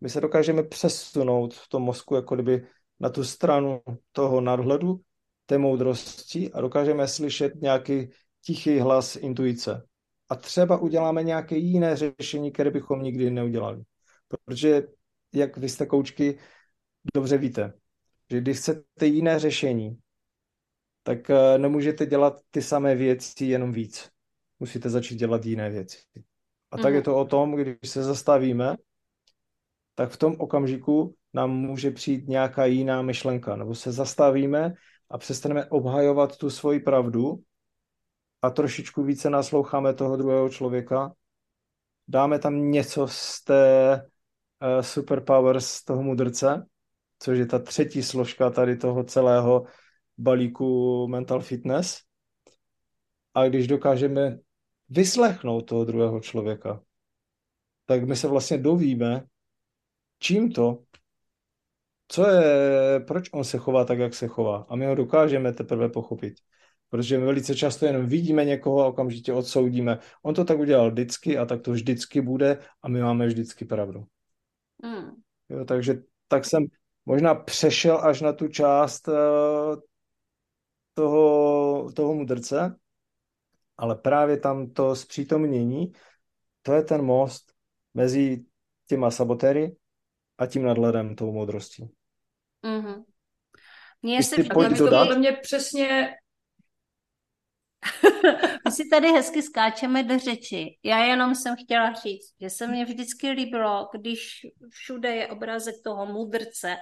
my 0.00 0.08
se 0.08 0.20
dokážeme 0.20 0.62
přesunout 0.62 1.54
v 1.54 1.68
tom 1.68 1.82
mozku 1.82 2.14
jako 2.14 2.34
kdyby 2.34 2.66
na 3.00 3.08
tu 3.08 3.24
stranu 3.24 3.80
toho 4.12 4.40
nadhledu, 4.40 5.00
té 5.46 5.58
moudrosti 5.58 6.52
a 6.52 6.60
dokážeme 6.60 7.08
slyšet 7.08 7.54
nějaký 7.54 8.08
tichý 8.44 8.78
hlas 8.78 9.16
intuice. 9.16 9.86
A 10.28 10.36
třeba 10.36 10.76
uděláme 10.76 11.22
nějaké 11.22 11.56
jiné 11.56 11.96
řešení, 11.96 12.52
které 12.52 12.70
bychom 12.70 13.02
nikdy 13.02 13.30
neudělali. 13.30 13.82
Protože, 14.28 14.82
jak 15.32 15.56
vy 15.56 15.68
jste 15.68 15.86
koučky, 15.86 16.38
dobře 17.14 17.38
víte, 17.38 17.72
že 18.30 18.40
když 18.40 18.58
chcete 18.58 19.06
jiné 19.06 19.38
řešení, 19.38 19.98
tak 21.06 21.30
eh, 21.30 21.58
nemůžete 21.58 22.06
dělat 22.06 22.40
ty 22.50 22.62
samé 22.62 22.94
věci 22.94 23.44
jenom 23.44 23.72
víc. 23.72 24.10
Musíte 24.60 24.90
začít 24.90 25.16
dělat 25.16 25.46
jiné 25.46 25.70
věci. 25.70 25.98
A 26.70 26.76
tak 26.76 26.90
mm. 26.90 26.94
je 26.94 27.02
to 27.02 27.16
o 27.16 27.24
tom, 27.24 27.54
když 27.54 27.76
se 27.84 28.02
zastavíme, 28.02 28.76
tak 29.94 30.10
v 30.10 30.16
tom 30.16 30.36
okamžiku 30.38 31.14
nám 31.34 31.50
může 31.50 31.90
přijít 31.90 32.28
nějaká 32.28 32.64
jiná 32.64 33.02
myšlenka, 33.02 33.56
nebo 33.56 33.74
se 33.74 33.92
zastavíme 33.92 34.74
a 35.10 35.18
přestaneme 35.18 35.66
obhajovat 35.66 36.36
tu 36.36 36.50
svoji 36.50 36.80
pravdu 36.80 37.42
a 38.42 38.50
trošičku 38.50 39.02
více 39.02 39.30
nasloucháme 39.30 39.94
toho 39.94 40.16
druhého 40.16 40.48
člověka, 40.48 41.12
dáme 42.08 42.38
tam 42.38 42.70
něco 42.70 43.06
z 43.08 43.44
té 43.44 43.94
uh, 43.96 44.82
superpower 44.82 45.60
z 45.60 45.84
toho 45.84 46.02
mudrce, 46.02 46.66
což 47.18 47.38
je 47.38 47.46
ta 47.46 47.58
třetí 47.58 48.02
složka 48.02 48.50
tady 48.50 48.76
toho 48.76 49.04
celého 49.04 49.66
balíku 50.18 51.08
mental 51.08 51.40
fitness. 51.40 51.98
A 53.34 53.48
když 53.48 53.66
dokážeme 53.66 54.38
vyslechnout 54.88 55.60
toho 55.60 55.84
druhého 55.84 56.20
člověka, 56.20 56.82
tak 57.86 58.04
my 58.04 58.16
se 58.16 58.28
vlastně 58.28 58.58
dovíme, 58.58 59.24
čím 60.18 60.52
to, 60.52 60.82
co 62.08 62.28
je, 62.28 63.00
proč 63.00 63.28
on 63.32 63.44
se 63.44 63.58
chová 63.58 63.84
tak, 63.84 63.98
jak 63.98 64.14
se 64.14 64.28
chová. 64.28 64.66
A 64.68 64.76
my 64.76 64.86
ho 64.86 64.94
dokážeme 64.94 65.52
teprve 65.52 65.88
pochopit. 65.88 66.34
Protože 66.88 67.18
my 67.18 67.24
velice 67.24 67.54
často 67.54 67.86
jenom 67.86 68.06
vidíme 68.06 68.44
někoho 68.44 68.80
a 68.82 68.86
okamžitě 68.86 69.32
odsoudíme. 69.32 69.98
On 70.22 70.34
to 70.34 70.44
tak 70.44 70.58
udělal 70.58 70.90
vždycky 70.90 71.38
a 71.38 71.46
tak 71.46 71.62
to 71.62 71.72
vždycky 71.72 72.20
bude 72.20 72.58
a 72.82 72.88
my 72.88 73.00
máme 73.00 73.26
vždycky 73.26 73.64
pravdu. 73.64 74.04
Mm. 74.82 75.10
Jo, 75.48 75.64
takže 75.64 76.02
tak 76.28 76.44
jsem 76.44 76.66
možná 77.06 77.34
přešel 77.34 77.98
až 77.98 78.20
na 78.20 78.32
tu 78.32 78.48
část 78.48 79.08
uh, 79.08 79.14
toho, 80.96 81.92
toho 81.92 82.14
mudrce, 82.14 82.76
ale 83.76 83.94
právě 83.94 84.36
tam 84.36 84.70
to 84.70 84.96
zpřítomnění, 84.96 85.92
to 86.62 86.72
je 86.72 86.82
ten 86.82 87.02
most 87.02 87.52
mezi 87.94 88.44
těma 88.86 89.10
sabotéry 89.10 89.76
a 90.38 90.46
tím 90.46 90.62
nadhledem 90.62 91.16
tou 91.16 91.32
moudrostí. 91.32 91.90
Mm-hmm. 92.64 93.04
Mně 94.02 94.22
se 94.22 94.44
pojď 94.52 94.78
dodat... 94.78 95.08
to 95.08 95.18
mě 95.18 95.32
přesně 95.32 96.14
My 98.64 98.72
si 98.72 98.88
tady 98.90 99.08
hezky 99.08 99.42
skáčeme 99.42 100.02
do 100.02 100.18
řeči. 100.18 100.78
Já 100.82 101.04
jenom 101.04 101.34
jsem 101.34 101.54
chtěla 101.64 101.92
říct, 101.92 102.34
že 102.40 102.50
se 102.50 102.66
mně 102.66 102.84
vždycky 102.84 103.30
líbilo, 103.30 103.88
když 103.98 104.46
všude 104.70 105.14
je 105.14 105.28
obrázek 105.28 105.74
toho 105.84 106.06
mudrce, 106.06 106.76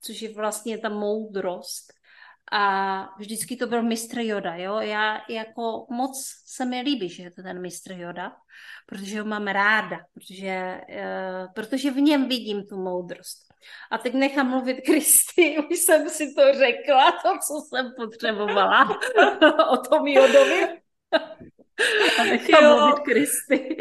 což 0.00 0.22
je 0.22 0.34
vlastně 0.34 0.78
ta 0.78 0.88
moudrost. 0.88 2.01
A 2.52 3.08
vždycky 3.18 3.56
to 3.56 3.66
byl 3.66 3.82
mistr 3.82 4.18
Yoda, 4.18 4.54
jo. 4.54 4.80
Já 4.80 5.20
jako 5.28 5.86
moc 5.90 6.24
se 6.46 6.64
mi 6.64 6.80
líbí, 6.80 7.08
že 7.08 7.22
je 7.22 7.30
to 7.30 7.42
ten 7.42 7.60
mistr 7.60 7.92
Yoda, 7.92 8.32
protože 8.86 9.20
ho 9.20 9.26
mám 9.26 9.46
ráda, 9.46 9.98
protože, 10.14 10.80
uh, 10.88 11.52
protože 11.54 11.90
v 11.90 12.00
něm 12.00 12.28
vidím 12.28 12.66
tu 12.66 12.76
moudrost. 12.76 13.52
A 13.90 13.98
teď 13.98 14.14
nechám 14.14 14.50
mluvit 14.50 14.80
Kristy, 14.80 15.58
už 15.70 15.78
jsem 15.78 16.08
si 16.08 16.34
to 16.34 16.42
řekla, 16.54 17.12
to, 17.12 17.28
co 17.28 17.54
jsem 17.68 17.92
potřebovala 17.96 18.98
o 19.72 19.76
tom 19.76 20.06
Jodovi. 20.06 20.80
A 22.18 22.24
nechám 22.24 22.64
jo. 22.64 22.76
mluvit 22.76 23.02
Kristy. 23.04 23.76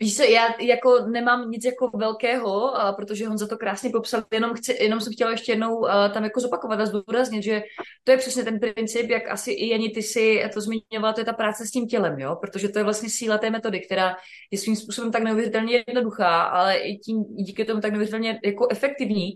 Víš 0.00 0.14
se, 0.14 0.26
já 0.26 0.48
jako 0.60 1.06
nemám 1.06 1.50
nic 1.50 1.64
jako 1.64 1.90
velkého, 1.94 2.74
protože 2.96 3.28
on 3.28 3.38
za 3.38 3.46
to 3.46 3.58
krásně 3.58 3.90
popsal, 3.90 4.22
jenom, 4.32 4.54
chci, 4.54 4.76
jenom 4.80 5.00
jsem 5.00 5.12
chtěla 5.12 5.30
ještě 5.30 5.52
jednou 5.52 5.86
tam 6.14 6.24
jako 6.24 6.40
zopakovat 6.40 6.80
a 6.80 6.86
zdůraznit, 6.86 7.42
že 7.42 7.62
to 8.04 8.12
je 8.12 8.18
přesně 8.18 8.44
ten 8.44 8.60
princip, 8.60 9.10
jak 9.10 9.28
asi 9.28 9.50
i 9.52 9.68
Jani 9.68 9.90
ty 9.90 10.02
si 10.02 10.42
to 10.54 10.60
zmiňovala, 10.60 11.12
to 11.12 11.20
je 11.20 11.24
ta 11.24 11.32
práce 11.32 11.66
s 11.66 11.70
tím 11.70 11.86
tělem, 11.86 12.18
jo? 12.18 12.36
protože 12.40 12.68
to 12.68 12.78
je 12.78 12.84
vlastně 12.84 13.10
síla 13.10 13.38
té 13.38 13.50
metody, 13.50 13.80
která 13.80 14.16
je 14.50 14.58
svým 14.58 14.76
způsobem 14.76 15.12
tak 15.12 15.22
neuvěřitelně 15.22 15.84
jednoduchá, 15.86 16.42
ale 16.42 16.76
i 16.76 16.96
tím, 16.96 17.24
díky 17.24 17.64
tomu 17.64 17.80
tak 17.80 17.90
neuvěřitelně 17.90 18.40
jako 18.44 18.68
efektivní, 18.70 19.34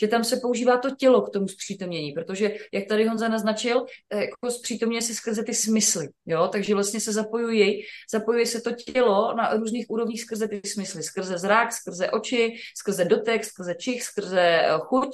že 0.00 0.08
tam 0.08 0.24
se 0.24 0.36
používá 0.36 0.76
to 0.76 0.90
tělo 0.90 1.22
k 1.22 1.30
tomu 1.30 1.48
zpřítomnění, 1.48 2.12
protože, 2.12 2.54
jak 2.72 2.84
tady 2.88 3.06
Honza 3.06 3.28
naznačil, 3.28 3.86
eh, 4.10 4.20
jako 4.20 4.50
zpřítomně 4.50 5.02
se 5.02 5.14
skrze 5.14 5.44
ty 5.44 5.54
smysly, 5.54 6.08
jo? 6.26 6.48
takže 6.52 6.74
vlastně 6.74 7.00
se 7.00 7.12
zapojují, 7.12 7.82
zapojuje 8.12 8.46
se 8.46 8.60
to 8.60 8.70
tělo 8.72 9.34
na 9.36 9.54
různých 9.54 9.86
úrovních 9.88 9.99
skrze 10.06 10.48
ty 10.48 10.60
smysly, 10.64 11.02
skrze 11.02 11.38
zrak, 11.38 11.72
skrze 11.72 12.10
oči, 12.10 12.56
skrze 12.78 13.04
dotek, 13.04 13.44
skrze 13.44 13.74
čich, 13.74 14.02
skrze 14.02 14.40
eh, 14.40 14.78
chuť, 14.78 15.08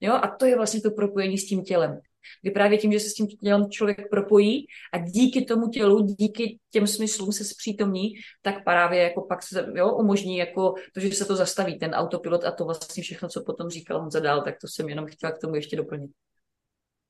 jo? 0.00 0.12
a 0.12 0.36
to 0.36 0.46
je 0.46 0.56
vlastně 0.56 0.80
to 0.80 0.90
propojení 0.90 1.38
s 1.38 1.46
tím 1.46 1.64
tělem 1.64 2.00
kdy 2.42 2.50
právě 2.50 2.78
tím, 2.78 2.92
že 2.92 3.00
se 3.00 3.10
s 3.10 3.14
tím 3.14 3.26
tělem 3.26 3.70
člověk 3.70 4.10
propojí 4.10 4.66
a 4.92 4.98
díky 4.98 5.44
tomu 5.44 5.68
tělu, 5.68 6.00
díky 6.00 6.58
těm 6.70 6.86
smyslům 6.86 7.32
se 7.32 7.44
zpřítomní, 7.44 8.12
tak 8.42 8.64
právě 8.64 9.02
jako 9.02 9.22
pak 9.22 9.42
se 9.42 9.66
jo, 9.74 9.96
umožní 9.96 10.36
jako 10.36 10.74
to, 10.94 11.00
že 11.00 11.12
se 11.12 11.24
to 11.24 11.36
zastaví, 11.36 11.78
ten 11.78 11.94
autopilot 11.94 12.44
a 12.44 12.50
to 12.50 12.64
vlastně 12.64 13.02
všechno, 13.02 13.28
co 13.28 13.42
potom 13.44 13.68
říkal 13.70 13.96
on 13.96 14.10
zadal, 14.10 14.42
tak 14.42 14.54
to 14.60 14.68
jsem 14.68 14.88
jenom 14.88 15.06
chtěla 15.06 15.32
k 15.32 15.38
tomu 15.38 15.54
ještě 15.54 15.76
doplnit. 15.76 16.10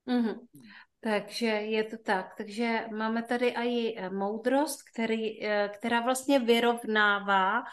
Mm-hmm. 0.08 0.34
Takže 1.00 1.46
je 1.46 1.84
to 1.84 1.96
tak. 1.98 2.34
Takže 2.36 2.84
máme 2.96 3.22
tady 3.22 3.48
i 3.48 3.98
eh, 3.98 4.10
moudrost, 4.10 4.82
který, 4.92 5.46
eh, 5.46 5.70
která 5.78 6.00
vlastně 6.00 6.38
vyrovnává 6.38 7.60
uh, 7.60 7.64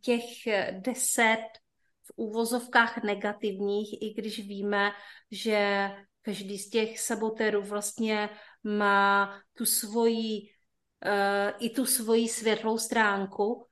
těch 0.00 0.24
deset 0.70 1.44
v 2.02 2.12
úvozovkách 2.16 3.02
negativních, 3.02 4.02
i 4.02 4.14
když 4.14 4.46
víme, 4.46 4.90
že 5.30 5.90
Každý 6.24 6.58
z 6.58 6.70
těch 6.70 7.00
sabotérů 7.00 7.62
vlastně 7.62 8.30
má 8.64 9.34
tu 9.56 9.66
svoji, 9.66 10.48
i 11.58 11.70
tu 11.70 11.86
svoji 11.86 12.28
světlou 12.28 12.78
stránku, 12.78 13.66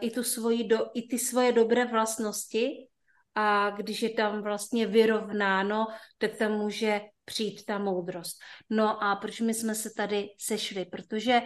i, 0.00 0.10
tu 0.10 0.22
svoji 0.22 0.64
do, 0.64 0.86
i 0.94 1.08
ty 1.08 1.18
svoje 1.18 1.52
dobré 1.52 1.84
vlastnosti 1.84 2.88
a 3.34 3.70
když 3.70 4.02
je 4.02 4.10
tam 4.10 4.42
vlastně 4.42 4.86
vyrovnáno, 4.86 5.86
tak 6.18 6.36
tam 6.36 6.52
může 6.52 7.00
přijít 7.32 7.64
ta 7.64 7.78
moudrost. 7.78 8.36
No 8.70 9.02
a 9.02 9.16
proč 9.16 9.40
my 9.40 9.54
jsme 9.54 9.74
se 9.74 9.90
tady 9.96 10.28
sešli? 10.38 10.84
Protože 10.84 11.40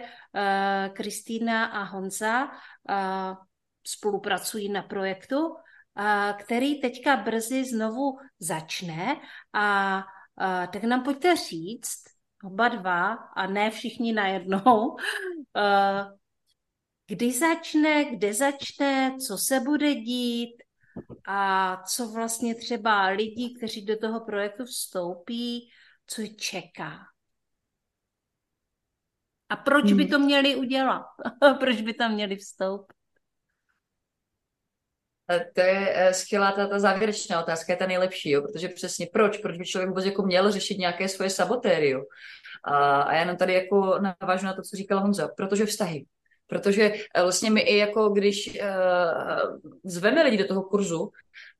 Kristýna 0.93 1.67
uh, 1.67 1.75
a 1.77 1.83
Honza 1.83 2.43
uh, 2.43 2.51
spolupracují 3.87 4.69
na 4.69 4.81
projektu, 4.81 5.47
uh, 5.47 5.55
který 6.39 6.81
teďka 6.81 7.17
brzy 7.17 7.63
znovu 7.65 8.19
začne 8.39 9.15
a 9.53 10.03
Uh, 10.41 10.67
tak 10.67 10.83
nám 10.83 11.03
pojďte 11.03 11.35
říct, 11.35 12.03
oba 12.43 12.67
dva, 12.67 13.13
a 13.13 13.47
ne 13.47 13.71
všichni 13.71 14.13
najednou, 14.13 14.87
uh, 14.87 14.97
kdy 17.07 17.31
začne, 17.31 18.05
kde 18.05 18.33
začne, 18.33 19.17
co 19.27 19.37
se 19.37 19.59
bude 19.59 19.95
dít 19.95 20.63
a 21.27 21.77
co 21.83 22.07
vlastně 22.07 22.55
třeba 22.55 23.07
lidi, 23.07 23.55
kteří 23.57 23.85
do 23.85 23.97
toho 23.97 24.25
projektu 24.25 24.65
vstoupí, 24.65 25.69
co 26.07 26.21
čeká. 26.37 26.97
A 29.49 29.55
proč 29.55 29.93
by 29.93 30.03
hmm. 30.03 30.11
to 30.11 30.19
měli 30.19 30.55
udělat? 30.55 31.05
proč 31.59 31.81
by 31.81 31.93
tam 31.93 32.13
měli 32.13 32.35
vstoupit? 32.35 32.97
To 35.53 35.61
je 35.61 35.93
eh, 35.95 36.13
skvělá 36.13 36.51
ta, 36.51 36.67
ta 36.67 36.79
závěrečná 36.79 37.41
otázka, 37.43 37.73
je 37.73 37.77
ta 37.77 37.87
nejlepší, 37.87 38.29
jo? 38.29 38.41
protože 38.41 38.69
přesně 38.69 39.07
proč? 39.13 39.37
Proč 39.37 39.57
by 39.57 39.65
člověk 39.65 39.89
vůbec 39.89 40.05
jako 40.05 40.23
měl 40.23 40.51
řešit 40.51 40.77
nějaké 40.77 41.07
svoje 41.07 41.29
sabotéry? 41.29 41.89
Jo? 41.89 42.03
A, 42.63 43.01
a 43.01 43.13
já 43.13 43.19
jenom 43.19 43.37
tady 43.37 43.53
jako 43.53 43.99
navážu 43.99 44.45
na 44.45 44.53
to, 44.53 44.61
co 44.61 44.77
říkal 44.77 44.99
Honza, 44.99 45.27
protože 45.37 45.65
vztahy. 45.65 46.05
Protože 46.47 46.91
uh, 46.91 47.21
vlastně 47.21 47.51
my 47.51 47.61
i 47.61 47.77
jako 47.77 48.09
když 48.09 48.59
uh, 48.61 49.71
zveme 49.83 50.23
lidi 50.23 50.37
do 50.37 50.47
toho 50.47 50.63
kurzu, 50.63 51.11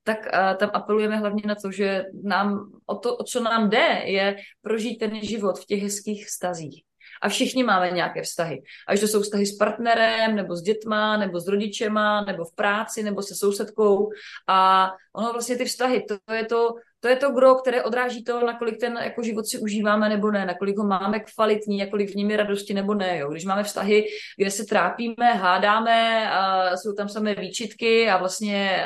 tak 0.04 0.18
uh, 0.18 0.58
tam 0.58 0.70
apelujeme 0.74 1.18
hlavně 1.18 1.44
na 1.46 1.56
to, 1.56 1.72
že 1.72 2.04
nám 2.24 2.72
o 2.86 2.96
to, 2.96 3.18
o 3.18 3.24
co 3.24 3.44
nám 3.44 3.70
jde, 3.70 4.02
je 4.06 4.36
prožít 4.62 5.00
ten 5.00 5.22
život 5.22 5.60
v 5.60 5.66
těch 5.66 5.84
hezkých 5.84 6.26
vztazích. 6.28 6.84
A 7.22 7.30
všichni 7.30 7.64
máme 7.64 7.92
nějaké 7.92 8.22
vztahy. 8.22 8.62
Ať 8.88 9.00
to 9.00 9.08
jsou 9.08 9.22
vztahy 9.22 9.46
s 9.46 9.58
partnerem, 9.58 10.36
nebo 10.36 10.56
s 10.56 10.62
dětma, 10.62 11.18
nebo 11.18 11.40
s 11.40 11.48
rodičema, 11.48 12.22
nebo 12.22 12.46
v 12.46 12.56
práci, 12.56 13.04
nebo 13.04 13.22
se 13.22 13.36
sousedkou. 13.36 14.10
A 14.48 14.90
ono 15.16 15.34
vlastně 15.34 15.58
ty 15.58 15.66
vztahy, 15.66 16.04
to 16.04 16.34
je 16.34 16.46
to, 16.46 16.74
to 17.08 17.12
je 17.12 17.16
to 17.16 17.32
gro, 17.32 17.56
které 17.56 17.84
odráží 17.84 18.24
to, 18.24 18.46
nakolik 18.46 18.80
ten 18.80 19.00
jako 19.04 19.24
život 19.24 19.48
si 19.48 19.60
užíváme 19.60 20.10
nebo 20.10 20.32
ne, 20.32 20.46
nakolik 20.46 20.78
ho 20.78 20.84
máme 20.84 21.20
kvalitní, 21.20 21.78
nakolik 21.78 22.12
v 22.12 22.30
je 22.30 22.38
radosti 22.38 22.74
nebo 22.74 22.94
ne. 22.94 23.18
Jo. 23.18 23.32
Když 23.32 23.46
máme 23.46 23.64
vztahy, 23.64 24.06
kde 24.38 24.52
se 24.52 24.66
trápíme, 24.66 25.34
hádáme, 25.34 26.30
a 26.32 26.72
jsou 26.78 26.94
tam 26.94 27.10
samé 27.10 27.36
výčitky 27.36 28.10
a 28.10 28.18
vlastně 28.18 28.84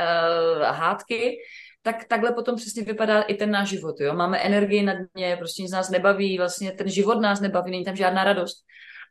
uh, 0.58 0.64
hádky, 0.64 1.38
tak 1.82 2.06
takhle 2.08 2.32
potom 2.32 2.56
přesně 2.56 2.84
vypadá 2.84 3.22
i 3.22 3.34
ten 3.34 3.52
náš 3.52 3.70
život. 3.70 3.96
Jo? 4.00 4.14
Máme 4.14 4.38
energii 4.38 4.84
na 4.84 4.94
dně, 5.16 5.36
prostě 5.38 5.62
nic 5.62 5.72
nás 5.72 5.90
nebaví, 5.90 6.38
vlastně 6.38 6.72
ten 6.72 6.90
život 6.90 7.22
nás 7.22 7.40
nebaví, 7.40 7.72
není 7.72 7.86
tam 7.86 7.96
žádná 7.96 8.24
radost. 8.24 8.58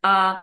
A 0.04 0.42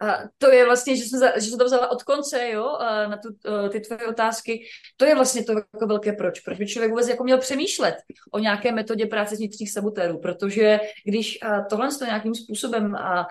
a 0.00 0.18
to 0.38 0.52
je 0.52 0.64
vlastně, 0.64 0.96
že 0.96 1.04
jsem, 1.04 1.18
za, 1.18 1.38
že 1.38 1.46
jsem 1.46 1.58
to 1.58 1.64
vzala 1.64 1.90
od 1.90 2.02
konce, 2.02 2.50
jo, 2.50 2.78
na 2.80 3.16
tu, 3.16 3.28
ty 3.68 3.80
tvoje 3.80 4.06
otázky. 4.06 4.64
To 4.96 5.04
je 5.04 5.14
vlastně 5.14 5.44
to 5.44 5.52
jako 5.52 5.86
velké 5.86 6.12
proč. 6.12 6.40
Proč 6.40 6.58
by 6.58 6.66
člověk 6.66 6.90
vůbec 6.90 7.08
jako 7.08 7.24
měl 7.24 7.38
přemýšlet 7.38 7.94
o 8.32 8.38
nějaké 8.38 8.72
metodě 8.72 9.06
práce 9.06 9.36
s 9.36 9.38
vnitřních 9.38 9.72
sabotérů, 9.72 10.20
protože 10.20 10.80
když 11.04 11.38
tohle 11.70 11.88
to 11.98 12.04
nějakým 12.04 12.34
způsobem 12.34 12.94
a, 12.94 13.20
a, 13.20 13.26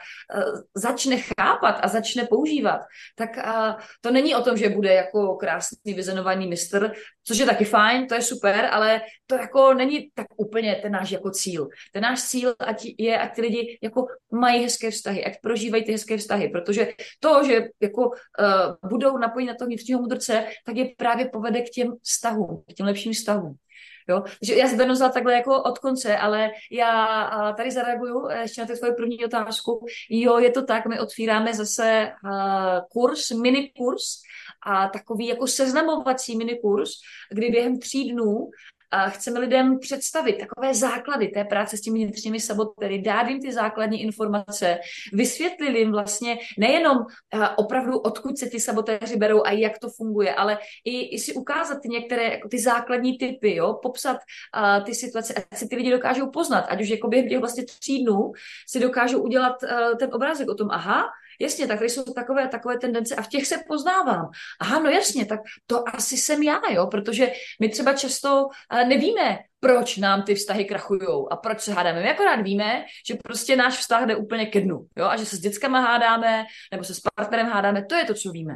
začne 0.75 1.17
chápat 1.17 1.79
a 1.81 1.87
začne 1.87 2.27
používat, 2.27 2.81
tak 3.15 3.37
a, 3.37 3.77
to 4.01 4.11
není 4.11 4.35
o 4.35 4.41
tom, 4.41 4.57
že 4.57 4.69
bude 4.69 4.93
jako 4.93 5.35
krásný 5.35 5.93
vyzenovaný 5.93 6.47
mistr, 6.47 6.91
což 7.23 7.37
je 7.37 7.45
taky 7.45 7.65
fajn, 7.65 8.07
to 8.07 8.15
je 8.15 8.21
super, 8.21 8.69
ale 8.71 9.01
to 9.25 9.35
jako 9.35 9.73
není 9.73 10.09
tak 10.13 10.27
úplně 10.37 10.79
ten 10.81 10.91
náš 10.91 11.11
jako 11.11 11.31
cíl. 11.31 11.69
Ten 11.93 12.03
náš 12.03 12.23
cíl 12.23 12.53
ať 12.59 12.85
je, 12.97 13.19
ať 13.19 13.35
ty 13.35 13.41
lidi 13.41 13.79
jako 13.81 14.07
mají 14.31 14.63
hezké 14.63 14.91
vztahy, 14.91 15.25
ať 15.25 15.33
prožívají 15.41 15.83
ty 15.83 15.91
hezké 15.91 16.17
vztahy, 16.17 16.49
protože 16.49 16.93
to, 17.19 17.43
že 17.43 17.67
jako 17.81 18.01
uh, 18.01 18.89
budou 18.89 19.17
napojeni 19.17 19.47
na 19.47 19.55
toho 19.55 19.67
vnitřního 19.67 20.01
mudrce, 20.01 20.45
tak 20.65 20.75
je 20.75 20.89
právě 20.97 21.29
povede 21.29 21.61
k 21.61 21.69
těm 21.69 21.93
vztahům, 22.03 22.63
k 22.71 22.73
těm 22.73 22.85
lepším 22.85 23.13
vztahům. 23.13 23.55
Jo? 24.09 24.21
Takže 24.39 24.55
já 24.55 24.67
se 24.67 24.85
vzala 24.85 25.11
takhle 25.11 25.33
jako 25.33 25.63
od 25.63 25.79
konce, 25.79 26.17
ale 26.17 26.51
já 26.71 27.53
tady 27.57 27.71
zareaguju 27.71 28.27
ještě 28.41 28.61
na 28.61 28.67
tvoji 28.67 28.93
první 28.93 29.25
otázku. 29.25 29.85
Jo, 30.09 30.39
je 30.39 30.51
to 30.51 30.63
tak, 30.63 30.85
my 30.85 30.99
otvíráme 30.99 31.53
zase 31.53 32.11
uh, 32.23 32.79
kurz, 32.91 33.31
mini 33.31 33.71
kurz, 33.77 34.01
a 34.65 34.87
takový 34.87 35.27
jako 35.27 35.47
seznamovací 35.47 36.37
minikurs, 36.37 36.91
kdy 37.31 37.49
během 37.49 37.79
tří 37.79 38.11
dnů 38.11 38.49
chceme 39.09 39.39
lidem 39.39 39.79
představit 39.79 40.37
takové 40.39 40.73
základy 40.73 41.27
té 41.27 41.43
práce 41.43 41.77
s 41.77 41.81
těmi 41.81 42.05
vnitřními 42.05 42.39
sabotéry, 42.39 43.01
dát 43.01 43.27
jim 43.27 43.41
ty 43.41 43.53
základní 43.53 44.01
informace, 44.01 44.77
vysvětlit 45.13 45.77
jim 45.77 45.91
vlastně 45.91 46.37
nejenom 46.57 46.97
opravdu, 47.55 47.97
odkud 47.97 48.37
se 48.37 48.49
ty 48.49 48.59
sabotéři 48.59 49.17
berou 49.17 49.43
a 49.45 49.51
jak 49.51 49.79
to 49.79 49.89
funguje, 49.89 50.33
ale 50.33 50.57
i, 50.85 51.15
i 51.15 51.19
si 51.19 51.33
ukázat 51.33 51.79
ty 51.81 51.89
některé 51.89 52.23
jako 52.23 52.49
ty 52.49 52.59
základní 52.59 53.17
typy, 53.17 53.55
jo? 53.55 53.79
popsat 53.81 54.17
uh, 54.17 54.85
ty 54.85 54.95
situace, 54.95 55.33
ať 55.33 55.57
si 55.57 55.67
ty 55.67 55.75
lidi 55.75 55.91
dokážou 55.91 56.29
poznat, 56.29 56.65
ať 56.69 56.81
už 56.81 56.89
jako 56.89 57.07
během 57.07 57.29
těch 57.29 57.39
vlastně 57.39 57.65
tří 57.65 58.03
dnů 58.03 58.31
si 58.67 58.79
dokážou 58.79 59.21
udělat 59.21 59.55
uh, 59.63 59.97
ten 59.97 60.09
obrázek 60.13 60.49
o 60.49 60.55
tom, 60.55 60.67
aha, 60.71 61.05
Jasně, 61.41 61.67
tak 61.67 61.77
tady 61.77 61.89
jsou 61.89 62.03
takové, 62.03 62.47
takové 62.47 62.79
tendence 62.79 63.15
a 63.15 63.21
v 63.21 63.27
těch 63.27 63.47
se 63.47 63.55
poznávám. 63.67 64.29
Aha, 64.59 64.79
no 64.79 64.89
jasně, 64.89 65.25
tak 65.25 65.39
to 65.67 65.83
asi 65.95 66.17
jsem 66.17 66.43
já, 66.43 66.61
jo, 66.69 66.87
protože 66.87 67.31
my 67.61 67.69
třeba 67.69 67.93
často 67.93 68.47
eh, 68.71 68.85
nevíme, 68.85 69.39
proč 69.59 69.97
nám 69.97 70.23
ty 70.23 70.35
vztahy 70.35 70.65
krachují 70.65 71.25
a 71.31 71.35
proč 71.35 71.61
se 71.61 71.73
hádáme. 71.73 72.01
My 72.01 72.11
akorát 72.11 72.41
víme, 72.41 72.85
že 73.07 73.15
prostě 73.23 73.55
náš 73.55 73.77
vztah 73.77 74.05
jde 74.05 74.15
úplně 74.15 74.45
ke 74.45 74.61
dnu, 74.61 74.85
jo, 74.97 75.05
a 75.05 75.17
že 75.17 75.25
se 75.25 75.35
s 75.35 75.39
dětskama 75.39 75.79
hádáme, 75.79 76.45
nebo 76.71 76.83
se 76.83 76.93
s 76.93 76.99
partnerem 77.15 77.47
hádáme, 77.47 77.85
to 77.85 77.95
je 77.95 78.05
to, 78.05 78.13
co 78.13 78.31
víme. 78.31 78.55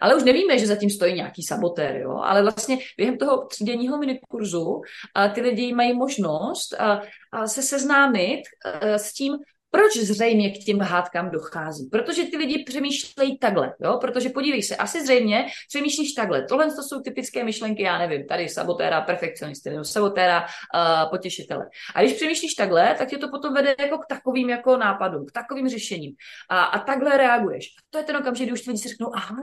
Ale 0.00 0.14
už 0.14 0.22
nevíme, 0.22 0.58
že 0.58 0.66
zatím 0.66 0.90
stojí 0.90 1.14
nějaký 1.14 1.42
sabotér, 1.42 1.96
jo? 1.96 2.16
ale 2.16 2.42
vlastně 2.42 2.78
během 2.96 3.18
toho 3.18 3.46
třídenního 3.46 3.98
minikurzu 3.98 4.80
a 5.14 5.28
ty 5.28 5.40
lidi 5.40 5.74
mají 5.74 5.92
možnost 5.92 6.72
a, 6.72 7.02
a 7.32 7.46
se 7.46 7.62
seznámit 7.62 8.42
a, 8.64 8.98
s 8.98 9.12
tím, 9.12 9.36
proč 9.70 9.96
zřejmě 9.96 10.50
k 10.50 10.64
těm 10.64 10.80
hádkám 10.80 11.30
dochází? 11.30 11.86
Protože 11.86 12.24
ty 12.24 12.36
lidi 12.36 12.64
přemýšlejí 12.64 13.38
takhle, 13.38 13.74
jo? 13.80 13.98
Protože 14.00 14.28
podívej 14.28 14.62
se, 14.62 14.76
asi 14.76 15.04
zřejmě 15.04 15.46
přemýšlíš 15.68 16.12
takhle. 16.12 16.44
Tohle 16.44 16.74
to 16.74 16.82
jsou 16.82 17.00
typické 17.00 17.44
myšlenky, 17.44 17.82
já 17.82 17.98
nevím, 17.98 18.26
tady 18.26 18.48
sabotéra, 18.48 19.00
perfekcionisty, 19.00 19.70
nebo 19.70 19.84
sabotéra, 19.84 20.40
uh, 20.42 21.10
potěšitele. 21.10 21.66
A 21.94 22.02
když 22.02 22.12
přemýšlíš 22.12 22.54
takhle, 22.54 22.94
tak 22.98 23.08
tě 23.08 23.18
to 23.18 23.28
potom 23.28 23.54
vede 23.54 23.74
jako 23.78 23.98
k 23.98 24.06
takovým 24.06 24.50
jako 24.50 24.76
nápadům, 24.76 25.26
k 25.26 25.32
takovým 25.32 25.68
řešením. 25.68 26.12
A, 26.48 26.64
a 26.64 26.78
takhle 26.78 27.16
reaguješ. 27.16 27.66
To 27.90 27.98
je 27.98 28.04
ten 28.04 28.16
okamžik, 28.16 28.46
kdy 28.46 28.52
už 28.52 28.60
ty 28.60 28.70
lidi 28.70 28.82
si 28.82 28.88
řeknou, 28.88 29.10
aha, 29.14 29.36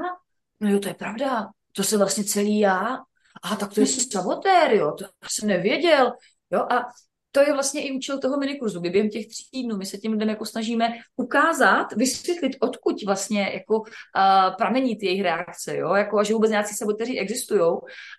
no 0.60 0.70
jo, 0.70 0.80
to 0.80 0.88
je 0.88 0.94
pravda, 0.94 1.48
to 1.76 1.84
se 1.84 1.98
vlastně 1.98 2.24
celý 2.24 2.60
já. 2.60 2.98
Aha, 3.44 3.56
tak 3.56 3.74
to 3.74 3.80
je 3.80 3.88
sabotér, 3.88 4.74
jo, 4.74 4.92
to 4.92 5.06
jsem 5.30 5.50
nevěděl. 5.50 6.12
Jo, 6.52 6.60
a 6.60 6.86
to 7.38 7.44
je 7.44 7.54
vlastně 7.54 7.82
i 7.82 7.92
účel 7.92 8.20
toho 8.20 8.38
minikurzu, 8.38 8.80
kdy 8.80 8.90
během 8.90 9.10
těch 9.10 9.28
tří 9.28 9.64
dnů 9.64 9.78
my 9.78 9.86
se 9.86 9.98
tím 9.98 10.12
lidem 10.12 10.30
jako 10.30 10.46
snažíme 10.46 10.94
ukázat, 11.16 11.94
vysvětlit, 11.94 12.56
odkud 12.60 13.04
vlastně 13.06 13.52
jako 13.54 13.80
uh, 13.80 13.86
pramení 14.58 14.98
ty 14.98 15.06
jejich 15.06 15.22
reakce, 15.22 15.78
jo? 15.78 15.94
Jako, 15.94 16.20
a 16.20 16.24
že 16.24 16.34
vůbec 16.34 16.52
nějací 16.52 16.76
saboteři 16.76 17.20
existují 17.20 17.72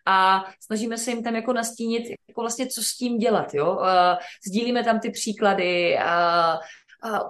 a 0.07 0.45
snažíme 0.61 0.99
se 0.99 1.11
jim 1.11 1.23
tam 1.23 1.35
jako 1.35 1.53
nastínit, 1.53 2.03
jako 2.29 2.41
vlastně 2.41 2.67
co 2.67 2.83
s 2.83 2.97
tím 2.97 3.19
dělat, 3.19 3.55
jo? 3.55 3.77
Uh, 3.77 3.87
sdílíme 4.49 4.85
tam 4.85 5.01
ty 5.01 5.11
příklady, 5.11 5.97
uh, 5.97 6.57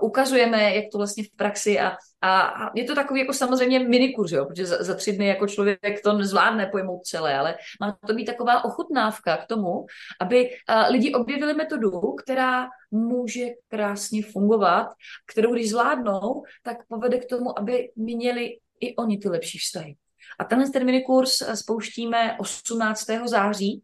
ukazujeme, 0.01 0.75
jak 0.75 0.85
to 0.93 0.99
vlastně 0.99 1.25
v 1.25 1.37
praxi 1.37 1.81
a, 1.81 1.97
a, 2.21 2.41
a 2.41 2.71
je 2.75 2.85
to 2.85 2.95
takový 2.95 3.21
jako 3.21 3.33
samozřejmě 3.33 3.79
minikurs, 3.79 4.33
jo, 4.33 4.45
protože 4.45 4.67
za, 4.67 4.83
za 4.83 4.95
tři 4.95 5.13
dny 5.13 5.27
jako 5.27 5.47
člověk 5.47 6.03
to 6.05 6.13
nezvládne 6.13 6.67
pojmout 6.67 7.05
celé, 7.05 7.35
ale 7.35 7.55
má 7.81 7.99
to 8.07 8.15
být 8.15 8.25
taková 8.25 8.65
ochutnávka 8.65 9.37
k 9.37 9.47
tomu, 9.47 9.87
aby 10.21 10.51
a, 10.69 10.89
lidi 10.89 11.15
objevili 11.15 11.55
metodu, 11.55 11.91
která 12.25 12.69
může 12.91 13.47
krásně 13.69 14.23
fungovat, 14.23 14.87
kterou 15.27 15.53
když 15.53 15.71
zvládnou, 15.71 16.43
tak 16.63 16.77
povede 16.89 17.19
k 17.19 17.29
tomu, 17.29 17.59
aby 17.59 17.91
měli 17.97 18.59
i 18.81 18.97
oni 18.97 19.19
ty 19.19 19.29
lepší 19.29 19.59
vztahy. 19.59 19.97
A 20.39 20.45
tenhle 20.45 20.71
ten 20.71 20.85
minikurs 20.85 21.41
eh, 21.41 21.57
spouštíme 21.57 22.37
18. 22.39 23.07
září, 23.25 23.83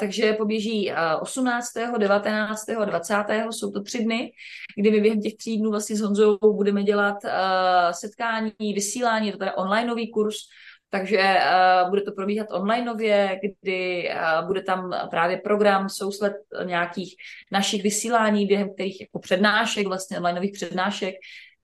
takže 0.00 0.32
poběží 0.32 0.92
18., 1.20 1.72
19., 1.98 2.64
20. 2.84 3.14
jsou 3.50 3.70
to 3.70 3.82
tři 3.82 4.04
dny, 4.04 4.32
kdy 4.76 4.90
my 4.90 5.00
během 5.00 5.20
těch 5.20 5.36
tří 5.36 5.58
dnů 5.58 5.70
vlastně 5.70 5.96
s 5.96 6.00
Honzou 6.00 6.38
budeme 6.52 6.82
dělat 6.82 7.24
eh, 7.24 7.30
setkání, 7.90 8.52
vysílání, 8.74 9.26
je 9.26 9.32
to 9.32 9.38
teda 9.38 9.56
onlineový 9.56 10.12
kurz, 10.12 10.36
takže 10.90 11.36
uh, 11.84 11.90
bude 11.90 12.02
to 12.02 12.12
probíhat 12.12 12.46
onlineově, 12.52 13.40
kdy 13.42 14.08
uh, 14.08 14.46
bude 14.46 14.62
tam 14.62 14.94
právě 15.10 15.36
program, 15.36 15.88
sousled 15.88 16.32
nějakých 16.64 17.14
našich 17.52 17.82
vysílání, 17.82 18.46
během 18.46 18.74
kterých 18.74 19.00
jako 19.00 19.18
přednášek, 19.18 19.86
vlastně 19.86 20.18
onlineových 20.18 20.52
přednášek, 20.52 21.14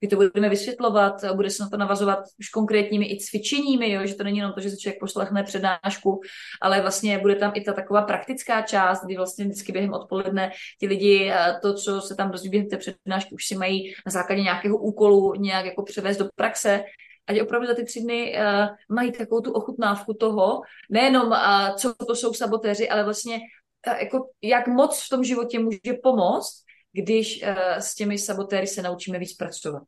kdy 0.03 0.09
to 0.09 0.17
budeme 0.17 0.49
vysvětlovat, 0.49 1.25
bude 1.35 1.51
se 1.51 1.63
na 1.63 1.69
to 1.69 1.77
navazovat 1.77 2.19
už 2.39 2.49
konkrétními 2.49 3.07
i 3.07 3.19
cvičeními, 3.19 3.91
jo, 3.91 4.07
že 4.07 4.15
to 4.15 4.25
není 4.25 4.39
jenom 4.39 4.53
to, 4.53 4.61
že 4.61 4.71
se 4.71 4.77
člověk 4.77 5.01
poslechne 5.01 5.43
přednášku, 5.43 6.21
ale 6.61 6.81
vlastně 6.81 7.19
bude 7.19 7.37
tam 7.37 7.53
i 7.55 7.61
ta 7.61 7.73
taková 7.73 8.03
praktická 8.03 8.63
část, 8.63 9.05
kdy 9.05 9.17
vlastně 9.17 9.45
vždycky 9.45 9.73
během 9.73 9.93
odpoledne 9.93 10.51
ti 10.81 10.87
lidi 10.87 11.31
eh, 11.33 11.59
to, 11.63 11.75
co 11.75 12.01
se 12.01 12.15
tam 12.15 12.31
dozví 12.31 12.51
během 12.51 12.69
té 12.69 12.77
přednášky, 12.77 13.35
už 13.35 13.47
si 13.47 13.55
mají 13.55 13.95
na 14.07 14.13
základě 14.13 14.43
nějakého 14.43 14.77
úkolu 14.77 15.35
nějak 15.35 15.65
jako 15.65 15.83
převést 15.83 16.17
do 16.17 16.29
praxe, 16.35 16.85
ať 17.27 17.41
opravdu 17.41 17.67
za 17.67 17.75
ty 17.75 17.85
tři 17.85 18.01
dny 18.01 18.35
uh, 18.35 18.97
mají 18.97 19.13
takovou 19.13 19.41
tu 19.41 19.53
ochutnávku 19.53 20.15
toho, 20.15 20.61
nejenom 20.91 21.27
uh, 21.27 21.75
co 21.77 21.95
to 21.95 22.15
jsou 22.15 22.35
sabotéři, 22.35 22.89
ale 22.89 23.05
vlastně 23.05 23.39
uh, 23.87 23.99
jako 23.99 24.29
jak 24.43 24.67
moc 24.67 25.03
v 25.07 25.09
tom 25.09 25.25
životě 25.25 25.59
může 25.59 25.93
pomoct, 26.03 26.63
když 26.93 27.43
uh, 27.43 27.77
s 27.79 27.95
těmi 27.95 28.19
sabotéry 28.19 28.67
se 28.67 28.83
naučíme 28.83 29.19
víc 29.19 29.37
pracovat. 29.37 29.83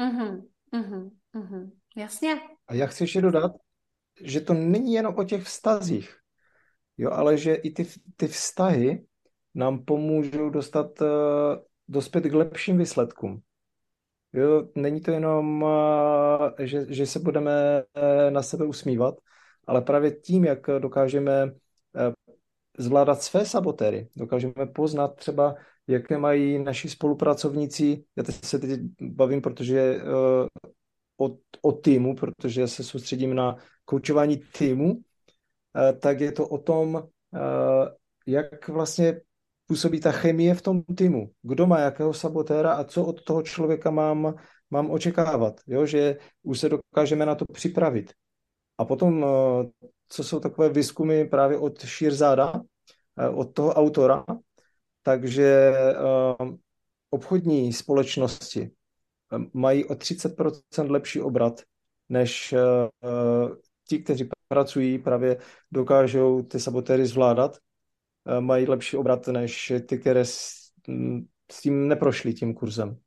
Mm-hmm, 0.00 0.42
mm-hmm, 0.74 1.10
mm-hmm. 1.34 1.70
Jasně. 1.96 2.40
A 2.66 2.74
já 2.74 2.86
chci 2.86 3.02
ještě 3.02 3.20
dodat, 3.20 3.52
že 4.20 4.40
to 4.40 4.54
není 4.54 4.92
jenom 4.92 5.14
o 5.18 5.24
těch 5.24 5.42
vztazích, 5.42 6.16
jo, 6.96 7.10
ale 7.10 7.38
že 7.38 7.54
i 7.54 7.70
ty, 7.70 7.86
ty 8.16 8.28
vztahy 8.28 9.06
nám 9.54 9.84
pomůžou 9.84 10.50
dostat, 10.50 11.00
uh, 11.00 11.08
dospět 11.88 12.24
k 12.24 12.34
lepším 12.34 12.78
výsledkům. 12.78 13.42
Jo, 14.32 14.68
není 14.74 15.00
to 15.00 15.10
jenom, 15.10 15.62
uh, 15.62 16.50
že, 16.58 16.94
že 16.94 17.06
se 17.06 17.18
budeme 17.18 17.82
uh, 17.82 18.30
na 18.30 18.42
sebe 18.42 18.66
usmívat, 18.66 19.14
ale 19.66 19.82
právě 19.82 20.10
tím, 20.10 20.44
jak 20.44 20.66
dokážeme 20.78 21.52
zvládat 22.78 23.22
své 23.22 23.44
sabotéry, 23.44 24.08
dokážeme 24.16 24.66
poznat 24.74 25.16
třeba, 25.16 25.54
jaké 25.88 26.18
mají 26.18 26.58
naši 26.58 26.88
spolupracovníci, 26.88 28.04
já 28.16 28.22
teď 28.22 28.44
se 28.44 28.58
teď 28.58 28.80
bavím, 29.00 29.42
protože 29.42 29.96
uh, 29.96 30.46
o, 31.18 31.36
o 31.62 31.72
týmu, 31.72 32.14
protože 32.14 32.68
se 32.68 32.84
soustředím 32.84 33.34
na 33.34 33.56
koučování 33.84 34.36
týmu, 34.36 35.00
eh, 35.76 35.92
tak 35.92 36.20
je 36.20 36.32
to 36.32 36.48
o 36.48 36.58
tom, 36.58 37.02
eh, 37.34 37.40
jak 38.26 38.68
vlastně 38.68 39.20
působí 39.66 40.00
ta 40.00 40.12
chemie 40.12 40.54
v 40.54 40.62
tom 40.62 40.82
týmu. 40.82 41.30
Kdo 41.42 41.66
má 41.66 41.78
jakého 41.78 42.14
sabotéra 42.14 42.72
a 42.72 42.84
co 42.84 43.04
od 43.04 43.24
toho 43.24 43.42
člověka 43.42 43.90
mám, 43.90 44.34
mám 44.70 44.90
očekávat. 44.90 45.60
Jo? 45.66 45.86
Že 45.86 46.16
už 46.42 46.60
se 46.60 46.68
dokážeme 46.68 47.26
na 47.26 47.34
to 47.34 47.44
připravit. 47.52 48.12
A 48.78 48.84
potom, 48.84 49.26
co 50.08 50.24
jsou 50.24 50.40
takové 50.40 50.68
výzkumy 50.68 51.24
právě 51.24 51.58
od 51.58 51.84
Šírzáda, 51.84 52.52
od 53.34 53.54
toho 53.54 53.74
autora, 53.74 54.24
takže 55.08 55.72
obchodní 57.10 57.72
společnosti 57.72 58.70
mají 59.52 59.84
o 59.84 59.94
30% 59.94 60.90
lepší 60.90 61.20
obrat, 61.20 61.62
než 62.08 62.54
uh, 63.02 63.50
ti, 63.88 63.98
kteří 63.98 64.28
pracují, 64.48 64.98
právě 64.98 65.36
dokážou 65.72 66.42
ty 66.42 66.60
sabotéry 66.60 67.06
zvládat, 67.06 67.56
uh, 67.56 68.40
mají 68.40 68.66
lepší 68.66 68.96
obrat, 68.96 69.26
než 69.26 69.72
ty, 69.86 69.98
které 69.98 70.24
s, 70.24 70.52
m, 70.88 71.26
s 71.52 71.60
tím 71.60 71.88
neprošli 71.88 72.34
tím 72.34 72.54
kurzem. 72.54 72.98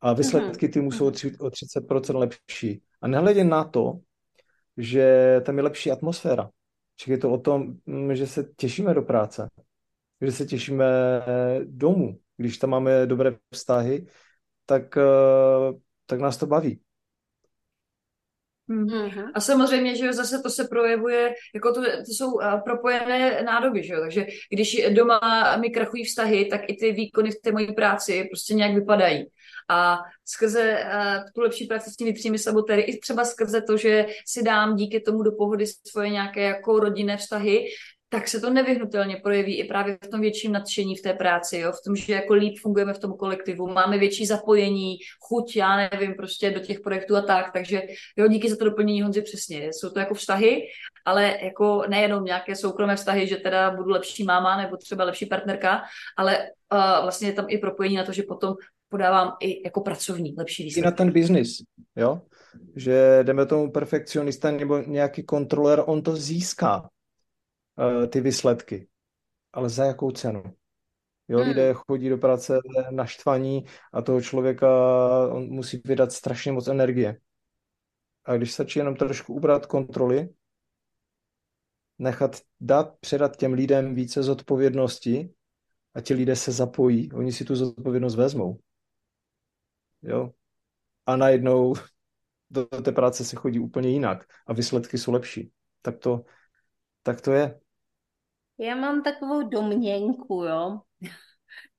A 0.00 0.12
výsledky 0.12 0.68
týmu 0.68 0.90
jsou 0.90 1.04
mhm. 1.04 1.34
o 1.40 1.48
30% 1.48 2.18
lepší. 2.18 2.82
A 3.00 3.08
nehledě 3.08 3.44
na 3.44 3.64
to, 3.64 4.00
že 4.76 5.36
tam 5.46 5.56
je 5.56 5.62
lepší 5.62 5.90
atmosféra. 5.90 6.50
Čili 6.96 7.14
je 7.14 7.18
to 7.18 7.32
o 7.32 7.38
tom, 7.38 7.74
že 8.12 8.26
se 8.26 8.44
těšíme 8.56 8.94
do 8.94 9.02
práce, 9.02 9.48
že 10.20 10.32
se 10.32 10.46
těšíme 10.46 10.86
domů, 11.64 12.18
když 12.36 12.58
tam 12.58 12.70
máme 12.70 13.06
dobré 13.06 13.36
vztahy, 13.52 14.06
tak, 14.66 14.96
eh, 14.96 15.72
tak 16.06 16.20
nás 16.20 16.36
to 16.36 16.46
baví. 16.46 16.80
Mm-hmm. 18.68 19.30
A 19.34 19.40
samozřejmě, 19.40 19.96
že 19.96 20.12
zase 20.12 20.38
to 20.38 20.50
se 20.50 20.64
projevuje, 20.64 21.34
jako 21.54 21.72
to, 21.72 21.82
to 21.82 22.12
jsou 22.12 22.32
uh, 22.32 22.60
propojené 22.60 23.42
nádoby, 23.42 23.82
že 23.82 23.94
jo? 23.94 24.00
takže 24.00 24.26
když 24.50 24.86
doma 24.90 25.20
mi 25.60 25.70
krachují 25.70 26.04
vztahy, 26.04 26.44
tak 26.44 26.60
i 26.68 26.74
ty 26.74 26.92
výkony 26.92 27.30
v 27.30 27.40
té 27.44 27.52
mojí 27.52 27.74
práci 27.74 28.24
prostě 28.24 28.54
nějak 28.54 28.74
vypadají. 28.74 29.24
A 29.68 29.98
skrze 30.24 30.84
uh, 30.84 31.24
tu 31.34 31.40
lepší 31.40 31.66
práci 31.66 31.90
s 31.90 31.96
těmi 31.96 32.12
třemi 32.12 32.38
sabotéry, 32.38 32.82
i 32.82 32.98
třeba 32.98 33.24
skrze 33.24 33.62
to, 33.62 33.76
že 33.76 34.06
si 34.26 34.42
dám 34.42 34.76
díky 34.76 35.00
tomu 35.00 35.22
do 35.22 35.32
pohody 35.32 35.64
svoje 35.66 36.10
nějaké 36.10 36.42
jako 36.42 36.80
rodinné 36.80 37.16
vztahy, 37.16 37.64
tak 38.08 38.28
se 38.28 38.40
to 38.40 38.50
nevyhnutelně 38.50 39.16
projeví 39.16 39.58
i 39.58 39.64
právě 39.64 39.98
v 40.04 40.08
tom 40.08 40.20
větším 40.20 40.52
nadšení 40.52 40.96
v 40.96 41.02
té 41.02 41.12
práci, 41.12 41.58
jo? 41.58 41.72
v 41.72 41.84
tom, 41.86 41.96
že 41.96 42.12
jako 42.12 42.34
líp 42.34 42.58
fungujeme 42.62 42.94
v 42.94 42.98
tom 42.98 43.12
kolektivu, 43.12 43.66
máme 43.66 43.98
větší 43.98 44.26
zapojení, 44.26 44.96
chuť, 45.20 45.56
já 45.56 45.76
nevím, 45.76 46.14
prostě 46.14 46.50
do 46.50 46.60
těch 46.60 46.80
projektů 46.80 47.16
a 47.16 47.20
tak, 47.20 47.52
takže 47.52 47.82
jo, 48.16 48.28
díky 48.28 48.50
za 48.50 48.56
to 48.56 48.64
doplnění 48.64 49.02
Honzi 49.02 49.22
přesně, 49.22 49.68
jsou 49.72 49.90
to 49.90 49.98
jako 49.98 50.14
vztahy, 50.14 50.62
ale 51.04 51.38
jako 51.42 51.84
nejenom 51.88 52.24
nějaké 52.24 52.56
soukromé 52.56 52.96
vztahy, 52.96 53.26
že 53.26 53.36
teda 53.36 53.70
budu 53.70 53.90
lepší 53.90 54.24
máma 54.24 54.56
nebo 54.56 54.76
třeba 54.76 55.04
lepší 55.04 55.26
partnerka, 55.26 55.82
ale 56.16 56.38
uh, 56.38 57.02
vlastně 57.02 57.28
je 57.28 57.32
tam 57.32 57.46
i 57.48 57.58
propojení 57.58 57.96
na 57.96 58.04
to, 58.04 58.12
že 58.12 58.22
potom 58.22 58.54
podávám 58.88 59.36
i 59.40 59.64
jako 59.64 59.80
pracovní 59.80 60.34
lepší 60.38 60.64
výsledky. 60.64 60.80
I 60.80 60.90
na 60.90 60.96
ten 60.96 61.12
biznis, 61.12 61.56
jo? 61.96 62.20
Že 62.76 63.20
jdeme 63.22 63.46
tomu 63.46 63.70
perfekcionista 63.70 64.50
nebo 64.50 64.78
nějaký 64.78 65.22
kontroler, 65.22 65.82
on 65.86 66.02
to 66.02 66.16
získá 66.16 66.88
ty 68.10 68.20
výsledky. 68.20 68.88
Ale 69.52 69.68
za 69.68 69.84
jakou 69.84 70.10
cenu? 70.10 70.42
Jo, 71.28 71.38
hmm. 71.38 71.48
lidé 71.48 71.74
chodí 71.74 72.08
do 72.08 72.18
práce 72.18 72.58
naštvaní 72.90 73.64
a 73.92 74.02
toho 74.02 74.20
člověka 74.20 74.68
on 75.32 75.48
musí 75.48 75.82
vydat 75.84 76.12
strašně 76.12 76.52
moc 76.52 76.68
energie. 76.68 77.20
A 78.24 78.36
když 78.36 78.52
stačí 78.52 78.78
jenom 78.78 78.96
trošku 78.96 79.34
ubrat 79.34 79.66
kontroly, 79.66 80.28
nechat 81.98 82.40
dát, 82.60 82.98
předat 83.00 83.36
těm 83.36 83.52
lidem 83.52 83.94
více 83.94 84.22
zodpovědnosti 84.22 85.30
a 85.94 86.00
ti 86.00 86.14
lidé 86.14 86.36
se 86.36 86.52
zapojí, 86.52 87.12
oni 87.12 87.32
si 87.32 87.44
tu 87.44 87.56
zodpovědnost 87.56 88.16
vezmou. 88.16 88.58
Jo? 90.02 90.32
A 91.06 91.16
najednou 91.16 91.74
do 92.50 92.66
té 92.66 92.92
práce 92.92 93.24
se 93.24 93.36
chodí 93.36 93.58
úplně 93.58 93.88
jinak 93.88 94.24
a 94.46 94.52
výsledky 94.52 94.98
jsou 94.98 95.12
lepší. 95.12 95.52
Tak 95.82 95.98
to, 95.98 96.24
tak 97.02 97.20
to 97.20 97.32
je. 97.32 97.60
Já 98.58 98.74
mám 98.74 99.02
takovou 99.02 99.48
domněnku, 99.48 100.44
jo. 100.44 100.80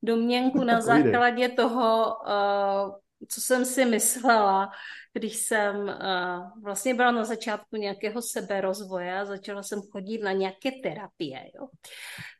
domněnku 0.01 0.63
na 0.63 0.82
základě 0.82 1.49
toho, 1.49 2.17
uh, 2.25 2.95
co 3.27 3.41
jsem 3.41 3.65
si 3.65 3.86
myslela, 3.86 4.71
když 5.13 5.36
jsem 5.36 5.75
uh, 5.75 6.63
vlastně 6.63 6.93
byla 6.93 7.11
na 7.11 7.25
začátku 7.25 7.75
nějakého 7.75 8.21
seberozvoje 8.21 9.19
a 9.19 9.25
začala 9.25 9.63
jsem 9.63 9.82
chodit 9.91 10.17
na 10.17 10.32
nějaké 10.32 10.71
terapie, 10.84 11.51
jo. 11.55 11.67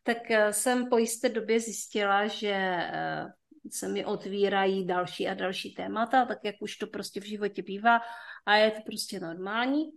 Tak 0.04 0.18
uh, 0.30 0.50
jsem 0.52 0.90
po 0.90 0.98
jisté 0.98 1.30
době 1.30 1.60
zjistila, 1.60 2.28
že 2.28 2.78
uh, 3.24 3.32
se 3.72 3.88
mi 3.88 4.06
otvírají 4.06 4.88
další 4.88 5.28
a 5.28 5.34
další 5.34 5.74
témata, 5.74 6.26
tak 6.26 6.38
jak 6.44 6.56
už 6.60 6.78
to 6.78 6.88
prostě 6.88 7.20
v 7.20 7.26
životě 7.26 7.62
bývá 7.62 8.02
a 8.46 8.56
je 8.56 8.72
to 8.72 8.82
prostě 8.86 9.20
normální. 9.20 9.92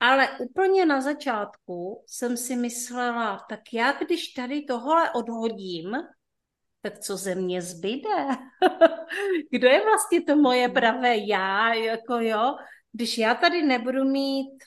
Ale 0.00 0.38
úplně 0.38 0.86
na 0.86 1.00
začátku 1.00 2.04
jsem 2.06 2.36
si 2.36 2.56
myslela, 2.56 3.46
tak 3.48 3.60
já 3.72 3.92
když 3.92 4.28
tady 4.28 4.62
tohle 4.62 5.10
odhodím, 5.10 5.96
tak 6.82 6.98
co 6.98 7.16
ze 7.16 7.34
mě 7.34 7.62
zbyde? 7.62 8.26
Kdo 9.50 9.68
je 9.68 9.84
vlastně 9.84 10.22
to 10.22 10.36
moje 10.36 10.68
pravé 10.68 11.16
já? 11.16 11.74
Jako 11.74 12.14
jo, 12.14 12.56
když 12.92 13.18
já 13.18 13.34
tady 13.34 13.62
nebudu 13.62 14.04
mít, 14.04 14.64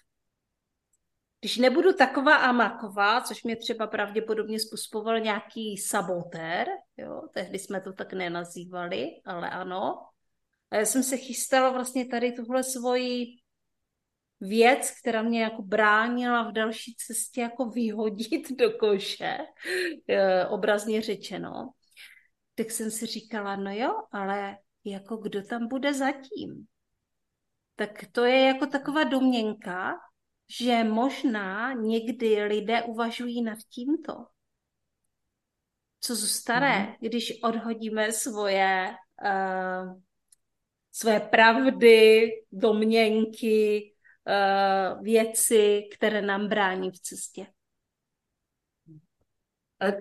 když 1.40 1.58
nebudu 1.58 1.94
taková 1.94 2.36
a 2.36 2.52
maková, 2.52 3.22
což 3.22 3.44
mě 3.44 3.56
třeba 3.56 3.88
pravděpodobně 3.88 4.60
způsoboval 4.60 5.20
nějaký 5.20 5.78
sabotér, 5.78 6.68
jo, 6.98 7.22
tehdy 7.34 7.60
jsme 7.60 7.82
to 7.82 7.94
tak 7.94 8.14
nenazývali, 8.14 9.10
ale 9.26 9.50
ano. 9.50 10.06
A 10.72 10.76
já 10.76 10.86
jsem 10.86 11.04
se 11.04 11.18
chystala 11.18 11.70
vlastně 11.70 12.06
tady 12.06 12.32
tuhle 12.32 12.64
svoji 12.64 13.26
věc, 14.42 14.92
která 15.02 15.22
mě 15.22 15.44
jako 15.44 15.62
bránila 15.62 16.50
v 16.50 16.54
další 16.54 16.96
cestě 16.96 17.42
jako 17.42 17.66
vyhodit 17.66 18.52
do 18.52 18.72
koše, 18.72 19.38
eh, 20.08 20.46
obrazně 20.46 21.02
řečeno, 21.02 21.72
tak 22.56 22.72
jsem 22.72 22.92
si 22.92 23.06
říkala, 23.06 23.56
no 23.56 23.72
jo, 23.74 23.96
ale 24.12 24.58
jako 24.86 25.18
kdo 25.18 25.44
tam 25.44 25.68
bude 25.68 25.94
zatím? 25.94 26.66
Tak 27.76 28.06
to 28.12 28.26
je 28.26 28.42
jako 28.42 28.66
taková 28.66 29.04
domněnka, 29.04 29.96
že 30.60 30.84
možná 30.84 31.74
někdy 31.74 32.44
lidé 32.44 32.84
uvažují 32.84 33.42
nad 33.42 33.58
tímto. 33.70 34.14
Co 36.00 36.16
zůstane, 36.16 36.68
mm-hmm. 36.68 37.08
když 37.08 37.44
odhodíme 37.44 38.12
svoje, 38.12 38.96
uh, 39.24 40.02
svoje 40.92 41.20
pravdy, 41.20 42.32
domněnky, 42.52 43.94
věci, 45.02 45.84
které 45.96 46.22
nám 46.22 46.48
brání 46.48 46.92
v 46.92 47.00
cestě? 47.00 47.46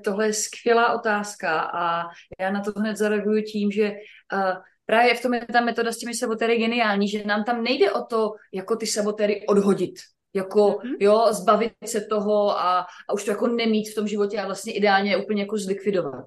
Tohle 0.05 0.27
je 0.27 0.33
skvělá 0.33 0.95
otázka 0.95 1.61
a 1.61 2.05
já 2.41 2.51
na 2.51 2.61
to 2.61 2.73
hned 2.77 2.97
zareaguju 2.97 3.43
tím, 3.43 3.71
že 3.71 3.93
uh, 4.33 4.53
právě 4.87 5.15
v 5.15 5.23
tom 5.23 5.35
je 5.35 5.47
ta 5.53 5.61
metoda 5.61 5.93
s 5.93 5.99
těmi 5.99 6.15
sabotéry 6.15 6.59
geniální, 6.59 7.09
že 7.09 7.25
nám 7.25 7.45
tam 7.45 7.63
nejde 7.63 7.93
o 7.93 8.05
to, 8.05 8.33
jako 8.53 8.77
ty 8.77 8.87
sabotéry 8.87 9.47
odhodit, 9.47 9.95
jako 10.35 10.61
mm-hmm. 10.61 10.97
jo, 11.01 11.27
zbavit 11.33 11.73
se 11.85 12.01
toho 12.01 12.59
a, 12.59 12.87
a 13.09 13.13
už 13.13 13.25
to 13.25 13.31
jako 13.31 13.47
nemít 13.47 13.93
v 13.93 13.95
tom 13.95 14.09
životě 14.09 14.41
a 14.41 14.47
vlastně 14.47 14.73
ideálně 14.73 15.17
úplně 15.17 15.43
jako 15.43 15.59
zlikvidovat. 15.59 16.25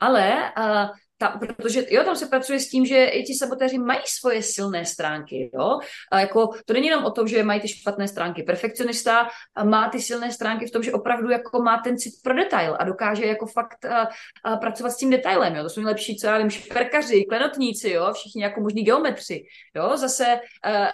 Ale 0.00 0.52
uh, 0.58 0.88
tam, 1.20 1.38
protože 1.38 1.84
jo, 1.90 2.04
tam 2.04 2.16
se 2.16 2.26
pracuje 2.26 2.60
s 2.60 2.68
tím, 2.68 2.86
že 2.86 3.04
i 3.04 3.22
ti 3.22 3.34
sabotéři 3.34 3.78
mají 3.78 4.00
svoje 4.06 4.42
silné 4.42 4.84
stránky, 4.84 5.50
jo. 5.54 5.78
A 6.12 6.20
jako, 6.20 6.48
to 6.64 6.72
není 6.72 6.86
jenom 6.86 7.04
o 7.04 7.10
tom, 7.10 7.28
že 7.28 7.42
mají 7.42 7.60
ty 7.60 7.68
špatné 7.68 8.08
stránky. 8.08 8.42
Perfekcionista 8.42 9.28
má 9.64 9.88
ty 9.88 10.00
silné 10.00 10.32
stránky 10.32 10.66
v 10.66 10.70
tom, 10.70 10.82
že 10.82 10.92
opravdu 10.92 11.30
jako 11.30 11.62
má 11.62 11.80
ten 11.84 11.98
cit 11.98 12.14
pro 12.22 12.34
detail 12.34 12.76
a 12.78 12.84
dokáže 12.84 13.26
jako 13.26 13.46
fakt 13.46 13.84
a, 13.84 14.08
a 14.44 14.56
pracovat 14.56 14.90
s 14.90 14.96
tím 14.96 15.10
detailem, 15.10 15.54
jo. 15.54 15.62
To 15.62 15.70
jsou 15.70 15.80
nejlepší, 15.80 16.16
co 16.16 16.26
já 16.26 16.38
vím, 16.38 16.50
šperkaři, 16.50 17.24
klenotníci, 17.24 17.90
jo, 17.90 18.12
všichni 18.12 18.42
jako 18.42 18.60
možný 18.60 18.82
geometři, 18.82 19.44
jo. 19.76 19.96
Zase 19.96 20.40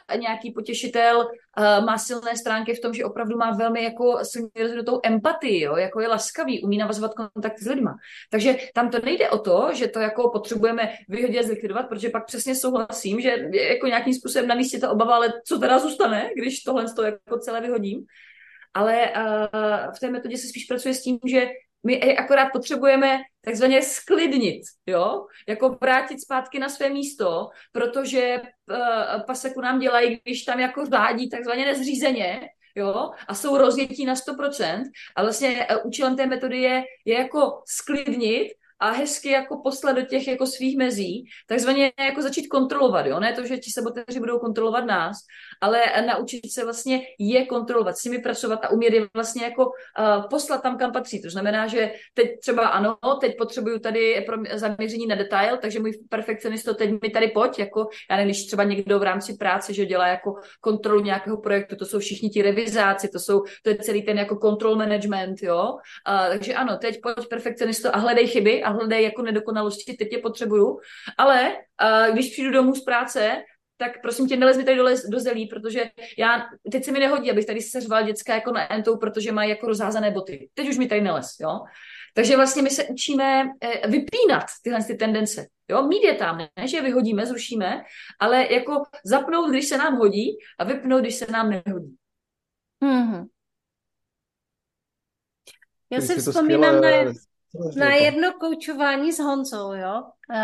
a, 0.09 0.17
nějaký 0.17 0.53
potěšitel 0.53 1.29
má 1.59 1.99
silné 1.99 2.37
stránky 2.37 2.75
v 2.75 2.81
tom, 2.81 2.95
že 2.95 3.05
opravdu 3.05 3.37
má 3.37 3.51
velmi 3.51 3.85
jako 3.85 4.19
silně 4.23 4.51
rozvinutou 4.61 5.01
empatii, 5.05 5.61
jo, 5.61 5.77
jako 5.77 6.01
je 6.01 6.09
laskavý, 6.09 6.63
umí 6.63 6.79
navazovat 6.79 7.15
kontakt 7.15 7.59
s 7.59 7.67
lidma. 7.67 7.97
Takže 8.31 8.57
tam 8.75 8.91
to 8.91 8.99
nejde 9.05 9.31
o 9.31 9.39
to, 9.39 9.69
že 9.73 9.89
to 9.89 10.01
jako 10.01 10.31
potřebujeme 10.31 10.93
vyhodit 11.09 11.41
a 11.41 11.43
zlikvidovat, 11.43 11.89
protože 11.89 12.11
pak 12.11 12.27
přesně 12.27 12.55
souhlasím, 12.55 13.21
že 13.21 13.37
jako 13.53 13.87
nějakým 13.87 14.15
způsobem 14.15 14.49
na 14.49 14.55
místě 14.55 14.79
ta 14.79 14.91
obava, 14.91 15.15
ale 15.15 15.33
co 15.45 15.59
teda 15.59 15.79
zůstane, 15.79 16.31
když 16.37 16.63
tohle 16.63 16.85
to 16.95 17.03
jako 17.03 17.39
celé 17.39 17.61
vyhodím. 17.61 18.05
Ale 18.75 19.13
uh, 19.17 19.93
v 19.97 20.01
té 20.01 20.11
metodě 20.11 20.37
se 20.37 20.49
spíš 20.49 20.65
pracuje 20.65 20.95
s 20.95 21.03
tím, 21.03 21.19
že 21.27 21.49
my 21.85 22.17
akorát 22.17 22.49
potřebujeme 22.53 23.19
takzvaně 23.45 23.83
sklidnit, 23.83 24.63
jo, 24.87 25.27
jako 25.49 25.79
vrátit 25.81 26.21
zpátky 26.21 26.59
na 26.59 26.69
své 26.69 26.91
místo, 26.91 27.49
protože 27.73 28.41
uh, 28.41 29.23
paseku 29.27 29.61
nám 29.61 29.79
dělají, 29.79 30.21
když 30.25 30.43
tam 30.43 30.61
jako 30.61 30.87
řádí 30.87 31.31
takzvaně 31.31 31.65
nezřízeně, 31.65 32.49
jo, 32.75 33.11
a 33.29 33.35
jsou 33.35 33.57
rozjetí 33.57 34.05
na 34.05 34.15
100%, 34.15 34.83
a 35.17 35.23
vlastně 35.23 35.67
uh, 35.71 35.87
účelem 35.87 36.17
té 36.17 36.27
metody 36.27 36.61
je, 36.61 36.85
je 37.05 37.19
jako 37.19 37.63
sklidnit 37.67 38.49
a 38.81 38.91
hezky 38.91 39.31
jako 39.31 39.61
poslat 39.63 39.93
do 39.93 40.03
těch 40.03 40.29
jako 40.29 40.47
svých 40.47 40.77
mezí, 40.77 41.25
takzvaně 41.47 41.93
jako 41.99 42.23
začít 42.23 42.47
kontrolovat, 42.47 43.07
jo? 43.07 43.21
Ne 43.21 43.33
to, 43.33 43.47
že 43.47 43.59
ti 43.59 43.71
sabotéři 43.71 44.19
budou 44.19 44.39
kontrolovat 44.39 44.85
nás, 44.85 45.17
ale 45.61 45.83
naučit 46.07 46.53
se 46.53 46.65
vlastně 46.65 47.03
je 47.19 47.47
kontrolovat, 47.47 47.97
s 47.97 48.05
nimi 48.05 48.19
pracovat 48.19 48.65
a 48.65 48.71
umět 48.71 48.95
je 48.95 49.07
vlastně 49.15 49.45
jako 49.45 49.65
uh, 49.67 50.29
poslat 50.31 50.63
tam, 50.63 50.79
kam 50.79 50.93
patří. 50.93 51.23
To 51.23 51.31
znamená, 51.31 51.67
že 51.67 51.93
teď 52.15 52.41
třeba 52.41 52.67
ano, 52.67 52.99
teď 53.21 53.37
potřebuju 53.39 53.79
tady 53.79 54.23
pro 54.27 54.37
zaměření 54.53 55.07
na 55.07 55.15
detail, 55.15 55.57
takže 55.57 55.81
můj 55.81 55.93
perfekcionista 56.09 56.75
teď 56.75 56.91
mi 57.03 57.11
tady 57.11 57.29
pojď, 57.29 57.59
jako 57.59 57.89
já 58.11 58.17
nevím, 58.17 58.31
když 58.31 58.47
třeba 58.47 58.65
někdo 58.65 58.99
v 58.99 59.03
rámci 59.03 59.37
práce, 59.37 59.75
že 59.75 59.87
dělá 59.87 60.07
jako 60.07 60.35
kontrolu 60.61 61.01
nějakého 61.01 61.37
projektu, 61.37 61.77
to 61.77 61.85
jsou 61.85 61.99
všichni 61.99 62.31
ti 62.31 62.43
revizáci, 62.43 63.09
to 63.09 63.19
jsou, 63.19 63.43
to 63.63 63.71
je 63.71 63.77
celý 63.77 64.03
ten 64.03 64.19
jako 64.19 64.37
control 64.37 64.77
management, 64.77 65.43
jo. 65.43 65.73
Uh, 66.09 66.29
takže 66.29 66.55
ano, 66.55 66.79
teď 66.81 67.01
pojď 67.03 67.29
perfekcionisto 67.31 67.97
a 67.97 67.99
hledej 67.99 68.27
chyby 68.27 68.63
a 68.63 68.71
hledej 68.71 69.05
jako 69.05 69.23
nedokonalosti, 69.23 69.95
teď 69.95 70.13
je 70.13 70.19
potřebuju, 70.19 70.79
ale 71.19 71.53
uh, 71.53 72.15
když 72.15 72.31
přijdu 72.31 72.51
domů 72.51 72.75
z 72.75 72.85
práce, 72.85 73.43
tak 73.77 74.03
prosím 74.03 74.29
tě, 74.29 74.37
nelez 74.37 74.57
mi 74.57 74.65
tady 74.65 74.77
dole 74.77 74.95
do 75.09 75.21
zelí, 75.21 75.47
protože 75.47 75.91
já, 76.19 76.47
teď 76.73 76.85
se 76.85 76.93
mi 76.93 76.99
nehodí, 76.99 77.31
abych 77.31 77.47
tady 77.47 77.61
seřval 77.61 78.05
děcka 78.05 78.35
jako 78.35 78.53
na 78.53 78.73
entou, 78.73 78.97
protože 78.97 79.33
mají 79.33 79.51
jako 79.51 79.67
rozházané 79.67 80.11
boty. 80.11 80.49
Teď 80.55 80.69
už 80.69 80.79
mi 80.79 80.89
tady 80.89 81.01
nelez, 81.01 81.27
jo. 81.41 81.61
Takže 82.15 82.37
vlastně 82.37 82.63
my 82.63 82.71
se 82.71 82.85
učíme 82.85 83.45
eh, 83.61 83.89
vypínat 83.89 84.45
tyhle 84.63 84.85
ty 84.85 84.95
tendence. 84.95 85.47
Jo, 85.69 85.83
mít 85.83 86.05
je 86.05 86.15
tam, 86.15 86.39
ne, 86.39 86.69
že 86.69 86.77
je 86.77 86.83
vyhodíme, 86.83 87.27
zrušíme, 87.27 87.83
ale 88.21 88.53
jako 88.53 88.83
zapnout, 89.05 89.51
když 89.51 89.67
se 89.67 89.79
nám 89.79 89.97
hodí 89.97 90.39
a 90.59 90.65
vypnout, 90.65 91.01
když 91.01 91.15
se 91.15 91.33
nám 91.33 91.51
nehodí. 91.51 91.97
Mm-hmm. 92.85 93.27
Já 95.91 96.01
si 96.01 96.15
vzpomínám 96.15 96.81
na, 96.81 96.91
na 97.77 97.95
jedno 97.95 98.33
koučování 98.33 99.13
s 99.13 99.19
Honzou, 99.19 99.73
jo. 99.73 100.03
Uh, 100.31 100.37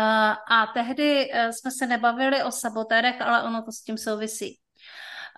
a 0.51 0.71
tehdy 0.73 1.31
uh, 1.31 1.49
jsme 1.49 1.71
se 1.71 1.87
nebavili 1.87 2.43
o 2.43 2.51
sabotérech, 2.51 3.21
ale 3.21 3.43
ono 3.43 3.63
to 3.63 3.71
s 3.71 3.81
tím 3.81 3.97
souvisí. 3.97 4.59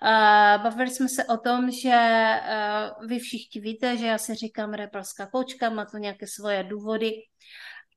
Uh, 0.02 0.62
bavili 0.62 0.90
jsme 0.90 1.08
se 1.08 1.24
o 1.24 1.36
tom, 1.36 1.70
že 1.70 1.98
vy 3.06 3.18
všichni 3.18 3.60
víte, 3.60 3.96
že 3.96 4.06
já 4.06 4.18
si 4.18 4.34
říkám 4.34 4.72
rebelská 4.74 5.26
koučka, 5.26 5.70
má 5.70 5.84
to 5.84 5.98
nějaké 5.98 6.26
svoje 6.26 6.64
důvody. 6.64 7.12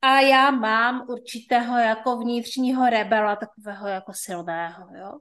A 0.02 0.20
já 0.20 0.52
mám 0.52 1.06
určitého 1.10 1.78
jako 1.78 2.18
vnitřního 2.18 2.90
rebela, 2.90 3.36
takového 3.36 3.88
jako 3.88 4.12
silného, 4.16 4.88
jo. 4.96 5.12
Uh, 5.12 5.20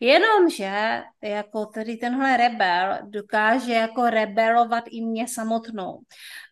Jenomže 0.00 1.02
jako 1.22 1.66
tady 1.66 1.96
tenhle 1.96 2.36
rebel 2.36 2.98
dokáže 3.02 3.72
jako 3.72 4.10
rebelovat 4.10 4.84
i 4.90 5.00
mě 5.00 5.28
samotnou. 5.28 6.00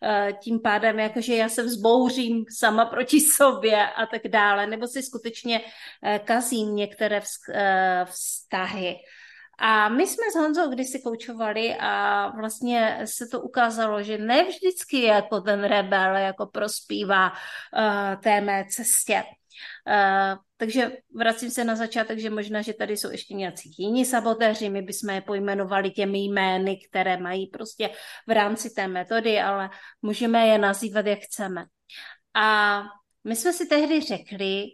Eh, 0.03 0.33
tím 0.43 0.59
pádem, 0.59 0.99
jakože 0.99 1.35
já 1.35 1.49
se 1.49 1.63
vzbouřím 1.63 2.45
sama 2.49 2.85
proti 2.85 3.19
sobě 3.35 3.87
a 3.87 4.05
tak 4.05 4.21
dále, 4.27 4.67
nebo 4.67 4.87
si 4.87 5.03
skutečně 5.03 5.61
eh, 6.03 6.19
kazím 6.19 6.75
některé 6.75 7.21
eh, 7.53 8.05
vztahy. 8.05 8.95
A 9.59 9.89
my 9.89 10.07
jsme 10.07 10.23
s 10.31 10.35
Honzou 10.35 10.69
kdysi 10.69 10.99
koučovali 10.99 11.75
a 11.79 12.27
vlastně 12.35 13.01
se 13.05 13.27
to 13.27 13.41
ukázalo, 13.41 14.03
že 14.03 14.17
ne 14.17 14.43
vždycky 14.43 15.01
jako 15.01 15.41
ten 15.41 15.63
rebel 15.63 16.15
jako 16.15 16.45
prospívá 16.45 17.31
uh, 17.31 18.21
té 18.21 18.41
mé 18.41 18.65
cestě. 18.69 19.23
Uh, 19.87 20.37
takže 20.57 20.91
vracím 21.15 21.49
se 21.51 21.63
na 21.63 21.75
začátek, 21.75 22.19
že 22.19 22.29
možná, 22.29 22.61
že 22.61 22.73
tady 22.73 22.97
jsou 22.97 23.11
ještě 23.11 23.33
nějací 23.33 23.71
jiní 23.77 24.05
sabotéři, 24.05 24.69
my 24.69 24.81
bychom 24.81 25.09
je 25.09 25.21
pojmenovali 25.21 25.91
těmi 25.91 26.19
jmény, 26.19 26.79
které 26.89 27.17
mají 27.17 27.47
prostě 27.47 27.89
v 28.27 28.31
rámci 28.31 28.69
té 28.69 28.87
metody, 28.87 29.39
ale 29.39 29.69
můžeme 30.01 30.47
je 30.47 30.57
nazývat, 30.57 31.05
jak 31.05 31.19
chceme. 31.19 31.65
A 32.33 32.83
my 33.23 33.35
jsme 33.35 33.53
si 33.53 33.65
tehdy 33.65 34.01
řekli, 34.01 34.65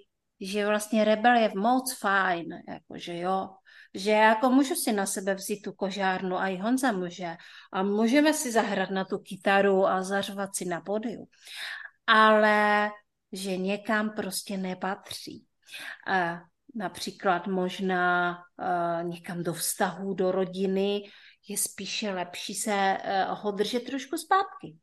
že 0.42 0.68
vlastně 0.68 1.04
rebel 1.04 1.36
je 1.36 1.52
moc 1.56 1.98
fajn, 2.00 2.46
jakože 2.68 3.18
jo, 3.18 3.50
že 3.94 4.12
jako 4.12 4.50
můžu 4.50 4.76
si 4.76 4.92
na 4.92 5.06
sebe 5.06 5.36
vzít 5.36 5.62
tu 5.62 5.72
kožárnu 5.72 6.38
a 6.38 6.48
i 6.48 6.58
Honza 6.58 6.92
může 6.92 7.38
a 7.74 7.84
můžeme 7.84 8.34
si 8.34 8.52
zahrát 8.52 8.90
na 8.90 9.06
tu 9.06 9.18
kytaru 9.18 9.86
a 9.86 10.04
zařvat 10.04 10.56
si 10.56 10.66
na 10.66 10.82
podiu. 10.82 11.26
Ale 12.08 12.90
že 13.34 13.58
někam 13.58 14.10
prostě 14.10 14.58
nepatří. 14.58 15.46
A 16.08 16.40
například 16.76 17.48
možná 17.48 18.38
uh, 18.38 19.10
někam 19.10 19.44
do 19.44 19.54
vztahu, 19.54 20.14
do 20.14 20.32
rodiny 20.32 21.02
je 21.48 21.58
spíše 21.58 22.12
lepší 22.12 22.56
se 22.56 22.98
uh, 22.98 23.40
ho 23.40 23.52
držet 23.52 23.84
trošku 23.84 24.18
zpátky. 24.18 24.78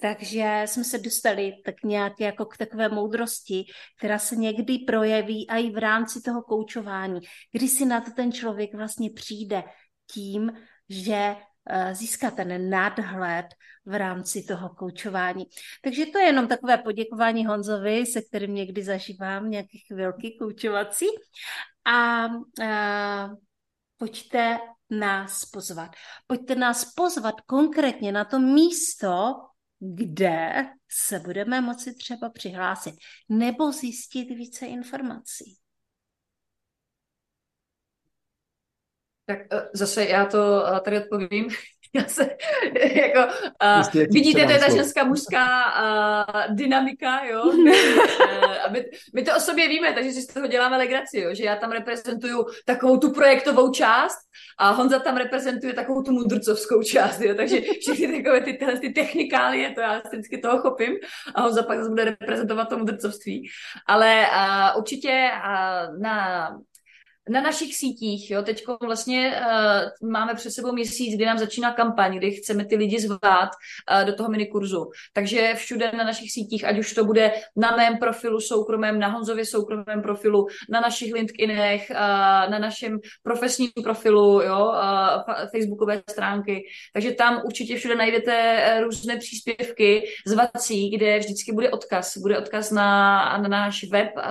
Takže 0.00 0.62
jsme 0.66 0.84
se 0.84 0.98
dostali 0.98 1.52
tak 1.64 1.74
nějak 1.84 2.12
jako 2.20 2.44
k 2.46 2.56
takové 2.56 2.88
moudrosti, 2.88 3.64
která 3.98 4.18
se 4.18 4.36
někdy 4.36 4.78
projeví 4.78 5.50
i 5.50 5.70
v 5.70 5.78
rámci 5.78 6.20
toho 6.20 6.42
koučování, 6.42 7.20
kdy 7.52 7.68
si 7.68 7.84
na 7.84 8.00
to 8.00 8.10
ten 8.10 8.32
člověk 8.32 8.74
vlastně 8.74 9.10
přijde 9.10 9.64
tím, 10.12 10.52
že 10.88 11.36
získat 11.92 12.34
ten 12.34 12.70
nadhled 12.70 13.46
v 13.86 13.98
rámci 13.98 14.42
toho 14.42 14.68
koučování. 14.68 15.44
Takže 15.82 16.06
to 16.06 16.18
je 16.18 16.24
jenom 16.24 16.48
takové 16.48 16.78
poděkování 16.78 17.46
Honzovi, 17.46 18.06
se 18.06 18.22
kterým 18.22 18.54
někdy 18.54 18.82
zažívám 18.82 19.50
nějaké 19.50 19.78
chvilky 19.86 20.36
koučovací. 20.38 21.06
A, 21.84 21.92
a 21.92 22.28
eh, 22.60 23.28
pojďte 23.96 24.58
nás 24.90 25.44
pozvat. 25.44 25.90
Pojďte 26.26 26.54
nás 26.54 26.84
pozvat 26.84 27.40
konkrétně 27.40 28.12
na 28.12 28.24
to 28.24 28.38
místo, 28.38 29.34
kde 29.80 30.66
se 30.88 31.18
budeme 31.18 31.60
moci 31.60 31.94
třeba 31.94 32.30
přihlásit 32.30 32.94
nebo 33.28 33.72
zjistit 33.72 34.24
více 34.24 34.66
informací. 34.66 35.63
Tak 39.26 39.38
eh, 39.52 39.68
zase 39.72 40.04
já 40.04 40.24
to 40.26 40.66
eh, 40.66 40.80
tady 40.80 40.98
odpovím. 40.98 41.48
Já 41.96 42.04
se, 42.04 42.22
jako, 42.94 43.32
uh, 43.64 44.02
vidíte, 44.10 44.44
to 44.44 44.52
je 44.52 44.58
ta 44.58 44.70
ženská 44.70 45.04
mužská 45.04 45.46
uh, 45.66 46.56
dynamika, 46.56 47.24
jo. 47.24 47.42
a 48.64 48.70
my, 48.70 48.84
my, 49.14 49.22
to 49.22 49.36
o 49.36 49.40
sobě 49.40 49.68
víme, 49.68 49.92
takže 49.92 50.12
si 50.12 50.22
z 50.22 50.26
toho 50.26 50.46
děláme 50.46 50.76
legraci, 50.76 51.20
jo, 51.20 51.34
že 51.34 51.44
já 51.44 51.56
tam 51.56 51.72
reprezentuju 51.72 52.46
takovou 52.64 52.96
tu 52.96 53.12
projektovou 53.12 53.70
část 53.70 54.18
a 54.58 54.70
Honza 54.70 54.98
tam 54.98 55.16
reprezentuje 55.16 55.72
takovou 55.72 56.02
tu 56.02 56.12
mudrcovskou 56.12 56.82
část, 56.82 57.20
jo, 57.20 57.34
takže 57.34 57.60
všechny 57.80 58.22
takové 58.22 58.40
ty, 58.40 58.52
tyhle, 58.52 58.78
ty 58.78 58.90
technikálie, 58.90 59.70
to 59.70 59.80
já 59.80 60.02
vždycky 60.12 60.38
toho 60.38 60.58
chopím 60.58 60.92
a 61.34 61.42
Honza 61.42 61.62
pak 61.62 61.78
zase 61.78 61.90
bude 61.90 62.04
reprezentovat 62.04 62.68
to 62.68 62.78
mudrcovství. 62.78 63.48
Ale 63.86 64.26
uh, 64.26 64.78
určitě 64.78 65.30
uh, 65.34 66.00
na 66.00 66.48
na 67.28 67.40
našich 67.40 67.76
sítích, 67.76 68.30
jo, 68.30 68.42
teď 68.42 68.64
vlastně 68.80 69.40
uh, 70.02 70.10
máme 70.10 70.34
před 70.34 70.50
sebou 70.50 70.72
měsíc, 70.72 71.14
kdy 71.14 71.26
nám 71.26 71.38
začíná 71.38 71.72
kampaň, 71.72 72.18
kdy 72.18 72.30
chceme 72.30 72.64
ty 72.64 72.76
lidi 72.76 73.00
zvát 73.00 73.50
uh, 73.50 74.04
do 74.06 74.14
toho 74.14 74.28
minikurzu. 74.28 74.90
Takže 75.12 75.54
všude 75.54 75.92
na 75.92 76.04
našich 76.04 76.32
sítích, 76.32 76.64
ať 76.64 76.78
už 76.78 76.92
to 76.92 77.04
bude 77.04 77.32
na 77.56 77.76
mém 77.76 77.98
profilu 77.98 78.40
soukromém, 78.40 78.98
na 78.98 79.08
Honzově 79.08 79.44
soukromém 79.44 80.02
profilu, 80.02 80.46
na 80.70 80.80
našich 80.80 81.14
LinkedInech, 81.14 81.90
uh, 81.90 81.96
na 82.50 82.58
našem 82.58 82.98
profesním 83.22 83.70
profilu, 83.82 84.42
jo, 84.42 84.66
uh, 84.66 85.48
facebookové 85.52 86.02
stránky. 86.10 86.64
Takže 86.92 87.12
tam 87.12 87.42
určitě 87.44 87.76
všude 87.76 87.94
najdete 87.94 88.80
různé 88.82 89.16
příspěvky 89.16 90.02
zvací, 90.26 90.90
kde 90.90 91.18
vždycky 91.18 91.52
bude 91.52 91.70
odkaz. 91.70 92.16
Bude 92.16 92.38
odkaz 92.38 92.70
na, 92.70 93.38
na 93.38 93.48
náš 93.48 93.84
web, 93.84 94.10
uh, 94.16 94.22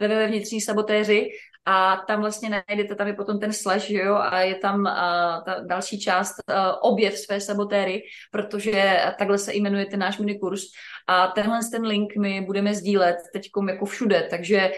www 0.00 0.26
vnitřní 0.26 0.60
sabotéři 0.60 1.30
a 1.64 1.96
tam 1.96 2.20
vlastně 2.20 2.62
najdete, 2.68 2.94
tam 2.94 3.06
je 3.06 3.12
potom 3.12 3.40
ten 3.40 3.52
slash, 3.52 3.82
že 3.82 3.98
jo, 3.98 4.14
a 4.14 4.40
je 4.40 4.54
tam 4.54 4.80
uh, 4.80 5.44
ta 5.44 5.56
další 5.66 6.00
část 6.00 6.34
uh, 6.50 6.56
objev 6.80 7.18
své 7.18 7.40
sabotéry, 7.40 8.02
protože 8.30 9.00
takhle 9.18 9.38
se 9.38 9.54
jmenuje 9.54 9.86
ten 9.86 10.00
náš 10.00 10.18
minikurs. 10.18 10.62
A 11.06 11.26
tenhle 11.26 11.58
ten 11.72 11.82
link 11.82 12.16
my 12.16 12.40
budeme 12.40 12.74
sdílet 12.74 13.16
teď 13.32 13.50
jako 13.68 13.84
všude, 13.84 14.26
takže 14.30 14.70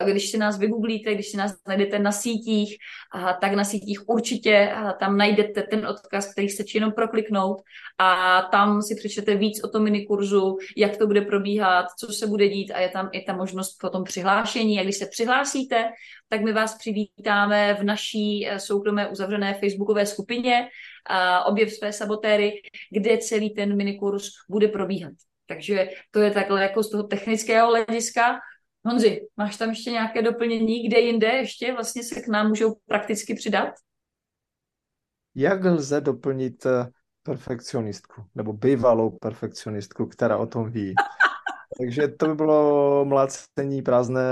uh, 0.00 0.08
když 0.08 0.30
si 0.30 0.38
nás 0.38 0.58
vygooglíte, 0.58 1.14
když 1.14 1.28
si 1.30 1.36
nás 1.36 1.54
najdete 1.68 1.98
na 1.98 2.12
sítích, 2.12 2.76
uh, 3.14 3.30
tak 3.40 3.52
na 3.52 3.64
sítích 3.64 4.08
určitě 4.08 4.72
uh, 4.82 4.90
tam 5.00 5.16
najdete 5.16 5.62
ten 5.62 5.86
odkaz, 5.86 6.32
který 6.32 6.48
se 6.48 6.64
jenom 6.74 6.92
prokliknout. 6.92 7.62
A 7.98 8.42
tam 8.42 8.82
si 8.82 8.94
přečtete 8.94 9.34
víc 9.34 9.64
o 9.64 9.68
tom 9.68 9.82
minikurzu, 9.82 10.58
jak 10.76 10.96
to 10.96 11.06
bude 11.06 11.20
probíhat, 11.20 11.86
co 11.98 12.06
se 12.12 12.26
bude 12.26 12.48
dít 12.48 12.72
a 12.72 12.80
je 12.80 12.88
tam 12.88 13.08
i 13.12 13.24
ta 13.24 13.36
možnost 13.36 13.76
potom 13.80 14.04
přihlášení. 14.04 14.80
A 14.80 14.82
když 14.82 14.96
se 14.96 15.06
přihlásíte, 15.06 15.84
tak 16.28 16.42
my 16.42 16.52
vás 16.52 16.78
přivítáme 16.78 17.74
v 17.74 17.84
naší 17.84 18.48
eh, 18.48 18.60
soukromé 18.60 19.08
uzavřené 19.08 19.54
facebookové 19.54 20.06
skupině 20.06 20.68
objev 21.46 21.72
své 21.72 21.92
sabotéry, 21.92 22.52
kde 22.92 23.18
celý 23.18 23.54
ten 23.54 23.76
minikurs 23.76 24.24
bude 24.50 24.68
probíhat. 24.68 25.12
Takže 25.46 25.88
to 26.10 26.20
je 26.20 26.30
takhle 26.30 26.62
jako 26.62 26.82
z 26.82 26.90
toho 26.90 27.02
technického 27.02 27.68
hlediska. 27.68 28.38
Honzi, 28.84 29.20
máš 29.36 29.56
tam 29.56 29.68
ještě 29.68 29.90
nějaké 29.90 30.22
doplnění, 30.22 30.88
kde 30.88 31.00
jinde 31.00 31.26
ještě 31.26 31.72
vlastně 31.72 32.02
se 32.02 32.20
k 32.20 32.28
nám 32.28 32.48
můžou 32.48 32.76
prakticky 32.86 33.34
přidat? 33.34 33.68
Jak 35.34 35.64
lze 35.64 36.00
doplnit 36.00 36.66
eh, 36.66 36.90
perfekcionistku, 37.22 38.24
nebo 38.34 38.52
bývalou 38.52 39.10
perfekcionistku, 39.10 40.06
která 40.06 40.36
o 40.36 40.46
tom 40.46 40.70
ví? 40.70 40.94
Takže 41.78 42.08
to 42.08 42.26
by 42.26 42.34
bylo 42.34 43.04
mlácení 43.04 43.82
prázdné 43.82 44.22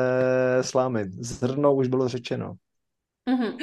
slámy. 0.60 1.04
Zrno 1.08 1.74
už 1.74 1.88
bylo 1.88 2.08
řečeno. 2.08 2.54
Mm-hmm. 3.30 3.56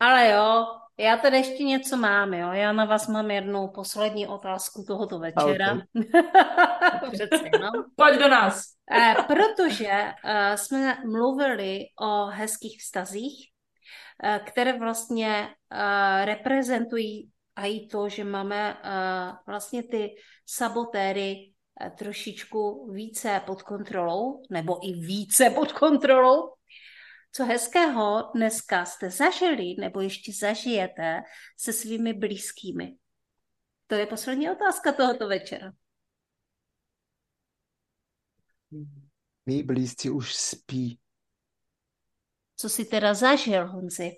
Ale 0.00 0.30
jo, 0.30 0.66
já 1.00 1.16
tady 1.16 1.36
ještě 1.36 1.64
něco 1.64 1.96
mám, 1.96 2.34
jo. 2.34 2.52
Já 2.52 2.72
na 2.72 2.84
vás 2.84 3.08
mám 3.08 3.30
jednu 3.30 3.68
poslední 3.68 4.26
otázku 4.26 4.84
tohoto 4.88 5.18
večera. 5.18 5.72
Okay. 5.72 7.10
Přece, 7.12 7.50
no. 7.60 7.70
Pojď 7.96 8.18
do 8.18 8.28
nás. 8.28 8.64
Eh, 8.92 9.14
protože 9.26 10.12
uh, 10.24 10.56
jsme 10.56 10.96
mluvili 11.04 11.84
o 12.00 12.26
hezkých 12.26 12.80
vztazích, 12.80 13.48
uh, 14.24 14.46
které 14.46 14.78
vlastně 14.78 15.48
uh, 15.72 16.24
reprezentují 16.24 17.30
a 17.56 17.66
i 17.66 17.86
to, 17.86 18.08
že 18.08 18.24
máme 18.24 18.74
uh, 18.74 19.36
vlastně 19.46 19.82
ty 19.82 20.14
sabotéry 20.46 21.52
trošičku 21.98 22.92
více 22.92 23.40
pod 23.46 23.62
kontrolou, 23.62 24.42
nebo 24.50 24.88
i 24.88 24.92
více 24.92 25.50
pod 25.50 25.72
kontrolou, 25.72 26.54
co 27.32 27.44
hezkého 27.44 28.30
dneska 28.34 28.84
jste 28.84 29.10
zažili 29.10 29.74
nebo 29.78 30.00
ještě 30.00 30.32
zažijete 30.32 31.22
se 31.56 31.72
svými 31.72 32.12
blízkými? 32.12 32.96
To 33.86 33.94
je 33.94 34.06
poslední 34.06 34.50
otázka 34.50 34.92
tohoto 34.92 35.28
večera. 35.28 35.72
Mí 39.46 39.62
blízci 39.62 40.10
už 40.10 40.34
spí. 40.34 40.98
Co 42.56 42.68
jsi 42.68 42.84
teda 42.84 43.14
zažil, 43.14 43.68
Honzi? 43.68 44.12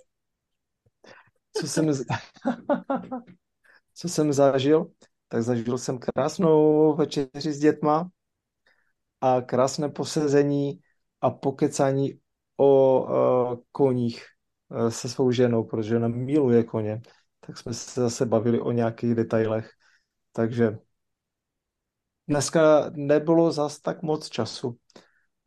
Co 1.52 1.68
jsem, 1.68 1.92
z... 1.92 2.04
Co 3.94 4.08
jsem 4.08 4.32
zažil? 4.32 4.92
Tak 5.32 5.42
zažil 5.42 5.78
jsem 5.78 5.98
krásnou 5.98 6.94
večeři 6.96 7.52
s 7.52 7.58
dětma 7.58 8.10
a 9.20 9.40
krásné 9.40 9.88
posezení 9.88 10.80
a 11.20 11.30
pokecání 11.30 12.20
o 12.56 13.00
uh, 13.02 13.58
koních 13.72 14.26
uh, 14.68 14.88
se 14.88 15.08
svou 15.08 15.30
ženou, 15.30 15.64
protože 15.64 15.96
ona 15.96 16.08
miluje 16.08 16.64
koně, 16.64 17.00
tak 17.40 17.58
jsme 17.58 17.74
se 17.74 18.00
zase 18.00 18.26
bavili 18.26 18.60
o 18.60 18.72
nějakých 18.72 19.14
detailech. 19.14 19.70
Takže 20.32 20.78
dneska 22.28 22.90
nebylo 22.94 23.52
zas 23.52 23.80
tak 23.80 24.02
moc 24.02 24.28
času, 24.28 24.76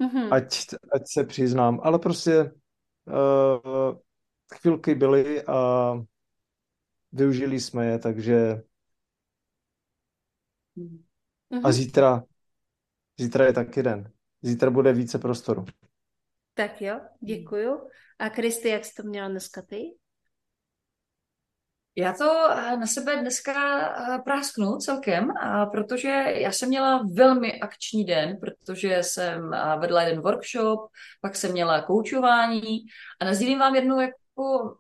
mm-hmm. 0.01 0.33
ať, 0.33 0.65
ať 0.93 1.01
se 1.13 1.23
přiznám, 1.23 1.79
ale 1.83 1.99
prostě 1.99 2.43
uh, 2.43 3.97
chvilky 4.61 4.95
byly 4.95 5.43
a 5.43 5.93
využili 7.11 7.59
jsme 7.59 7.85
je, 7.85 7.99
takže. 7.99 8.61
A 11.63 11.71
zítra, 11.71 12.23
zítra 13.19 13.45
je 13.45 13.53
taky 13.53 13.83
den. 13.83 14.11
Zítra 14.41 14.71
bude 14.71 14.93
více 14.93 15.19
prostoru. 15.19 15.65
Tak 16.53 16.81
jo, 16.81 16.99
děkuju. 17.21 17.89
A 18.19 18.29
Kristi, 18.29 18.69
jak 18.69 18.85
jsi 18.85 18.93
to 18.93 19.03
měla 19.03 19.27
dneska 19.27 19.61
ty? 19.61 19.95
Já 21.97 22.13
to 22.13 22.49
eh, 22.51 22.77
na 22.77 22.87
sebe 22.87 23.15
dneska 23.15 23.53
eh, 23.87 24.19
prásknu 24.19 24.77
celkem, 24.77 25.37
a 25.37 25.65
protože 25.65 26.07
já 26.27 26.51
jsem 26.51 26.69
měla 26.69 27.03
velmi 27.13 27.59
akční 27.59 28.05
den, 28.05 28.37
protože 28.41 28.97
jsem 29.03 29.53
eh, 29.53 29.77
vedla 29.79 30.01
jeden 30.01 30.21
workshop, 30.21 30.79
pak 31.21 31.35
jsem 31.35 31.51
měla 31.51 31.81
koučování 31.81 32.79
a 33.21 33.25
nazdílím 33.25 33.59
vám 33.59 33.75
jednu 33.75 33.99
jako 33.99 34.17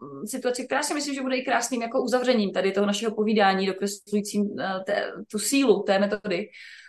mm, 0.01 0.27
situaci, 0.27 0.65
která 0.65 0.83
si 0.83 0.93
myslím, 0.93 1.15
že 1.15 1.21
bude 1.21 1.37
i 1.37 1.45
krásným 1.45 1.81
jako 1.81 2.03
uzavřením 2.03 2.53
tady 2.53 2.71
toho 2.71 2.87
našeho 2.87 3.15
povídání, 3.15 3.67
dokreslujícím 3.67 4.55
té, 4.85 5.11
tu 5.31 5.39
sílu 5.39 5.83
té 5.83 5.99
metody, 5.99 6.47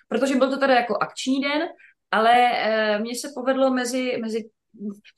protože 0.09 0.37
byl 0.37 0.51
to 0.51 0.59
tady 0.59 0.73
jako 0.73 0.97
akční 0.97 1.41
den, 1.41 1.63
ale 2.11 2.35
mně 2.99 3.15
se 3.15 3.29
povedlo 3.35 3.71
mezi, 3.71 4.17
mezi 4.21 4.51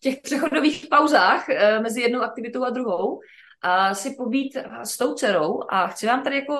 těch 0.00 0.20
přechodových 0.22 0.86
pauzách 0.90 1.48
eh, 1.48 1.80
mezi 1.80 2.00
jednou 2.00 2.20
aktivitou 2.20 2.64
a 2.64 2.70
druhou 2.70 3.20
a 3.62 3.94
si 3.94 4.14
pobít 4.18 4.56
s 4.82 4.96
tou 4.96 5.14
dcerou. 5.14 5.60
A 5.68 5.86
chci 5.86 6.06
vám 6.06 6.22
tady 6.22 6.36
jako 6.36 6.58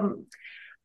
um, 0.00 0.26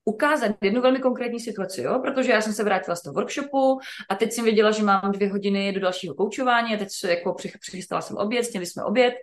ukázat 0.06 0.51
jednu 0.62 0.82
velmi 0.82 0.99
konkrétní 0.99 1.39
situaci, 1.39 1.82
jo? 1.82 1.99
protože 1.99 2.32
já 2.32 2.41
jsem 2.41 2.54
se 2.54 2.64
vrátila 2.64 2.95
z 2.95 3.04
toho 3.04 3.14
workshopu 3.14 3.80
a 4.10 4.16
teď 4.16 4.32
jsem 4.32 4.43
věděla, 4.43 4.72
že 4.72 4.84
mám 4.84 5.12
dvě 5.12 5.32
hodiny 5.32 5.72
do 5.72 5.80
dalšího 5.80 6.16
koučování 6.16 6.76
a 6.76 6.78
teď 6.78 6.88
se 6.91 7.10
jako 7.10 7.36
přichystala 7.60 8.01
jsem 8.01 8.18
oběd, 8.18 8.45
sněli 8.45 8.66
jsme 8.66 8.84
oběd 8.84 9.14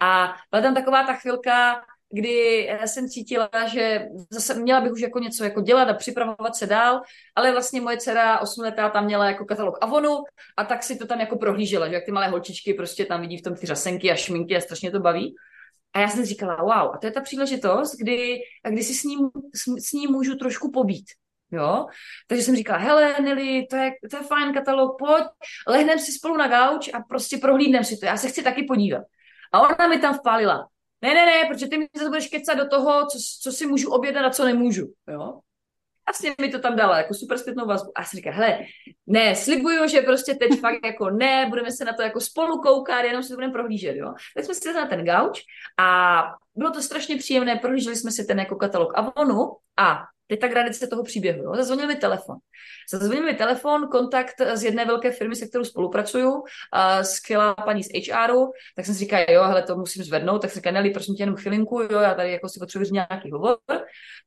a 0.00 0.34
byla 0.50 0.62
tam 0.62 0.74
taková 0.74 1.02
ta 1.02 1.14
chvilka, 1.14 1.82
kdy 2.14 2.68
jsem 2.84 3.08
cítila, 3.08 3.50
že 3.66 4.06
zase 4.30 4.54
měla 4.54 4.80
bych 4.80 4.92
už 4.92 5.00
jako 5.00 5.18
něco 5.18 5.44
jako 5.44 5.60
dělat 5.60 5.88
a 5.88 5.94
připravovat 5.94 6.56
se 6.56 6.66
dál, 6.66 7.00
ale 7.34 7.52
vlastně 7.52 7.80
moje 7.80 7.96
dcera 7.96 8.40
8 8.40 8.64
letá 8.64 8.88
tam 8.88 9.04
měla 9.04 9.26
jako 9.26 9.44
katalog 9.44 9.78
Avonu 9.80 10.18
a 10.56 10.64
tak 10.64 10.82
si 10.82 10.96
to 10.96 11.06
tam 11.06 11.20
jako 11.20 11.36
prohlížela, 11.36 11.88
že 11.88 11.94
jak 11.94 12.04
ty 12.04 12.12
malé 12.12 12.28
holčičky 12.28 12.74
prostě 12.74 13.04
tam 13.04 13.20
vidí 13.20 13.38
v 13.38 13.42
tom 13.42 13.54
ty 13.54 13.66
řasenky 13.66 14.10
a 14.10 14.14
šminky 14.14 14.56
a 14.56 14.60
strašně 14.60 14.90
to 14.90 15.00
baví. 15.00 15.34
A 15.94 16.00
já 16.00 16.08
jsem 16.08 16.24
říkala, 16.24 16.56
wow, 16.56 16.94
a 16.94 16.98
to 16.98 17.06
je 17.06 17.12
ta 17.12 17.20
příležitost, 17.20 17.96
kdy, 17.96 18.38
kdy 18.68 18.82
si 18.82 18.94
s 18.94 19.04
ním, 19.04 19.18
s, 19.54 19.88
s 19.88 19.92
ním 19.92 20.10
můžu 20.10 20.34
trošku 20.34 20.70
pobít. 20.70 21.04
Jo? 21.52 21.86
Takže 22.26 22.44
jsem 22.44 22.56
říkala, 22.56 22.78
hele, 22.78 23.16
Nelly, 23.20 23.66
to 23.70 23.76
je, 23.76 23.92
to 24.10 24.16
je 24.16 24.22
fajn 24.22 24.54
katalog, 24.54 24.98
pojď, 24.98 25.24
lehnem 25.68 25.98
si 25.98 26.12
spolu 26.12 26.36
na 26.36 26.48
gauč 26.48 26.90
a 26.94 27.00
prostě 27.00 27.36
prohlídnem 27.36 27.84
si 27.84 27.96
to, 27.96 28.06
já 28.06 28.16
se 28.16 28.28
chci 28.28 28.42
taky 28.42 28.62
podívat. 28.62 29.02
A 29.52 29.60
ona 29.60 29.88
mi 29.88 29.98
tam 29.98 30.14
vpálila, 30.14 30.68
ne, 31.02 31.14
ne, 31.14 31.26
ne, 31.26 31.48
protože 31.48 31.66
ty 31.66 31.78
mi 31.78 31.88
zase 31.96 32.08
budeš 32.08 32.28
kecat 32.28 32.58
do 32.58 32.68
toho, 32.68 33.06
co, 33.06 33.18
co 33.42 33.52
si 33.52 33.66
můžu 33.66 33.90
objednat 33.92 34.24
a 34.24 34.30
co 34.30 34.44
nemůžu, 34.44 34.92
jo. 35.08 35.40
Vlastně 36.08 36.34
mi 36.40 36.48
to 36.48 36.58
tam 36.58 36.76
dala 36.76 36.98
jako 36.98 37.14
super 37.14 37.38
zpětnou 37.38 37.66
vazbu. 37.66 37.92
A 37.94 38.04
si 38.04 38.16
říkám, 38.16 38.32
hele, 38.32 38.58
ne, 39.06 39.36
slibuju, 39.36 39.88
že 39.88 40.02
prostě 40.02 40.34
teď 40.34 40.60
fakt 40.60 40.78
jako 40.84 41.10
ne, 41.10 41.46
budeme 41.48 41.72
se 41.72 41.84
na 41.84 41.92
to 41.92 42.02
jako 42.02 42.20
spolu 42.20 42.62
koukat, 42.62 43.04
jenom 43.04 43.22
si 43.22 43.28
to 43.28 43.34
budeme 43.34 43.52
prohlížet, 43.52 43.96
jo. 43.96 44.14
Tak 44.36 44.44
jsme 44.44 44.54
si 44.54 44.72
na 44.72 44.86
ten 44.86 45.04
gauč 45.04 45.40
a 45.78 46.22
bylo 46.54 46.70
to 46.70 46.82
strašně 46.82 47.16
příjemné, 47.16 47.56
prohlíželi 47.56 47.96
jsme 47.96 48.10
si 48.10 48.24
ten 48.24 48.38
jako 48.38 48.56
katalog 48.56 48.92
Avonu 48.98 49.50
a 49.76 50.02
Granice 50.36 50.86
toho 50.86 51.02
příběhu. 51.02 51.42
Jo? 51.42 51.52
Zazvonil 51.54 51.86
mi 51.86 51.96
telefon. 51.96 52.36
Zazvonil 52.90 53.24
mi 53.24 53.34
telefon, 53.34 53.88
kontakt 53.88 54.34
z 54.54 54.64
jedné 54.64 54.84
velké 54.84 55.10
firmy, 55.10 55.36
se 55.36 55.46
kterou 55.46 55.64
spolupracuju, 55.64 56.30
uh, 56.32 56.42
skvělá 57.02 57.54
paní 57.54 57.82
z 57.82 57.88
HRu, 58.12 58.50
tak 58.76 58.86
jsem 58.86 58.94
si 58.94 59.00
říkal, 59.00 59.20
jo, 59.28 59.42
hele, 59.42 59.62
to 59.62 59.76
musím 59.76 60.04
zvednout, 60.04 60.42
tak 60.42 60.50
jsem 60.50 60.60
říkal, 60.60 60.72
Nelly, 60.72 60.90
prosím 60.90 61.14
tě 61.14 61.22
jenom 61.22 61.36
chvilinku, 61.36 61.80
jo, 61.80 61.98
já 62.00 62.14
tady 62.14 62.32
jako 62.32 62.48
si 62.48 62.60
potřebuji 62.60 62.92
nějaký 62.92 63.30
hovor. 63.30 63.58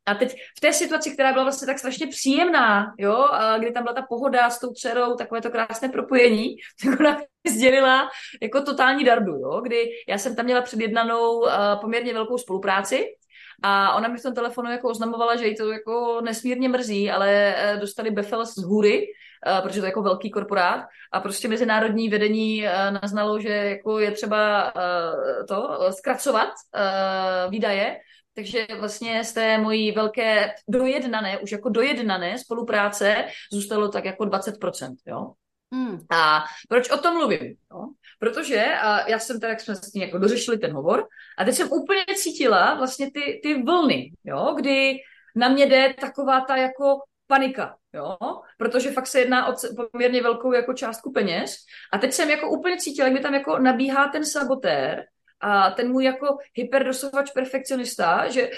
A 0.05 0.15
teď 0.15 0.35
v 0.57 0.59
té 0.59 0.73
situaci, 0.73 1.11
která 1.11 1.31
byla 1.31 1.43
vlastně 1.43 1.65
tak 1.65 1.79
strašně 1.79 2.07
příjemná, 2.07 2.93
jo, 2.97 3.15
a 3.31 3.57
kdy 3.57 3.71
tam 3.71 3.83
byla 3.83 3.95
ta 3.95 4.05
pohoda 4.09 4.49
s 4.49 4.59
tou 4.59 4.73
dcerou, 4.73 5.15
takové 5.15 5.41
to 5.41 5.49
krásné 5.49 5.89
propojení, 5.89 6.55
tak 6.83 6.99
ona 6.99 7.17
sdělila 7.47 8.09
jako 8.41 8.61
totální 8.61 9.03
dardu, 9.03 9.31
jo, 9.31 9.61
kdy 9.61 9.89
já 10.09 10.17
jsem 10.17 10.35
tam 10.35 10.45
měla 10.45 10.61
předjednanou 10.61 11.39
uh, 11.39 11.49
poměrně 11.81 12.13
velkou 12.13 12.37
spolupráci 12.37 13.05
a 13.67 13.95
ona 13.95 14.07
mi 14.07 14.17
v 14.17 14.21
tom 14.21 14.33
telefonu 14.33 14.71
jako 14.71 14.89
oznamovala, 14.89 15.35
že 15.35 15.47
jí 15.47 15.55
to 15.55 15.71
jako 15.71 16.21
nesmírně 16.23 16.69
mrzí, 16.69 17.11
ale 17.11 17.55
eh, 17.57 17.77
dostali 17.77 18.11
befel 18.11 18.45
z 18.45 18.63
hůry, 18.63 19.07
eh, 19.47 19.61
protože 19.61 19.79
to 19.79 19.85
je 19.85 19.89
jako 19.89 20.01
velký 20.01 20.31
korporát 20.31 20.85
a 21.11 21.19
prostě 21.19 21.47
mezinárodní 21.47 22.09
vedení 22.09 22.67
eh, 22.67 22.91
naznalo, 22.91 23.39
že 23.39 23.49
jako 23.49 23.99
je 23.99 24.11
třeba 24.11 24.73
to 25.47 25.79
zkracovat 25.91 26.49
výdaje, 27.49 27.97
takže 28.35 28.67
vlastně 28.79 29.23
z 29.23 29.33
té 29.33 29.57
mojí 29.57 29.91
velké 29.91 30.53
dojednané, 30.69 31.37
už 31.37 31.51
jako 31.51 31.69
dojednané 31.69 32.37
spolupráce 32.37 33.25
zůstalo 33.51 33.89
tak 33.89 34.05
jako 34.05 34.23
20%, 34.23 34.95
jo. 35.07 35.31
Hmm. 35.73 35.99
A 36.11 36.43
proč 36.69 36.89
o 36.89 36.97
tom 36.97 37.13
mluvím? 37.13 37.55
No? 37.71 37.93
Protože 38.19 38.65
a 38.65 39.09
já 39.09 39.19
jsem 39.19 39.39
teda, 39.39 39.49
jak 39.49 39.61
jsme 39.61 39.75
s 39.75 39.91
tím 39.91 40.01
jako 40.01 40.17
dořešili 40.17 40.57
ten 40.57 40.73
hovor, 40.73 41.07
a 41.37 41.45
teď 41.45 41.55
jsem 41.55 41.71
úplně 41.71 42.05
cítila 42.15 42.73
vlastně 42.73 43.11
ty, 43.11 43.39
ty 43.43 43.63
vlny, 43.63 44.11
jo? 44.23 44.53
kdy 44.55 44.97
na 45.35 45.49
mě 45.49 45.65
jde 45.65 45.93
taková 45.93 46.41
ta 46.41 46.55
jako 46.55 46.99
panika, 47.27 47.75
jo? 47.93 48.17
protože 48.57 48.91
fakt 48.91 49.07
se 49.07 49.19
jedná 49.19 49.47
o 49.47 49.55
poměrně 49.91 50.21
velkou 50.21 50.53
jako 50.53 50.73
částku 50.73 51.11
peněz 51.11 51.55
a 51.93 51.97
teď 51.97 52.13
jsem 52.13 52.29
jako 52.29 52.49
úplně 52.49 52.77
cítila, 52.77 53.07
jak 53.07 53.13
mi 53.13 53.23
tam 53.23 53.33
jako 53.33 53.59
nabíhá 53.59 54.07
ten 54.07 54.25
sabotér 54.25 55.05
a 55.39 55.71
ten 55.71 55.91
můj 55.91 56.03
jako 56.03 56.37
hyperdosovač 56.53 57.31
perfekcionista, 57.31 58.29
že 58.29 58.49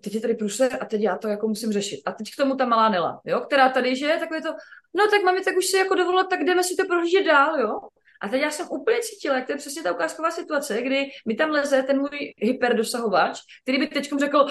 teď 0.00 0.14
je 0.14 0.20
tady 0.20 0.34
průser 0.34 0.78
a 0.80 0.84
teď 0.84 1.02
já 1.02 1.18
to 1.18 1.28
jako 1.28 1.48
musím 1.48 1.72
řešit. 1.72 2.02
A 2.06 2.12
teď 2.12 2.32
k 2.32 2.36
tomu 2.36 2.56
ta 2.56 2.64
malá 2.64 2.88
Nela, 2.88 3.20
jo, 3.24 3.40
která 3.40 3.68
tady, 3.68 3.96
že 3.96 4.16
takové 4.20 4.42
to, 4.42 4.48
no 4.94 5.06
tak 5.10 5.22
mami, 5.24 5.40
tak 5.40 5.56
už 5.56 5.66
si 5.66 5.76
jako 5.76 5.94
dovolila, 5.94 6.24
tak 6.24 6.44
jdeme 6.44 6.64
si 6.64 6.76
to 6.76 6.86
prohlížet 6.86 7.26
dál, 7.26 7.60
jo. 7.60 7.80
A 8.22 8.28
teď 8.28 8.42
já 8.42 8.50
jsem 8.50 8.66
úplně 8.70 8.98
cítila, 9.00 9.36
jak 9.36 9.46
to 9.46 9.52
je 9.52 9.58
přesně 9.58 9.82
ta 9.82 9.92
ukázková 9.92 10.30
situace, 10.30 10.82
kdy 10.82 11.06
mi 11.26 11.34
tam 11.34 11.50
leze 11.50 11.82
ten 11.82 11.98
můj 11.98 12.32
hyperdosahovač, 12.36 13.38
který 13.62 13.78
by 13.78 13.86
teď 13.86 14.10
řekl, 14.18 14.46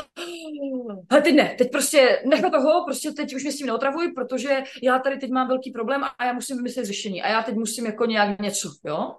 ale 1.10 1.22
teď 1.22 1.36
ne, 1.36 1.56
teď 1.58 1.72
prostě 1.72 2.22
nech 2.26 2.42
toho, 2.52 2.86
prostě 2.86 3.12
teď 3.12 3.36
už 3.36 3.44
mě 3.44 3.52
s 3.52 3.58
tím 3.58 3.68
neotravuj, 3.68 4.12
protože 4.12 4.64
já 4.84 5.00
tady 5.00 5.18
teď 5.18 5.32
mám 5.32 5.48
velký 5.48 5.72
problém 5.72 6.04
a 6.04 6.26
já 6.26 6.34
musím 6.34 6.58
vymyslet 6.58 6.86
řešení 6.86 7.24
a 7.24 7.30
já 7.30 7.44
teď 7.44 7.56
musím 7.56 7.86
jako 7.86 8.06
nějak 8.06 8.40
něco, 8.40 8.70
jo. 8.84 9.16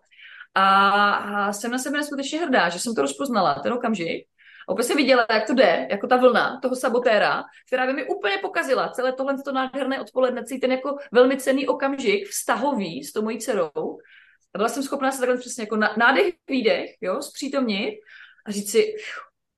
A, 0.54 1.12
a 1.12 1.52
jsem 1.52 1.70
na 1.70 1.78
sebe 1.78 1.96
neskutečně 1.98 2.40
hrdá, 2.40 2.68
že 2.68 2.78
jsem 2.78 2.94
to 2.94 3.02
rozpoznala, 3.02 3.54
ten 3.54 3.72
okamžik. 3.72 4.26
A 4.68 4.72
opět 4.72 4.84
jsem 4.84 4.96
viděla, 4.96 5.26
jak 5.30 5.46
to 5.46 5.54
jde, 5.54 5.86
jako 5.90 6.06
ta 6.06 6.16
vlna 6.16 6.60
toho 6.62 6.76
sabotéra, 6.76 7.44
která 7.66 7.86
by 7.86 7.92
mi 7.92 8.06
úplně 8.06 8.38
pokazila 8.38 8.88
celé 8.88 9.12
tohle 9.12 9.42
to 9.42 9.52
nádherné 9.52 10.00
odpoledne, 10.00 10.42
ten 10.60 10.72
jako 10.72 10.96
velmi 11.12 11.36
cený 11.36 11.66
okamžik, 11.66 12.28
vztahový 12.28 13.04
s 13.04 13.12
tou 13.12 13.22
mojí 13.22 13.38
dcerou. 13.38 13.98
A 14.56 14.58
byla 14.58 14.68
jsem 14.68 14.82
schopná 14.82 15.12
se 15.12 15.18
takhle 15.18 15.36
přesně 15.38 15.62
jako 15.62 15.76
nádech, 15.76 16.34
výdech, 16.48 16.90
jo, 17.00 17.22
zpřítomnit 17.22 17.94
a 18.46 18.50
říct 18.50 18.70
si, 18.70 18.94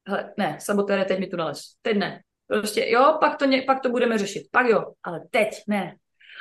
hele, 0.07 0.35
ne, 0.37 0.59
sabotére, 0.61 1.05
teď 1.05 1.19
mi 1.19 1.27
tu 1.27 1.37
nalez, 1.37 1.61
teď 1.83 1.97
ne. 1.97 2.23
Prostě 2.47 2.87
jo, 2.89 3.17
pak 3.21 3.37
to, 3.37 3.47
pak 3.67 3.81
to 3.81 3.89
budeme 3.89 4.19
řešit, 4.19 4.49
pak 4.51 4.67
jo, 4.67 4.85
ale 5.03 5.21
teď 5.31 5.49
ne. 5.67 5.97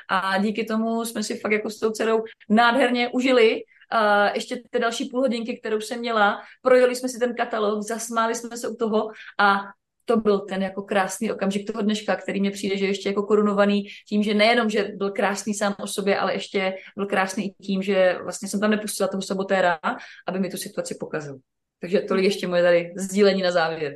A 0.09 0.37
díky 0.37 0.65
tomu 0.65 1.05
jsme 1.05 1.23
si 1.23 1.39
fakt 1.39 1.51
jako 1.51 1.69
s 1.69 1.79
tou 1.79 1.91
dcerou 1.91 2.23
nádherně 2.49 3.09
užili 3.09 3.55
uh, 3.55 4.33
ještě 4.33 4.61
ty 4.69 4.79
další 4.79 5.09
půl 5.09 5.19
hodinky, 5.19 5.57
kterou 5.57 5.81
jsem 5.81 5.99
měla, 5.99 6.41
projeli 6.61 6.95
jsme 6.95 7.09
si 7.09 7.19
ten 7.19 7.35
katalog, 7.35 7.81
zasmáli 7.81 8.35
jsme 8.35 8.57
se 8.57 8.67
u 8.67 8.75
toho 8.75 9.11
a 9.39 9.59
to 10.07 10.17
byl 10.17 10.39
ten 10.39 10.61
jako 10.61 10.81
krásný 10.81 11.31
okamžik 11.31 11.71
toho 11.71 11.81
dneška, 11.81 12.15
který 12.15 12.39
mě 12.39 12.51
přijde, 12.51 12.77
že 12.77 12.85
ještě 12.85 13.09
jako 13.09 13.23
korunovaný 13.23 13.83
tím, 14.09 14.23
že 14.23 14.33
nejenom, 14.33 14.69
že 14.69 14.83
byl 14.83 15.11
krásný 15.11 15.53
sám 15.53 15.75
o 15.79 15.87
sobě, 15.87 16.19
ale 16.19 16.33
ještě 16.33 16.73
byl 16.95 17.05
krásný 17.05 17.45
i 17.47 17.63
tím, 17.63 17.81
že 17.81 18.17
vlastně 18.23 18.47
jsem 18.47 18.59
tam 18.59 18.71
nepustila 18.71 19.09
toho 19.09 19.21
sabotéra, 19.21 19.79
aby 20.27 20.39
mi 20.39 20.49
tu 20.49 20.57
situaci 20.57 20.95
pokazil. 20.99 21.37
Takže 21.81 21.99
tolik 21.99 22.25
ještě 22.25 22.47
moje 22.47 22.63
tady 22.63 22.93
sdílení 22.97 23.41
na 23.41 23.51
závěr. 23.51 23.93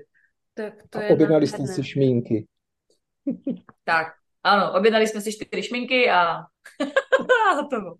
Tak 0.53 0.73
to 0.89 0.99
a 0.99 1.01
je 1.01 1.09
objednali 1.09 1.47
jste 1.47 1.67
si 1.67 1.83
šmínky. 1.83 2.47
tak, 3.83 4.07
ano, 4.43 4.73
objednali 4.73 5.07
jsme 5.07 5.21
si 5.21 5.31
čtyři 5.31 5.63
šminky 5.63 6.09
a 6.09 6.37
hotovo. 7.55 7.95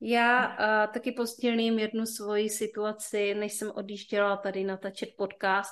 Já 0.00 0.48
uh, 0.48 0.92
taky 0.92 1.12
postělím 1.12 1.78
jednu 1.78 2.06
svoji 2.06 2.50
situaci, 2.50 3.34
než 3.34 3.52
jsem 3.52 3.70
odjížděla 3.74 4.36
tady 4.36 4.64
natáčet 4.64 5.08
podcast, 5.16 5.70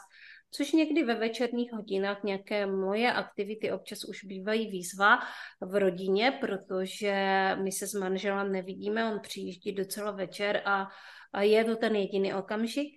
což 0.50 0.72
někdy 0.72 1.04
ve 1.04 1.14
večerních 1.14 1.72
hodinách 1.72 2.22
nějaké 2.22 2.66
moje 2.66 3.12
aktivity 3.12 3.72
občas 3.72 4.04
už 4.04 4.24
bývají 4.24 4.70
výzva 4.70 5.18
v 5.60 5.74
rodině, 5.74 6.38
protože 6.40 7.14
my 7.62 7.72
se 7.72 7.86
s 7.86 7.94
manželem 7.94 8.52
nevidíme, 8.52 9.12
on 9.12 9.20
přijíždí 9.20 9.72
docela 9.72 10.10
večer 10.10 10.62
a, 10.64 10.88
a 11.32 11.42
je 11.42 11.64
to 11.64 11.76
ten 11.76 11.96
jediný 11.96 12.34
okamžik, 12.34 12.88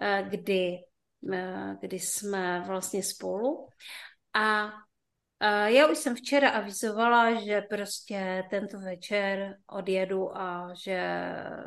eh, 0.00 0.26
kdy, 0.28 0.78
eh, 1.32 1.76
kdy 1.80 1.98
jsme 1.98 2.64
vlastně 2.66 3.02
spolu. 3.02 3.68
A 4.34 4.72
já 5.66 5.86
už 5.86 5.98
jsem 5.98 6.14
včera 6.14 6.50
avizovala, 6.50 7.40
že 7.40 7.60
prostě 7.60 8.44
tento 8.50 8.78
večer 8.78 9.56
odjedu 9.66 10.36
a 10.36 10.74
že, 10.74 11.00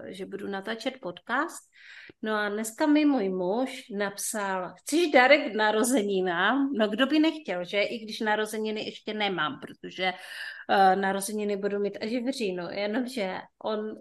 že 0.06 0.26
budu 0.26 0.48
natáčet 0.48 0.94
podcast. 1.02 1.70
No 2.22 2.36
a 2.36 2.50
dneska 2.50 2.86
mi 2.86 3.06
můj 3.06 3.30
muž 3.30 3.86
napsal, 3.98 4.74
chceš 4.78 5.12
dárek 5.12 5.56
narozeninám? 5.56 6.72
No 6.74 6.88
kdo 6.88 7.06
by 7.06 7.20
nechtěl, 7.20 7.66
že? 7.66 7.82
I 7.82 8.00
když 8.00 8.20
narozeniny 8.20 8.86
ještě 8.86 9.14
nemám, 9.14 9.60
protože 9.60 10.14
uh, 10.14 11.02
narozeniny 11.02 11.58
budu 11.58 11.80
mít 11.80 11.98
až 12.02 12.10
v 12.10 12.32
říjnu. 12.32 12.70
Jenomže 12.72 13.38
on 13.64 13.96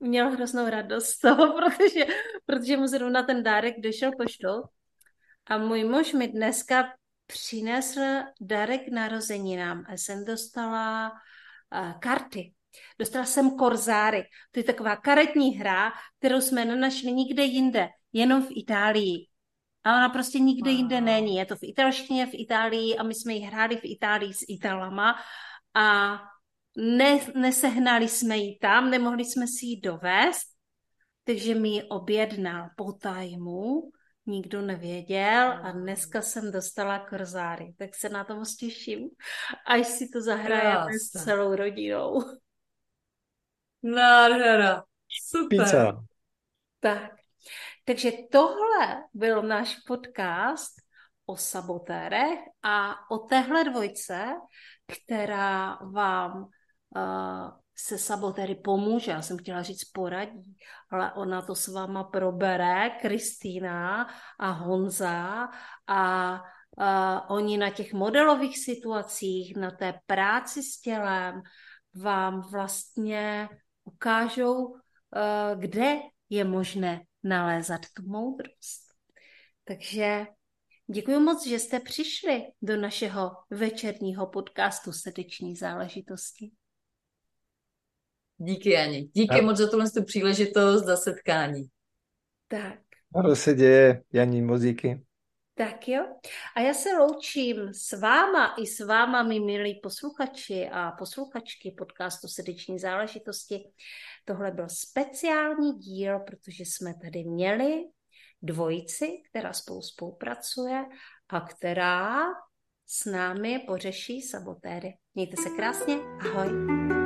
měl 0.00 0.30
hroznou 0.30 0.70
radost 0.70 1.06
z 1.06 1.18
toho, 1.18 1.52
protože, 1.58 2.06
protože 2.46 2.76
mu 2.76 2.86
zrovna 2.86 3.22
ten 3.22 3.42
dárek 3.42 3.80
došel 3.80 4.10
poštou. 4.18 4.62
A 5.46 5.58
můj 5.58 5.84
muž 5.84 6.12
mi 6.12 6.28
dneska 6.28 6.84
přinesl 7.26 8.00
darek 8.40 8.88
narozeninám 8.88 9.84
a 9.88 9.92
jsem 9.92 10.24
dostala 10.24 11.10
uh, 11.10 11.92
karty. 12.00 12.54
Dostala 12.98 13.24
jsem 13.24 13.56
korzáry. 13.56 14.22
To 14.50 14.60
je 14.60 14.64
taková 14.64 14.96
karetní 14.96 15.50
hra, 15.56 15.92
kterou 16.18 16.40
jsme 16.40 16.64
nenašli 16.64 17.12
nikde 17.12 17.44
jinde, 17.44 17.88
jenom 18.12 18.42
v 18.42 18.48
Itálii. 18.50 19.26
A 19.84 19.96
ona 19.96 20.08
prostě 20.08 20.38
nikde 20.38 20.70
wow. 20.70 20.78
jinde 20.78 21.00
není. 21.00 21.36
Je 21.36 21.46
to 21.46 21.56
v 21.56 21.62
italštině 21.62 22.26
v 22.26 22.34
Itálii 22.34 22.96
a 22.96 23.02
my 23.02 23.14
jsme 23.14 23.32
ji 23.32 23.40
hráli 23.40 23.76
v 23.76 23.84
Itálii 23.84 24.34
s 24.34 24.44
Italama 24.48 25.14
a 25.74 26.18
ne, 26.76 27.20
nesehnali 27.34 28.08
jsme 28.08 28.36
ji 28.36 28.58
tam, 28.58 28.90
nemohli 28.90 29.24
jsme 29.24 29.46
si 29.46 29.66
ji 29.66 29.80
dovést, 29.80 30.48
takže 31.24 31.54
mi 31.54 31.68
ji 31.68 31.82
objednal 31.82 32.68
po 32.76 32.92
tajmu 32.92 33.90
nikdo 34.26 34.62
nevěděl 34.62 35.52
a 35.62 35.70
dneska 35.70 36.22
jsem 36.22 36.52
dostala 36.52 36.98
korzáry, 36.98 37.74
tak 37.78 37.94
se 37.94 38.08
na 38.08 38.24
to 38.24 38.36
moc 38.36 38.56
těším, 38.56 39.10
až 39.66 39.86
si 39.86 40.08
to 40.08 40.20
zahrajeme 40.20 40.92
s 40.92 41.24
celou 41.24 41.54
rodinou. 41.54 42.22
Nádhera, 43.82 44.82
super. 45.28 45.58
Pizza. 45.58 46.04
Tak, 46.80 47.10
takže 47.84 48.12
tohle 48.32 49.04
byl 49.14 49.42
náš 49.42 49.76
podcast 49.86 50.72
o 51.26 51.36
sabotérech 51.36 52.38
a 52.62 52.94
o 53.10 53.18
téhle 53.18 53.64
dvojce, 53.64 54.24
která 54.86 55.78
vám 55.92 56.48
uh, 56.96 57.63
se 57.76 57.98
sabotéry 57.98 58.54
pomůže, 58.54 59.10
já 59.10 59.22
jsem 59.22 59.38
chtěla 59.38 59.62
říct 59.62 59.84
poradí, 59.84 60.56
ale 60.90 61.12
ona 61.12 61.42
to 61.42 61.54
s 61.54 61.68
váma 61.68 62.04
probere, 62.04 62.90
Kristýna 63.00 64.08
a 64.38 64.50
Honza 64.50 65.48
a 65.86 66.40
a 66.78 67.30
oni 67.30 67.58
na 67.58 67.70
těch 67.70 67.92
modelových 67.92 68.58
situacích, 68.58 69.56
na 69.56 69.70
té 69.70 69.94
práci 70.06 70.62
s 70.62 70.80
tělem 70.80 71.42
vám 71.94 72.40
vlastně 72.50 73.48
ukážou, 73.84 74.64
uh, 74.64 74.78
kde 75.58 75.94
je 76.30 76.44
možné 76.44 77.00
nalézat 77.22 77.80
tu 77.96 78.02
moudrost. 78.02 78.82
Takže 79.64 80.26
děkuji 80.86 81.18
moc, 81.20 81.46
že 81.46 81.58
jste 81.58 81.80
přišli 81.80 82.42
do 82.62 82.76
našeho 82.76 83.30
večerního 83.50 84.26
podcastu 84.26 84.92
Srdeční 84.92 85.56
záležitosti. 85.56 86.50
Díky, 88.36 88.70
Jani. 88.70 89.08
Díky 89.12 89.40
a... 89.40 89.42
moc 89.42 89.56
za 89.56 89.70
tuhle 89.70 89.86
příležitost, 90.06 90.84
za 90.84 90.96
setkání. 90.96 91.64
Tak. 92.48 92.78
Ano 93.14 93.36
se 93.36 93.54
děje, 93.54 94.02
Janí, 94.12 94.42
moc 94.42 94.62
díky. 94.62 95.00
Tak 95.54 95.88
jo. 95.88 96.06
A 96.56 96.60
já 96.60 96.74
se 96.74 96.98
loučím 96.98 97.56
s 97.74 98.00
váma 98.00 98.54
i 98.58 98.66
s 98.66 98.80
váma, 98.80 99.22
mi 99.22 99.40
milí 99.40 99.80
posluchači 99.82 100.68
a 100.72 100.92
posluchačky 100.92 101.70
podcastu 101.70 102.28
Srdeční 102.28 102.78
záležitosti. 102.78 103.64
Tohle 104.24 104.50
byl 104.50 104.66
speciální 104.68 105.72
díl, 105.72 106.18
protože 106.18 106.64
jsme 106.64 106.94
tady 107.02 107.24
měli 107.24 107.84
dvojici, 108.42 109.22
která 109.30 109.52
spolu 109.52 109.82
spolupracuje 109.82 110.84
a 111.28 111.40
která 111.40 112.20
s 112.86 113.04
námi 113.04 113.58
pořeší 113.66 114.22
sabotéry. 114.22 114.94
Mějte 115.14 115.36
se 115.42 115.50
krásně, 115.56 115.94
ahoj. 116.20 117.03